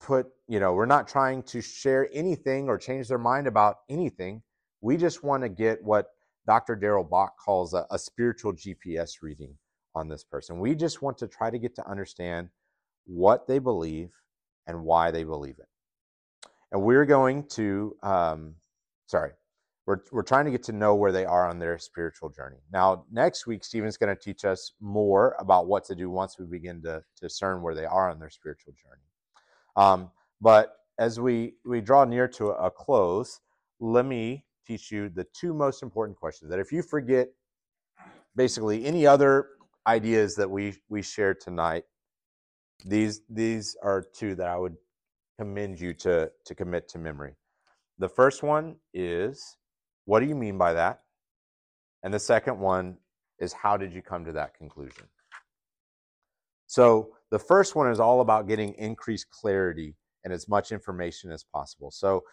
put, 0.00 0.26
you 0.48 0.60
know, 0.60 0.72
we're 0.72 0.86
not 0.86 1.06
trying 1.08 1.42
to 1.44 1.60
share 1.60 2.08
anything 2.12 2.68
or 2.68 2.78
change 2.78 3.08
their 3.08 3.18
mind 3.18 3.46
about 3.46 3.78
anything. 3.88 4.42
We 4.80 4.96
just 4.96 5.22
want 5.22 5.42
to 5.42 5.48
get 5.48 5.82
what 5.82 6.08
Dr. 6.46 6.76
Daryl 6.76 7.08
Bach 7.08 7.36
calls 7.38 7.74
a, 7.74 7.86
a 7.90 7.98
spiritual 7.98 8.52
GPS 8.52 9.22
reading 9.22 9.56
on 9.94 10.08
this 10.08 10.24
person. 10.24 10.58
We 10.58 10.74
just 10.74 11.02
want 11.02 11.18
to 11.18 11.28
try 11.28 11.50
to 11.50 11.58
get 11.58 11.74
to 11.76 11.88
understand 11.88 12.48
what 13.04 13.46
they 13.46 13.58
believe 13.58 14.12
and 14.66 14.84
why 14.84 15.10
they 15.10 15.24
believe 15.24 15.58
it. 15.58 15.68
And 16.72 16.82
we're 16.82 17.04
going 17.04 17.44
to, 17.50 17.96
um, 18.02 18.54
sorry, 19.06 19.32
we're, 19.86 19.98
we're 20.12 20.22
trying 20.22 20.44
to 20.44 20.50
get 20.50 20.62
to 20.64 20.72
know 20.72 20.94
where 20.94 21.12
they 21.12 21.24
are 21.24 21.48
on 21.48 21.58
their 21.58 21.78
spiritual 21.78 22.28
journey. 22.28 22.58
Now, 22.72 23.04
next 23.10 23.46
week, 23.46 23.64
Stephen's 23.64 23.96
going 23.96 24.14
to 24.14 24.20
teach 24.20 24.44
us 24.44 24.72
more 24.80 25.34
about 25.40 25.66
what 25.66 25.84
to 25.86 25.94
do 25.94 26.08
once 26.08 26.38
we 26.38 26.46
begin 26.46 26.80
to, 26.82 27.02
to 27.16 27.20
discern 27.20 27.62
where 27.62 27.74
they 27.74 27.84
are 27.84 28.08
on 28.10 28.20
their 28.20 28.30
spiritual 28.30 28.74
journey. 28.74 29.02
Um, 29.76 30.10
but 30.40 30.76
as 30.98 31.18
we, 31.18 31.54
we 31.64 31.80
draw 31.80 32.04
near 32.04 32.28
to 32.28 32.48
a 32.50 32.70
close, 32.70 33.40
let 33.80 34.06
me 34.06 34.44
teach 34.66 34.92
you 34.92 35.08
the 35.08 35.26
two 35.34 35.52
most 35.52 35.82
important 35.82 36.16
questions 36.16 36.50
that 36.50 36.60
if 36.60 36.70
you 36.70 36.82
forget 36.82 37.28
basically 38.36 38.84
any 38.84 39.06
other 39.06 39.48
ideas 39.88 40.36
that 40.36 40.48
we, 40.48 40.74
we 40.88 41.02
shared 41.02 41.40
tonight, 41.40 41.84
these, 42.84 43.22
these 43.28 43.76
are 43.82 44.04
two 44.14 44.36
that 44.36 44.46
I 44.46 44.56
would 44.56 44.76
commend 45.38 45.80
you 45.80 45.92
to, 45.94 46.30
to 46.44 46.54
commit 46.54 46.88
to 46.90 46.98
memory. 46.98 47.34
The 47.98 48.08
first 48.08 48.42
one 48.44 48.76
is, 48.94 49.56
what 50.12 50.20
do 50.20 50.26
you 50.26 50.34
mean 50.34 50.58
by 50.58 50.74
that? 50.74 51.00
And 52.02 52.12
the 52.12 52.18
second 52.18 52.58
one 52.58 52.98
is, 53.38 53.54
how 53.54 53.78
did 53.78 53.94
you 53.94 54.02
come 54.02 54.26
to 54.26 54.32
that 54.32 54.52
conclusion? 54.52 55.04
So 56.66 57.14
the 57.30 57.38
first 57.38 57.74
one 57.74 57.90
is 57.90 57.98
all 57.98 58.20
about 58.20 58.46
getting 58.46 58.74
increased 58.74 59.30
clarity 59.30 59.96
and 60.22 60.30
as 60.30 60.50
much 60.50 60.70
information 60.70 61.32
as 61.32 61.44
possible. 61.44 61.90
So 61.90 62.24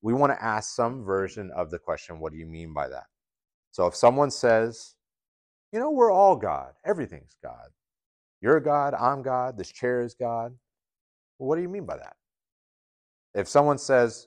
we 0.00 0.14
want 0.14 0.32
to 0.32 0.42
ask 0.42 0.74
some 0.74 1.04
version 1.04 1.50
of 1.54 1.70
the 1.70 1.78
question, 1.78 2.20
what 2.20 2.32
do 2.32 2.38
you 2.38 2.46
mean 2.46 2.72
by 2.72 2.88
that? 2.88 3.04
So 3.70 3.86
if 3.86 3.94
someone 3.94 4.30
says, 4.30 4.94
you 5.72 5.78
know, 5.78 5.90
we're 5.90 6.10
all 6.10 6.36
God, 6.36 6.72
everything's 6.86 7.36
God. 7.42 7.68
You're 8.40 8.60
God, 8.60 8.94
I'm 8.94 9.20
God, 9.20 9.58
this 9.58 9.70
chair 9.70 10.00
is 10.00 10.14
God. 10.14 10.54
Well, 11.38 11.50
what 11.50 11.56
do 11.56 11.62
you 11.62 11.68
mean 11.68 11.84
by 11.84 11.98
that? 11.98 12.16
If 13.34 13.46
someone 13.46 13.76
says, 13.76 14.26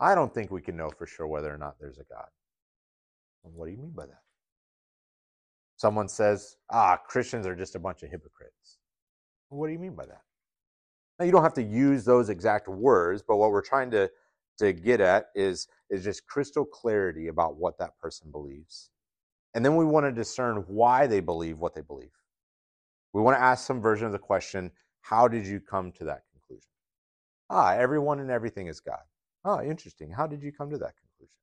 I 0.00 0.14
don't 0.14 0.32
think 0.32 0.50
we 0.50 0.62
can 0.62 0.76
know 0.76 0.90
for 0.90 1.06
sure 1.06 1.26
whether 1.26 1.52
or 1.52 1.58
not 1.58 1.76
there's 1.78 1.98
a 1.98 2.04
God, 2.04 2.28
well, 3.42 3.52
what 3.54 3.66
do 3.66 3.72
you 3.72 3.78
mean 3.78 3.92
by 3.94 4.06
that? 4.06 4.22
Someone 5.76 6.08
says, 6.08 6.56
ah, 6.70 6.96
Christians 6.96 7.46
are 7.46 7.54
just 7.54 7.74
a 7.74 7.78
bunch 7.78 8.02
of 8.02 8.10
hypocrites. 8.10 8.78
What 9.50 9.66
do 9.66 9.72
you 9.72 9.78
mean 9.78 9.94
by 9.94 10.06
that? 10.06 10.22
Now, 11.18 11.26
you 11.26 11.32
don't 11.32 11.42
have 11.42 11.54
to 11.54 11.62
use 11.62 12.04
those 12.04 12.30
exact 12.30 12.68
words, 12.68 13.22
but 13.26 13.36
what 13.36 13.50
we're 13.50 13.62
trying 13.62 13.90
to, 13.90 14.10
to 14.58 14.72
get 14.72 15.00
at 15.00 15.26
is, 15.34 15.68
is 15.90 16.04
just 16.04 16.26
crystal 16.26 16.64
clarity 16.64 17.28
about 17.28 17.56
what 17.56 17.78
that 17.78 17.98
person 17.98 18.30
believes. 18.30 18.90
And 19.54 19.64
then 19.64 19.76
we 19.76 19.84
want 19.84 20.06
to 20.06 20.12
discern 20.12 20.64
why 20.66 21.06
they 21.06 21.20
believe 21.20 21.58
what 21.58 21.74
they 21.74 21.80
believe. 21.80 22.12
We 23.12 23.20
want 23.20 23.36
to 23.36 23.42
ask 23.42 23.66
some 23.66 23.80
version 23.80 24.06
of 24.06 24.12
the 24.12 24.18
question 24.18 24.70
how 25.02 25.28
did 25.28 25.46
you 25.46 25.60
come 25.60 25.92
to 25.92 26.04
that 26.04 26.22
conclusion? 26.30 26.68
Ah, 27.48 27.74
everyone 27.74 28.20
and 28.20 28.30
everything 28.30 28.68
is 28.68 28.80
God. 28.80 29.00
Ah, 29.44 29.62
interesting. 29.62 30.10
How 30.10 30.26
did 30.26 30.42
you 30.42 30.52
come 30.52 30.70
to 30.70 30.78
that 30.78 30.94
conclusion? 30.96 31.34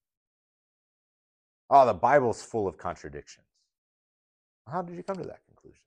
Oh, 1.69 1.85
the 1.85 1.93
Bible's 1.93 2.41
full 2.41 2.67
of 2.67 2.77
contradictions. 2.77 3.45
How 4.71 4.81
did 4.81 4.95
you 4.95 5.03
come 5.03 5.17
to 5.17 5.23
that 5.23 5.45
conclusion? 5.45 5.81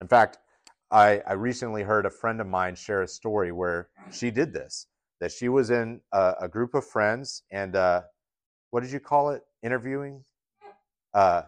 In 0.00 0.08
fact, 0.08 0.38
I, 0.90 1.22
I 1.26 1.34
recently 1.34 1.82
heard 1.82 2.06
a 2.06 2.10
friend 2.10 2.40
of 2.40 2.46
mine 2.46 2.74
share 2.74 3.02
a 3.02 3.08
story 3.08 3.52
where 3.52 3.88
she 4.10 4.30
did 4.30 4.52
this. 4.52 4.86
That 5.20 5.30
she 5.30 5.50
was 5.50 5.70
in 5.70 6.00
a, 6.12 6.34
a 6.42 6.48
group 6.48 6.74
of 6.74 6.86
friends, 6.86 7.42
and 7.50 7.76
uh, 7.76 8.02
what 8.70 8.82
did 8.82 8.90
you 8.90 9.00
call 9.00 9.30
it? 9.30 9.42
Interviewing. 9.62 10.24
Uh, 11.12 11.42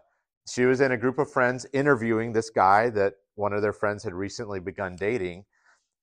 she 0.47 0.67
was 0.67 0.83
in 0.83 0.93
a 0.93 0.97
group 0.99 1.19
of 1.19 1.33
friends 1.33 1.65
interviewing 1.73 2.33
this 2.33 2.51
guy 2.51 2.91
that 2.91 3.15
one 3.35 3.55
of 3.55 3.63
their 3.63 3.73
friends 3.73 4.05
had 4.05 4.13
recently 4.13 4.61
begun 4.61 4.97
dating, 4.97 5.45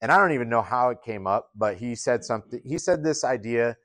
and 0.02 0.12
I 0.12 0.18
don't 0.18 0.34
even 0.34 0.50
know 0.50 0.62
how 0.62 0.90
it 0.90 1.00
came 1.04 1.28
up, 1.28 1.50
but 1.56 1.78
he 1.78 1.96
said 1.96 2.24
something. 2.24 2.62
He 2.66 2.78
said 2.78 3.04
this 3.04 3.24
idea, 3.24 3.78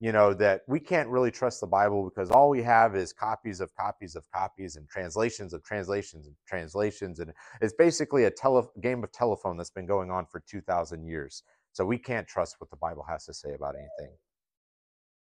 you 0.00 0.12
know, 0.12 0.34
that 0.34 0.62
we 0.68 0.80
can't 0.80 1.08
really 1.08 1.30
trust 1.30 1.60
the 1.60 1.66
Bible 1.66 2.04
because 2.04 2.30
all 2.30 2.50
we 2.50 2.62
have 2.62 2.96
is 2.96 3.12
copies 3.12 3.60
of 3.60 3.74
copies 3.76 4.16
of 4.16 4.24
copies 4.34 4.76
and 4.76 4.88
translations 4.88 5.52
of 5.54 5.64
translations 5.64 6.26
and 6.26 6.36
translations, 6.46 7.20
and 7.20 7.32
it's 7.60 7.74
basically 7.74 8.24
a 8.24 8.30
tele- 8.30 8.70
game 8.82 9.02
of 9.04 9.12
telephone 9.12 9.56
that's 9.56 9.70
been 9.70 9.86
going 9.86 10.10
on 10.10 10.26
for 10.26 10.42
two 10.48 10.60
thousand 10.60 11.06
years. 11.06 11.42
So 11.72 11.84
we 11.84 11.98
can't 11.98 12.28
trust 12.28 12.56
what 12.58 12.70
the 12.70 12.76
Bible 12.76 13.04
has 13.08 13.26
to 13.26 13.34
say 13.34 13.54
about 13.54 13.74
anything. 13.76 14.14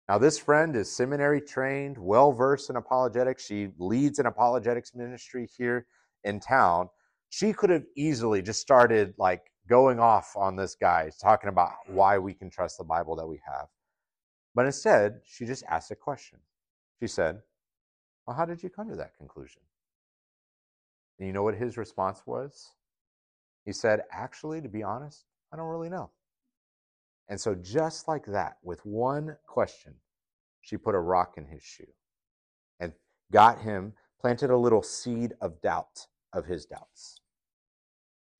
Now, 0.08 0.20
this 0.20 0.38
friend 0.38 0.76
is 0.76 0.96
seminary 0.96 1.41
trained, 1.41 1.98
well 1.98 2.32
versed 2.32 2.70
in 2.70 2.76
apologetics. 2.76 3.43
She 3.46 3.70
leads 3.80 4.20
an 4.20 4.28
apologetics 4.28 4.93
ministry 4.93 5.50
here 5.58 5.88
in 6.24 6.39
town. 6.39 6.89
She 7.30 7.54
could 7.54 7.72
have 7.72 7.86
easily 7.98 8.43
just 8.43 8.62
started 8.62 9.16
like 9.18 9.41
going 9.68 9.99
off 9.99 10.36
on 10.36 10.55
this 10.55 10.76
guy, 10.76 11.11
talking 11.20 11.49
about 11.49 11.72
mm. 11.89 11.93
why 11.93 12.18
we 12.18 12.34
can 12.34 12.49
trust 12.49 12.78
the 12.78 12.84
Bible 12.84 13.16
that 13.16 13.28
we 13.28 13.41
have. 13.45 13.68
But 14.53 14.66
instead, 14.66 15.20
she 15.26 15.45
just 15.45 15.63
asked 15.70 15.91
a 15.91 15.95
question. 15.95 16.39
She 16.99 17.07
said, 17.07 17.39
Well, 18.26 18.36
how 18.36 18.45
did 18.45 18.63
you 18.63 18.70
come 18.70 18.89
to 18.89 18.95
that 18.95 19.18
conclusion? 19.18 19.61
And 21.20 21.28
you 21.28 21.34
know 21.34 21.43
what 21.43 21.55
his 21.55 21.78
response 21.78 22.22
was? 22.26 22.72
He 23.66 23.74
said, 23.74 24.01
Actually, 24.11 24.61
to 24.61 24.70
be 24.70 24.84
honest, 24.84 25.26
I 25.51 25.57
don't 25.57 25.68
really 25.68 25.89
know. 25.89 26.11
And 27.28 27.41
so, 27.41 27.55
just 27.55 28.07
like 28.07 28.26
that, 28.28 28.57
with 28.63 28.86
one 28.86 29.36
question, 29.47 29.95
she 30.61 30.78
put 30.78 30.95
a 30.95 30.99
rock 30.99 31.34
in 31.38 31.45
his 31.47 31.63
shoe 31.63 31.91
and 32.80 32.93
got 33.32 33.61
him, 33.61 33.93
planted 34.22 34.51
a 34.51 34.57
little 34.57 34.84
seed 34.84 35.34
of 35.41 35.61
doubt 35.61 36.07
of 36.34 36.45
his 36.45 36.66
doubts. 36.66 37.20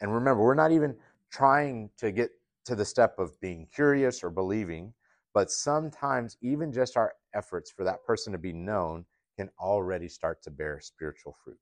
And 0.02 0.14
remember, 0.14 0.44
we're 0.44 0.56
not 0.56 0.72
even 0.72 0.96
trying 1.32 1.90
to 1.98 2.12
get 2.12 2.30
to 2.66 2.76
the 2.76 2.86
step 2.86 3.20
of 3.20 3.40
being 3.42 3.68
curious 3.74 4.24
or 4.24 4.30
believing, 4.30 4.94
but 5.34 5.52
sometimes 5.52 6.38
even 6.42 6.72
just 6.72 6.98
our 6.98 7.14
efforts 7.34 7.72
for 7.72 7.84
that 7.84 8.04
person 8.06 8.32
to 8.34 8.40
be 8.40 8.54
known 8.54 9.06
can 9.38 9.50
already 9.60 10.08
start 10.08 10.42
to 10.44 10.52
bear 10.52 10.80
spiritual 10.82 11.36
fruit. 11.44 11.60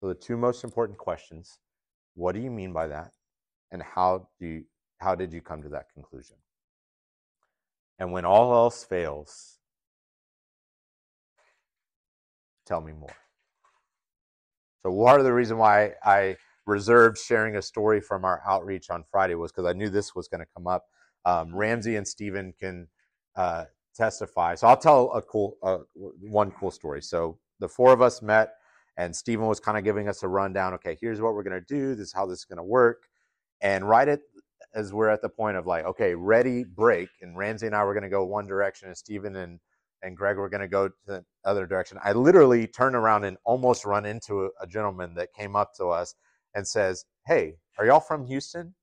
So 0.00 0.08
the 0.08 0.14
two 0.14 0.36
most 0.36 0.64
important 0.64 0.98
questions, 0.98 1.58
what 2.14 2.34
do 2.34 2.40
you 2.40 2.50
mean 2.50 2.72
by 2.72 2.86
that? 2.88 3.12
And 3.72 3.82
how 3.82 4.28
do 4.38 4.46
you, 4.46 4.64
how 4.98 5.14
did 5.14 5.32
you 5.32 5.40
come 5.40 5.62
to 5.62 5.68
that 5.70 5.86
conclusion? 5.92 6.36
And 7.98 8.12
when 8.12 8.24
all 8.24 8.52
else 8.52 8.84
fails, 8.84 9.58
tell 12.66 12.80
me 12.80 12.92
more. 12.92 13.16
So 14.82 14.94
part 14.94 15.20
of 15.20 15.24
the 15.24 15.32
reason 15.32 15.56
why 15.56 15.94
I 16.04 16.36
reserved 16.66 17.18
sharing 17.18 17.56
a 17.56 17.62
story 17.62 18.00
from 18.00 18.24
our 18.24 18.42
outreach 18.46 18.90
on 18.90 19.04
Friday 19.10 19.34
was 19.34 19.52
because 19.52 19.66
I 19.66 19.72
knew 19.72 19.88
this 19.88 20.14
was 20.14 20.28
going 20.28 20.40
to 20.40 20.46
come 20.54 20.66
up. 20.66 20.84
Um, 21.24 21.54
Ramsey 21.54 21.96
and 21.96 22.06
Stephen 22.06 22.54
can 22.58 22.88
uh, 23.36 23.64
testify. 23.94 24.54
So 24.54 24.66
I'll 24.66 24.76
tell 24.76 25.12
a 25.12 25.22
cool 25.22 25.56
uh, 25.62 25.78
one 25.94 26.50
cool 26.50 26.70
story. 26.70 27.02
So 27.02 27.38
the 27.60 27.68
four 27.68 27.92
of 27.92 28.02
us 28.02 28.22
met, 28.22 28.54
and 28.96 29.14
Stephen 29.14 29.46
was 29.46 29.60
kind 29.60 29.78
of 29.78 29.84
giving 29.84 30.08
us 30.08 30.22
a 30.22 30.28
rundown. 30.28 30.74
Okay, 30.74 30.96
here's 31.00 31.20
what 31.20 31.34
we're 31.34 31.42
going 31.42 31.60
to 31.60 31.66
do. 31.66 31.94
This 31.94 32.08
is 32.08 32.12
how 32.12 32.26
this 32.26 32.40
is 32.40 32.44
going 32.44 32.58
to 32.58 32.64
work. 32.64 33.04
And 33.60 33.88
right 33.88 34.08
at 34.08 34.20
as 34.74 34.92
we're 34.92 35.08
at 35.08 35.22
the 35.22 35.28
point 35.28 35.56
of 35.56 35.66
like, 35.66 35.84
okay, 35.84 36.14
ready, 36.14 36.64
break, 36.64 37.08
and 37.22 37.36
Ramsey 37.36 37.66
and 37.66 37.76
I 37.76 37.84
were 37.84 37.94
going 37.94 38.02
to 38.02 38.08
go 38.08 38.24
one 38.24 38.46
direction, 38.46 38.88
and 38.88 38.96
Stephen 38.96 39.36
and 39.36 39.60
and 40.02 40.16
Greg 40.16 40.36
were 40.36 40.50
going 40.50 40.60
to 40.60 40.68
go 40.68 40.88
to 40.88 40.94
the 41.06 41.24
other 41.46 41.66
direction. 41.66 41.98
I 42.04 42.12
literally 42.12 42.66
turned 42.66 42.94
around 42.94 43.24
and 43.24 43.38
almost 43.44 43.86
run 43.86 44.04
into 44.04 44.44
a, 44.44 44.48
a 44.60 44.66
gentleman 44.66 45.14
that 45.14 45.32
came 45.32 45.56
up 45.56 45.72
to 45.76 45.86
us 45.86 46.14
and 46.54 46.66
says, 46.66 47.04
Hey, 47.26 47.56
are 47.78 47.86
y'all 47.86 48.00
from 48.00 48.26
Houston? 48.26 48.74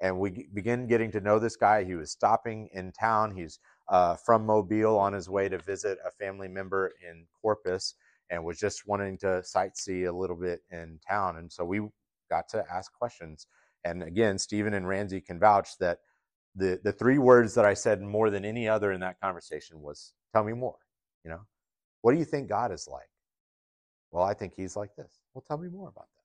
And 0.00 0.18
we 0.18 0.46
begin 0.54 0.86
getting 0.86 1.10
to 1.12 1.20
know 1.20 1.38
this 1.38 1.56
guy. 1.56 1.84
He 1.84 1.96
was 1.96 2.12
stopping 2.12 2.68
in 2.72 2.92
town. 2.92 3.34
He's 3.34 3.58
uh, 3.88 4.14
from 4.16 4.46
Mobile 4.46 4.96
on 4.96 5.12
his 5.12 5.28
way 5.28 5.48
to 5.48 5.58
visit 5.58 5.98
a 6.06 6.10
family 6.12 6.46
member 6.48 6.92
in 7.08 7.26
Corpus 7.42 7.94
and 8.30 8.44
was 8.44 8.58
just 8.58 8.86
wanting 8.86 9.18
to 9.18 9.42
sightsee 9.42 10.08
a 10.08 10.12
little 10.16 10.36
bit 10.36 10.60
in 10.70 11.00
town. 11.08 11.38
And 11.38 11.50
so 11.50 11.64
we 11.64 11.80
got 12.30 12.48
to 12.50 12.64
ask 12.72 12.92
questions. 12.92 13.46
And 13.84 14.02
again, 14.02 14.38
Stephen 14.38 14.74
and 14.74 14.86
Ramsey 14.86 15.20
can 15.20 15.40
vouch 15.40 15.70
that 15.80 15.98
the, 16.54 16.80
the 16.84 16.92
three 16.92 17.18
words 17.18 17.54
that 17.54 17.64
I 17.64 17.74
said 17.74 18.02
more 18.02 18.30
than 18.30 18.44
any 18.44 18.68
other 18.68 18.92
in 18.92 19.00
that 19.00 19.20
conversation 19.20 19.80
was, 19.80 20.12
tell 20.32 20.44
me 20.44 20.52
more. 20.52 20.76
You 21.24 21.30
know, 21.30 21.40
what 22.02 22.12
do 22.12 22.18
you 22.18 22.24
think 22.24 22.48
God 22.48 22.72
is 22.72 22.88
like? 22.90 23.10
Well, 24.10 24.24
I 24.24 24.34
think 24.34 24.54
he's 24.56 24.76
like 24.76 24.94
this. 24.96 25.18
Well, 25.34 25.44
tell 25.46 25.58
me 25.58 25.68
more 25.68 25.88
about 25.88 26.06
that. 26.14 26.17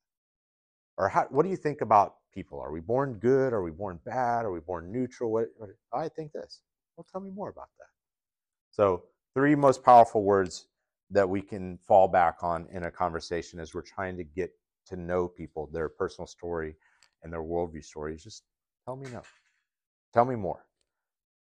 Or 0.98 1.10
how, 1.10 1.28
what 1.30 1.44
do 1.44 1.50
you 1.50 1.56
think 1.58 1.82
about 1.82 2.16
people? 2.34 2.60
Are 2.60 2.72
we 2.72 2.80
born 2.80 3.14
good? 3.16 3.54
Are 3.54 3.64
we 3.64 3.72
born 3.72 4.00
bad? 4.06 4.46
Are 4.46 4.52
we 4.52 4.60
born 4.60 4.92
neutral? 4.92 5.32
What, 5.32 5.48
what, 5.58 5.70
I 5.92 6.10
think 6.10 6.32
this. 6.34 6.62
Well, 6.96 7.06
tell 7.12 7.22
me 7.22 7.32
more 7.32 7.50
about 7.50 7.70
that. 7.80 7.88
So, 8.72 9.04
three 9.34 9.56
most 9.56 9.84
powerful 9.84 10.24
words 10.24 10.68
that 11.10 11.28
we 11.28 11.42
can 11.42 11.78
fall 11.78 12.08
back 12.08 12.38
on 12.42 12.68
in 12.72 12.84
a 12.84 12.92
conversation 12.92 13.60
as 13.60 13.74
we're 13.74 13.82
trying 13.82 14.18
to 14.18 14.24
get 14.24 14.52
to 14.88 14.96
know 14.96 15.28
people, 15.28 15.70
their 15.72 15.90
personal 15.90 16.28
story 16.28 16.76
and 17.24 17.32
their 17.32 17.44
worldview 17.44 17.84
stories. 17.84 18.24
Just 18.24 18.44
tell 18.86 18.96
me 18.96 19.08
no. 19.12 19.22
Tell 20.14 20.26
me 20.26 20.36
more. 20.36 20.66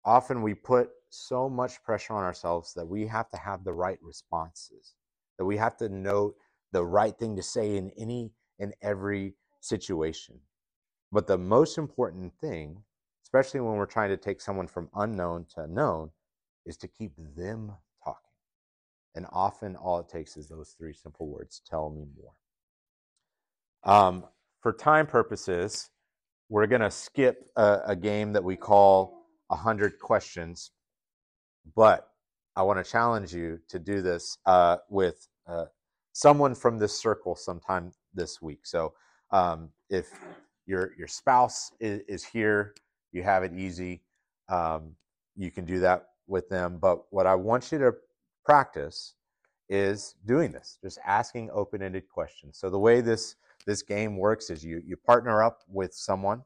Often 0.04 0.42
we 0.42 0.54
put 0.54 0.90
so 1.10 1.48
much 1.48 1.82
pressure 1.82 2.14
on 2.14 2.24
ourselves 2.24 2.72
that 2.74 2.86
we 2.86 3.06
have 3.06 3.28
to 3.30 3.36
have 3.36 3.64
the 3.64 3.72
right 3.72 3.98
responses, 4.02 4.94
that 5.38 5.44
we 5.44 5.56
have 5.56 5.76
to 5.78 5.88
know 5.88 6.34
the 6.72 6.84
right 6.84 7.16
thing 7.18 7.36
to 7.36 7.42
say 7.42 7.76
in 7.76 7.90
any 7.98 8.32
in 8.60 8.72
every 8.82 9.34
situation. 9.60 10.38
But 11.10 11.26
the 11.26 11.38
most 11.38 11.78
important 11.78 12.32
thing, 12.40 12.82
especially 13.24 13.60
when 13.60 13.74
we're 13.74 13.86
trying 13.86 14.10
to 14.10 14.16
take 14.16 14.40
someone 14.40 14.68
from 14.68 14.88
unknown 14.94 15.46
to 15.56 15.66
known, 15.66 16.10
is 16.66 16.76
to 16.76 16.88
keep 16.88 17.12
them 17.36 17.72
talking. 18.04 18.20
And 19.16 19.26
often 19.32 19.74
all 19.74 19.98
it 19.98 20.08
takes 20.08 20.36
is 20.36 20.46
those 20.46 20.76
three 20.78 20.92
simple 20.92 21.26
words 21.26 21.62
tell 21.68 21.90
me 21.90 22.06
more. 22.16 22.32
Um, 23.82 24.24
for 24.60 24.72
time 24.72 25.06
purposes, 25.06 25.90
we're 26.48 26.66
going 26.66 26.82
to 26.82 26.90
skip 26.90 27.50
a, 27.56 27.80
a 27.86 27.96
game 27.96 28.34
that 28.34 28.44
we 28.44 28.56
call 28.56 29.26
100 29.48 29.98
questions, 29.98 30.70
but 31.74 32.08
I 32.54 32.62
want 32.62 32.84
to 32.84 32.88
challenge 32.88 33.32
you 33.32 33.60
to 33.68 33.78
do 33.78 34.02
this 34.02 34.36
uh, 34.44 34.78
with 34.90 35.26
uh, 35.46 35.66
someone 36.12 36.54
from 36.54 36.78
this 36.78 37.00
circle 37.00 37.34
sometime 37.34 37.92
this 38.14 38.42
week. 38.42 38.66
So 38.66 38.94
um, 39.30 39.70
if 39.88 40.10
your 40.66 40.92
your 40.98 41.08
spouse 41.08 41.72
is, 41.80 42.02
is, 42.08 42.24
here, 42.24 42.74
you 43.12 43.22
have 43.22 43.42
it 43.42 43.52
easy. 43.54 44.02
Um, 44.48 44.94
you 45.36 45.50
can 45.50 45.64
do 45.64 45.80
that 45.80 46.08
with 46.26 46.48
them. 46.48 46.78
But 46.80 47.04
what 47.10 47.26
I 47.26 47.34
want 47.34 47.70
you 47.72 47.78
to 47.78 47.92
practice 48.44 49.14
is 49.68 50.16
doing 50.26 50.50
this, 50.50 50.78
just 50.82 50.98
asking 51.06 51.50
open-ended 51.52 52.08
questions. 52.08 52.58
So 52.58 52.70
the 52.70 52.78
way 52.78 53.00
this 53.00 53.36
this 53.66 53.82
game 53.82 54.16
works 54.16 54.50
is 54.50 54.64
you 54.64 54.82
you 54.84 54.96
partner 54.96 55.42
up 55.42 55.60
with 55.68 55.94
someone 55.94 56.42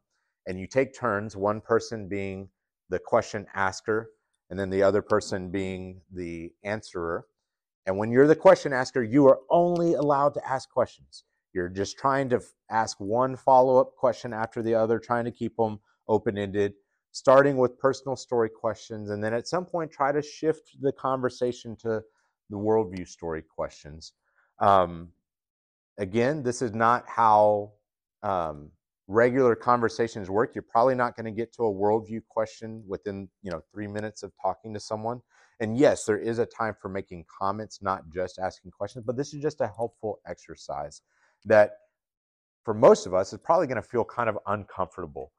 and 0.47 0.61
you 0.61 0.67
take 0.67 0.95
turns, 0.95 1.37
one 1.37 1.61
person 1.61 2.09
being 2.09 2.49
the 2.91 2.99
question 2.99 3.47
asker 3.55 4.11
and 4.51 4.59
then 4.59 4.71
the 4.71 4.83
other 4.83 5.03
person 5.03 5.51
being 5.51 6.01
the 6.13 6.53
answerer. 6.65 7.27
And 7.87 7.99
when 7.99 8.11
you're 8.11 8.27
the 8.27 8.37
question 8.37 8.73
asker, 8.73 9.03
you 9.03 9.27
are 9.27 9.41
only 9.51 9.95
allowed 9.95 10.35
to 10.35 10.49
ask 10.49 10.71
questions. 10.71 11.25
You're 11.53 11.69
just 11.69 11.99
trying 11.99 12.29
to 12.31 12.41
ask 12.71 12.99
one 12.99 13.37
follow 13.37 13.79
up 13.79 13.95
question 13.97 14.33
after 14.33 14.63
the 14.63 14.75
other, 14.75 14.99
trying 14.99 15.25
to 15.27 15.31
keep 15.31 15.57
them 15.57 15.79
open 16.09 16.37
ended, 16.37 16.75
starting 17.13 17.57
with 17.57 17.79
personal 17.79 18.17
story 18.17 18.49
questions. 18.49 19.11
And 19.11 19.23
then 19.23 19.35
at 19.35 19.47
some 19.47 19.65
point, 19.65 19.93
try 19.93 20.13
to 20.13 20.23
shift 20.23 20.81
the 20.81 20.93
conversation 20.93 21.77
to 21.83 22.03
the 22.51 22.57
worldview 22.57 23.07
story 23.07 23.43
questions. 23.43 24.13
Um, 24.59 25.11
again, 25.99 26.43
this 26.43 26.63
is 26.63 26.73
not 26.73 27.05
how 27.07 27.73
um, 28.23 28.71
regular 29.07 29.55
conversations 29.55 30.31
work. 30.31 30.55
You're 30.55 30.63
probably 30.63 30.95
not 30.95 31.17
going 31.17 31.27
to 31.27 31.31
get 31.31 31.53
to 31.55 31.65
a 31.65 31.73
worldview 31.73 32.23
question 32.29 32.83
within 32.87 33.29
you 33.43 33.51
know 33.51 33.61
three 33.73 33.87
minutes 33.87 34.23
of 34.23 34.33
talking 34.41 34.75
to 34.75 34.81
someone. 34.81 35.21
And 35.61 35.77
yes, 35.79 36.05
there 36.05 36.19
is 36.19 36.39
a 36.39 36.47
time 36.47 36.75
for 36.81 36.89
making 36.89 37.25
comments, 37.39 37.81
not 37.83 38.03
just 38.13 38.39
asking 38.39 38.73
questions. 38.73 39.05
But 39.05 39.17
this 39.17 39.35
is 39.35 39.43
just 39.43 39.61
a 39.61 39.67
helpful 39.67 40.21
exercise 40.27 41.03
that, 41.45 41.79
for 42.65 42.75
most 42.75 43.07
of 43.07 43.15
us, 43.15 43.33
is 43.33 43.39
probably 43.39 43.67
going 43.67 43.83
to 43.83 43.89
feel 43.89 44.05
kind 44.05 44.29
of 44.29 44.39
uncomfortable 44.47 45.33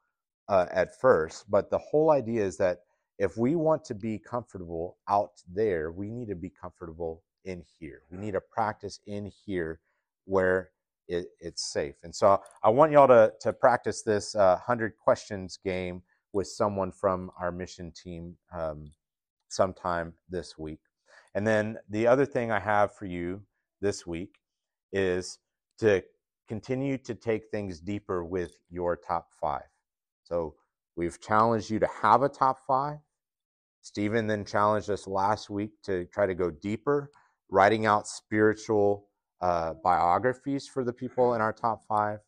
uh, 0.48 0.68
at 0.72 1.00
first. 1.00 1.50
But 1.50 1.70
the 1.70 1.78
whole 1.78 2.12
idea 2.12 2.44
is 2.44 2.58
that 2.58 2.80
if 3.18 3.38
we 3.38 3.56
want 3.56 3.84
to 3.86 3.96
be 3.96 4.20
comfortable 4.20 4.98
out 5.08 5.42
there, 5.54 5.92
we 5.92 6.10
need 6.10 6.28
to 6.28 6.36
be 6.36 6.50
comfortable 6.50 7.24
in 7.46 7.64
here. 7.80 8.02
We 8.12 8.18
need 8.18 8.34
to 8.34 8.42
practice 8.42 9.00
in 9.06 9.32
here 9.46 9.80
where 10.26 10.72
it, 11.08 11.28
it's 11.40 11.72
safe. 11.72 11.96
And 12.04 12.14
so 12.14 12.42
I 12.64 12.70
want 12.70 12.92
y'all 12.92 13.08
to, 13.08 13.32
to 13.42 13.54
practice 13.54 14.02
this 14.02 14.36
uh, 14.36 14.56
100 14.56 14.98
questions 14.98 15.58
game 15.64 16.02
with 16.34 16.48
someone 16.48 16.92
from 16.92 17.32
our 17.40 17.52
mission 17.52 17.92
team 17.92 18.36
um, 18.54 18.92
sometime 19.50 20.14
this 20.30 20.58
week. 20.58 20.80
And 21.34 21.46
then 21.46 21.78
the 21.90 22.08
other 22.08 22.26
thing 22.26 22.52
I 22.52 22.60
have 22.60 22.96
for 22.96 23.06
you 23.06 23.42
this 23.82 24.08
week 24.08 24.40
is 24.94 25.40
to 25.80 26.04
continue 26.48 26.98
to 27.00 27.16
take 27.16 27.50
things 27.50 27.80
deeper 27.80 28.24
with 28.24 28.60
your 28.70 28.96
top 28.96 29.30
five. 29.42 29.64
So 30.24 30.56
we've 30.96 31.20
challenged 31.20 31.70
you 31.70 31.80
to 31.80 31.90
have 32.02 32.24
a 32.24 32.30
top 32.30 32.60
five. 32.66 32.98
Stephen 33.82 34.28
then 34.28 34.46
challenged 34.46 34.90
us 34.90 35.08
last 35.08 35.50
week 35.50 35.72
to 35.84 36.06
try 36.06 36.26
to 36.26 36.34
go 36.34 36.50
deeper, 36.50 37.12
writing 37.50 37.86
out 37.86 38.08
spiritual 38.08 39.08
uh, 39.42 39.74
biographies 39.84 40.68
for 40.68 40.84
the 40.84 40.94
people 40.94 41.36
in 41.36 41.42
our 41.42 41.54
top 41.54 41.84
five. 41.88 42.20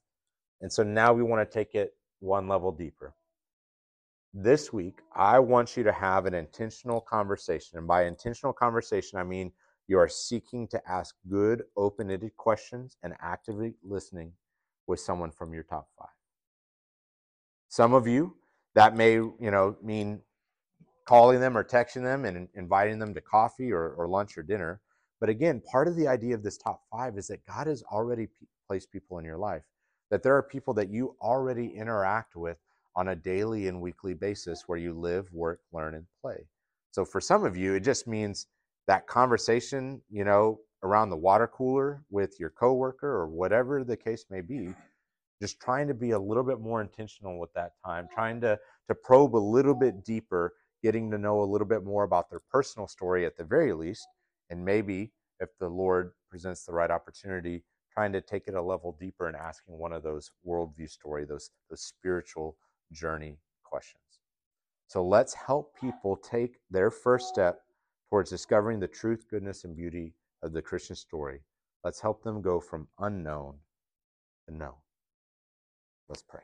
And 0.61 0.72
so 0.72 0.84
now 0.84 1.13
we 1.13 1.24
want 1.24 1.49
to 1.49 1.57
take 1.57 1.74
it 1.76 1.93
one 2.20 2.47
level 2.47 2.72
deeper. 2.72 3.15
This 4.39 4.71
week, 4.71 4.99
I 5.15 5.39
want 5.39 5.75
you 5.75 5.83
to 5.83 5.91
have 5.91 6.27
an 6.27 6.35
intentional 6.35 7.01
conversation. 7.01 7.79
And 7.79 7.88
by 7.88 8.05
intentional 8.05 8.53
conversation, 8.53 9.17
I 9.17 9.23
mean 9.23 9.51
you 9.88 9.97
are 9.97 10.07
seeking 10.07 10.67
to 10.67 10.81
ask 10.88 11.15
good, 11.27 11.63
open 11.75 12.11
ended 12.11 12.38
questions 12.38 12.97
and 13.01 13.15
actively 13.19 13.73
listening 13.83 14.33
with 14.85 14.99
someone 14.99 15.31
from 15.31 15.53
your 15.53 15.63
top 15.63 15.88
five. 15.97 16.09
Some 17.67 17.93
of 17.93 18.05
you, 18.05 18.35
that 18.75 18.95
may 18.95 19.13
you 19.13 19.35
know 19.39 19.75
mean 19.81 20.21
calling 21.07 21.39
them 21.39 21.57
or 21.57 21.63
texting 21.63 22.03
them 22.03 22.23
and 22.25 22.47
inviting 22.53 22.99
them 22.99 23.15
to 23.15 23.21
coffee 23.21 23.71
or, 23.71 23.93
or 23.93 24.07
lunch 24.07 24.38
or 24.38 24.43
dinner 24.43 24.81
but 25.19 25.29
again, 25.29 25.61
part 25.61 25.88
of 25.88 25.95
the 25.95 26.07
idea 26.07 26.35
of 26.35 26.43
this 26.43 26.57
top 26.57 26.83
five 26.91 27.17
is 27.17 27.27
that 27.27 27.45
God 27.45 27.67
has 27.67 27.83
already 27.91 28.27
placed 28.67 28.91
people 28.91 29.17
in 29.17 29.25
your 29.25 29.38
life, 29.38 29.63
that 30.11 30.21
there 30.21 30.35
are 30.35 30.43
people 30.43 30.73
that 30.75 30.89
you 30.89 31.15
already 31.21 31.67
interact 31.67 32.35
with 32.35 32.57
on 32.97 33.09
a 33.09 33.15
daily 33.15 33.67
and 33.67 33.79
weekly 33.79 34.15
basis 34.15 34.63
where 34.65 34.79
you 34.79 34.91
live, 34.91 35.31
work, 35.31 35.61
learn, 35.71 35.93
and 35.93 36.07
play. 36.19 36.47
So 36.91 37.05
for 37.05 37.21
some 37.21 37.45
of 37.45 37.55
you, 37.55 37.75
it 37.75 37.83
just 37.83 38.07
means 38.07 38.47
that 38.87 39.05
conversation, 39.05 40.01
you 40.09 40.25
know, 40.25 40.59
around 40.81 41.11
the 41.11 41.17
water 41.17 41.47
cooler 41.47 42.01
with 42.09 42.39
your 42.39 42.49
coworker 42.49 43.07
or 43.07 43.27
whatever 43.27 43.83
the 43.83 43.95
case 43.95 44.25
may 44.31 44.41
be, 44.41 44.73
just 45.39 45.59
trying 45.59 45.87
to 45.87 45.93
be 45.93 46.11
a 46.11 46.19
little 46.19 46.43
bit 46.43 46.59
more 46.59 46.81
intentional 46.81 47.39
with 47.39 47.53
that 47.53 47.73
time, 47.85 48.07
trying 48.11 48.41
to 48.41 48.59
to 48.87 48.95
probe 48.95 49.35
a 49.35 49.37
little 49.37 49.75
bit 49.75 50.03
deeper, 50.03 50.55
getting 50.81 51.11
to 51.11 51.19
know 51.19 51.41
a 51.41 51.45
little 51.45 51.67
bit 51.67 51.83
more 51.83 52.03
about 52.03 52.31
their 52.31 52.41
personal 52.51 52.87
story 52.87 53.27
at 53.27 53.37
the 53.37 53.43
very 53.43 53.73
least, 53.73 54.07
and 54.49 54.65
maybe 54.65 55.11
if 55.39 55.49
the 55.59 55.69
Lord 55.69 56.13
presents 56.31 56.65
the 56.65 56.73
right 56.73 56.89
opportunity, 56.89 57.63
trying 57.93 58.11
to 58.13 58.21
take 58.21 58.47
it 58.47 58.55
a 58.55 58.61
level 58.61 58.97
deeper 58.99 59.27
and 59.27 59.35
asking 59.35 59.77
one 59.77 59.93
of 59.93 60.01
those 60.01 60.31
worldview 60.47 60.89
story, 60.89 61.25
those 61.25 61.51
those 61.69 61.81
spiritual 61.81 62.57
journey 62.91 63.38
questions. 63.63 64.03
So 64.88 65.05
let's 65.05 65.33
help 65.33 65.75
people 65.79 66.15
take 66.17 66.57
their 66.71 66.89
first 66.89 67.27
step 67.27 67.59
towards 68.09 68.29
discovering 68.29 68.79
the 68.79 68.88
truth, 68.88 69.25
goodness, 69.29 69.63
and 69.65 69.75
beauty 69.75 70.13
of 70.41 70.53
the 70.53 70.61
Christian 70.61 70.95
story. 70.95 71.41
Let's 71.83 71.99
help 71.99 72.23
them 72.23 72.41
go 72.41 72.59
from 72.59 72.88
unknown 72.99 73.55
to 74.47 74.55
known. 74.55 74.75
Let's 76.07 76.23
pray. 76.23 76.41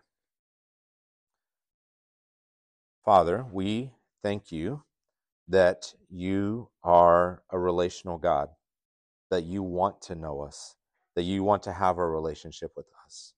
Father, 3.06 3.46
we 3.52 3.92
thank 4.22 4.52
you 4.52 4.84
that 5.48 5.94
you 6.10 6.70
are 6.84 7.44
a 7.50 7.60
relational 7.60 8.18
God, 8.18 8.50
that 9.30 9.44
you 9.44 9.64
want 9.64 10.02
to 10.04 10.16
know 10.16 10.42
us, 10.42 10.76
that 11.16 11.24
you 11.24 11.44
want 11.44 11.64
to 11.64 11.74
have 11.74 11.98
a 11.98 12.10
relationship 12.10 12.72
with 12.76 12.88
us. 13.06 13.34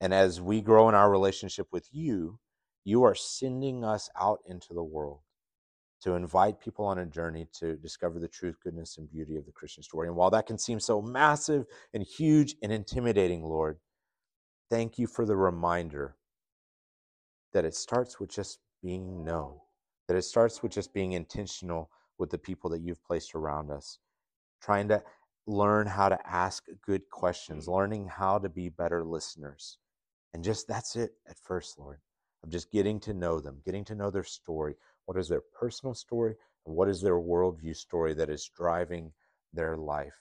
And 0.00 0.14
as 0.14 0.40
we 0.40 0.60
grow 0.60 0.88
in 0.88 0.94
our 0.94 1.10
relationship 1.10 1.68
with 1.72 1.88
you, 1.92 2.38
you 2.84 3.02
are 3.02 3.14
sending 3.14 3.84
us 3.84 4.08
out 4.18 4.40
into 4.46 4.72
the 4.72 4.84
world 4.84 5.20
to 6.02 6.14
invite 6.14 6.60
people 6.60 6.84
on 6.84 6.98
a 6.98 7.06
journey 7.06 7.48
to 7.58 7.76
discover 7.76 8.20
the 8.20 8.28
truth, 8.28 8.56
goodness, 8.62 8.98
and 8.98 9.10
beauty 9.10 9.36
of 9.36 9.44
the 9.44 9.52
Christian 9.52 9.82
story. 9.82 10.06
And 10.06 10.16
while 10.16 10.30
that 10.30 10.46
can 10.46 10.58
seem 10.58 10.78
so 10.78 11.02
massive 11.02 11.66
and 11.92 12.02
huge 12.02 12.54
and 12.62 12.72
intimidating, 12.72 13.42
Lord, 13.42 13.78
thank 14.70 14.98
you 14.98 15.08
for 15.08 15.26
the 15.26 15.36
reminder 15.36 16.16
that 17.52 17.64
it 17.64 17.74
starts 17.74 18.20
with 18.20 18.30
just 18.30 18.60
being 18.80 19.24
known 19.24 19.58
that 20.08 20.16
it 20.16 20.22
starts 20.22 20.62
with 20.62 20.72
just 20.72 20.92
being 20.92 21.12
intentional 21.12 21.90
with 22.18 22.30
the 22.30 22.38
people 22.38 22.70
that 22.70 22.80
you've 22.80 23.04
placed 23.04 23.34
around 23.34 23.70
us, 23.70 23.98
trying 24.60 24.88
to 24.88 25.02
learn 25.46 25.86
how 25.86 26.08
to 26.08 26.18
ask 26.26 26.64
good 26.84 27.08
questions, 27.10 27.68
learning 27.68 28.08
how 28.08 28.38
to 28.38 28.48
be 28.48 28.68
better 28.68 29.04
listeners. 29.04 29.78
And 30.34 30.44
just 30.44 30.68
that's 30.68 30.96
it 30.96 31.12
at 31.28 31.38
first, 31.38 31.78
Lord, 31.78 31.98
of 32.44 32.50
just 32.50 32.70
getting 32.70 33.00
to 33.00 33.14
know 33.14 33.40
them, 33.40 33.60
getting 33.64 33.84
to 33.86 33.94
know 33.94 34.10
their 34.10 34.24
story. 34.24 34.74
What 35.06 35.18
is 35.18 35.28
their 35.28 35.42
personal 35.58 35.94
story? 35.94 36.34
And 36.66 36.74
what 36.74 36.88
is 36.88 37.00
their 37.00 37.16
worldview 37.16 37.74
story 37.74 38.14
that 38.14 38.28
is 38.28 38.50
driving 38.54 39.12
their 39.52 39.76
life? 39.76 40.12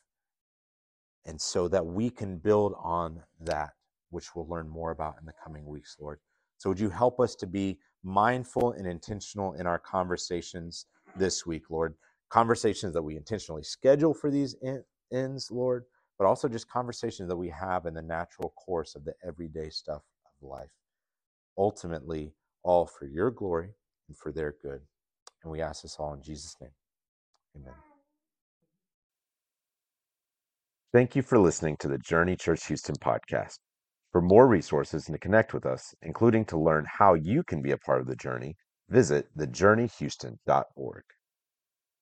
And 1.26 1.40
so 1.40 1.68
that 1.68 1.86
we 1.86 2.10
can 2.10 2.38
build 2.38 2.74
on 2.82 3.22
that, 3.42 3.72
which 4.12 4.34
we'll 4.34 4.48
learn 4.48 4.70
more 4.70 4.92
about 4.92 5.16
in 5.20 5.26
the 5.26 5.34
coming 5.44 5.66
weeks, 5.66 5.98
Lord. 6.00 6.20
So 6.58 6.70
would 6.70 6.80
you 6.80 6.90
help 6.90 7.20
us 7.20 7.36
to 7.36 7.48
be 7.48 7.78
mindful 8.04 8.72
and 8.72 8.88
intentional 8.88 9.54
in 9.54 9.68
our 9.68 9.78
conversations 9.78 10.86
this 11.18 11.46
week, 11.46 11.70
Lord? 11.70 11.96
Conversations 12.30 12.94
that 12.94 13.04
we 13.04 13.18
intentionally 13.18 13.64
schedule 13.64 14.14
for 14.14 14.32
these 14.32 14.56
ends, 15.12 15.52
Lord, 15.52 15.84
but 16.18 16.26
also 16.26 16.48
just 16.48 16.70
conversations 16.70 17.30
that 17.30 17.38
we 17.38 17.50
have 17.50 17.86
in 17.86 17.94
the 17.94 18.02
natural 18.02 18.54
course 18.56 18.96
of 18.96 19.06
the 19.06 19.14
everyday 19.26 19.70
stuff 19.70 20.02
of 20.26 20.48
life. 20.48 20.70
Ultimately, 21.58 22.34
all 22.64 22.86
for 22.86 23.06
your 23.06 23.32
glory 23.32 23.70
and 24.08 24.18
for 24.18 24.32
their 24.32 24.56
good. 24.62 24.82
And 25.44 25.52
we 25.52 25.62
ask 25.62 25.84
this 25.84 25.98
all 26.00 26.14
in 26.14 26.22
Jesus' 26.22 26.56
name. 26.62 26.72
Amen. 27.56 27.74
Thank 30.94 31.16
you 31.16 31.22
for 31.22 31.38
listening 31.38 31.78
to 31.80 31.88
the 31.88 31.98
Journey 31.98 32.36
Church 32.36 32.66
Houston 32.68 32.96
podcast. 32.96 33.60
For 34.12 34.22
more 34.22 34.48
resources 34.48 35.08
and 35.08 35.16
to 35.16 35.20
connect 35.20 35.54
with 35.54 35.66
us, 35.66 35.94
including 36.02 36.46
to 36.46 36.58
learn 36.58 36.86
how 36.88 37.14
you 37.14 37.44
can 37.44 37.62
be 37.62 37.72
a 37.72 37.78
part 37.78 38.02
of 38.02 38.08
the 38.08 38.16
journey, 38.16 38.56
visit 38.90 39.28
thejourneyhouston.org. 39.38 41.04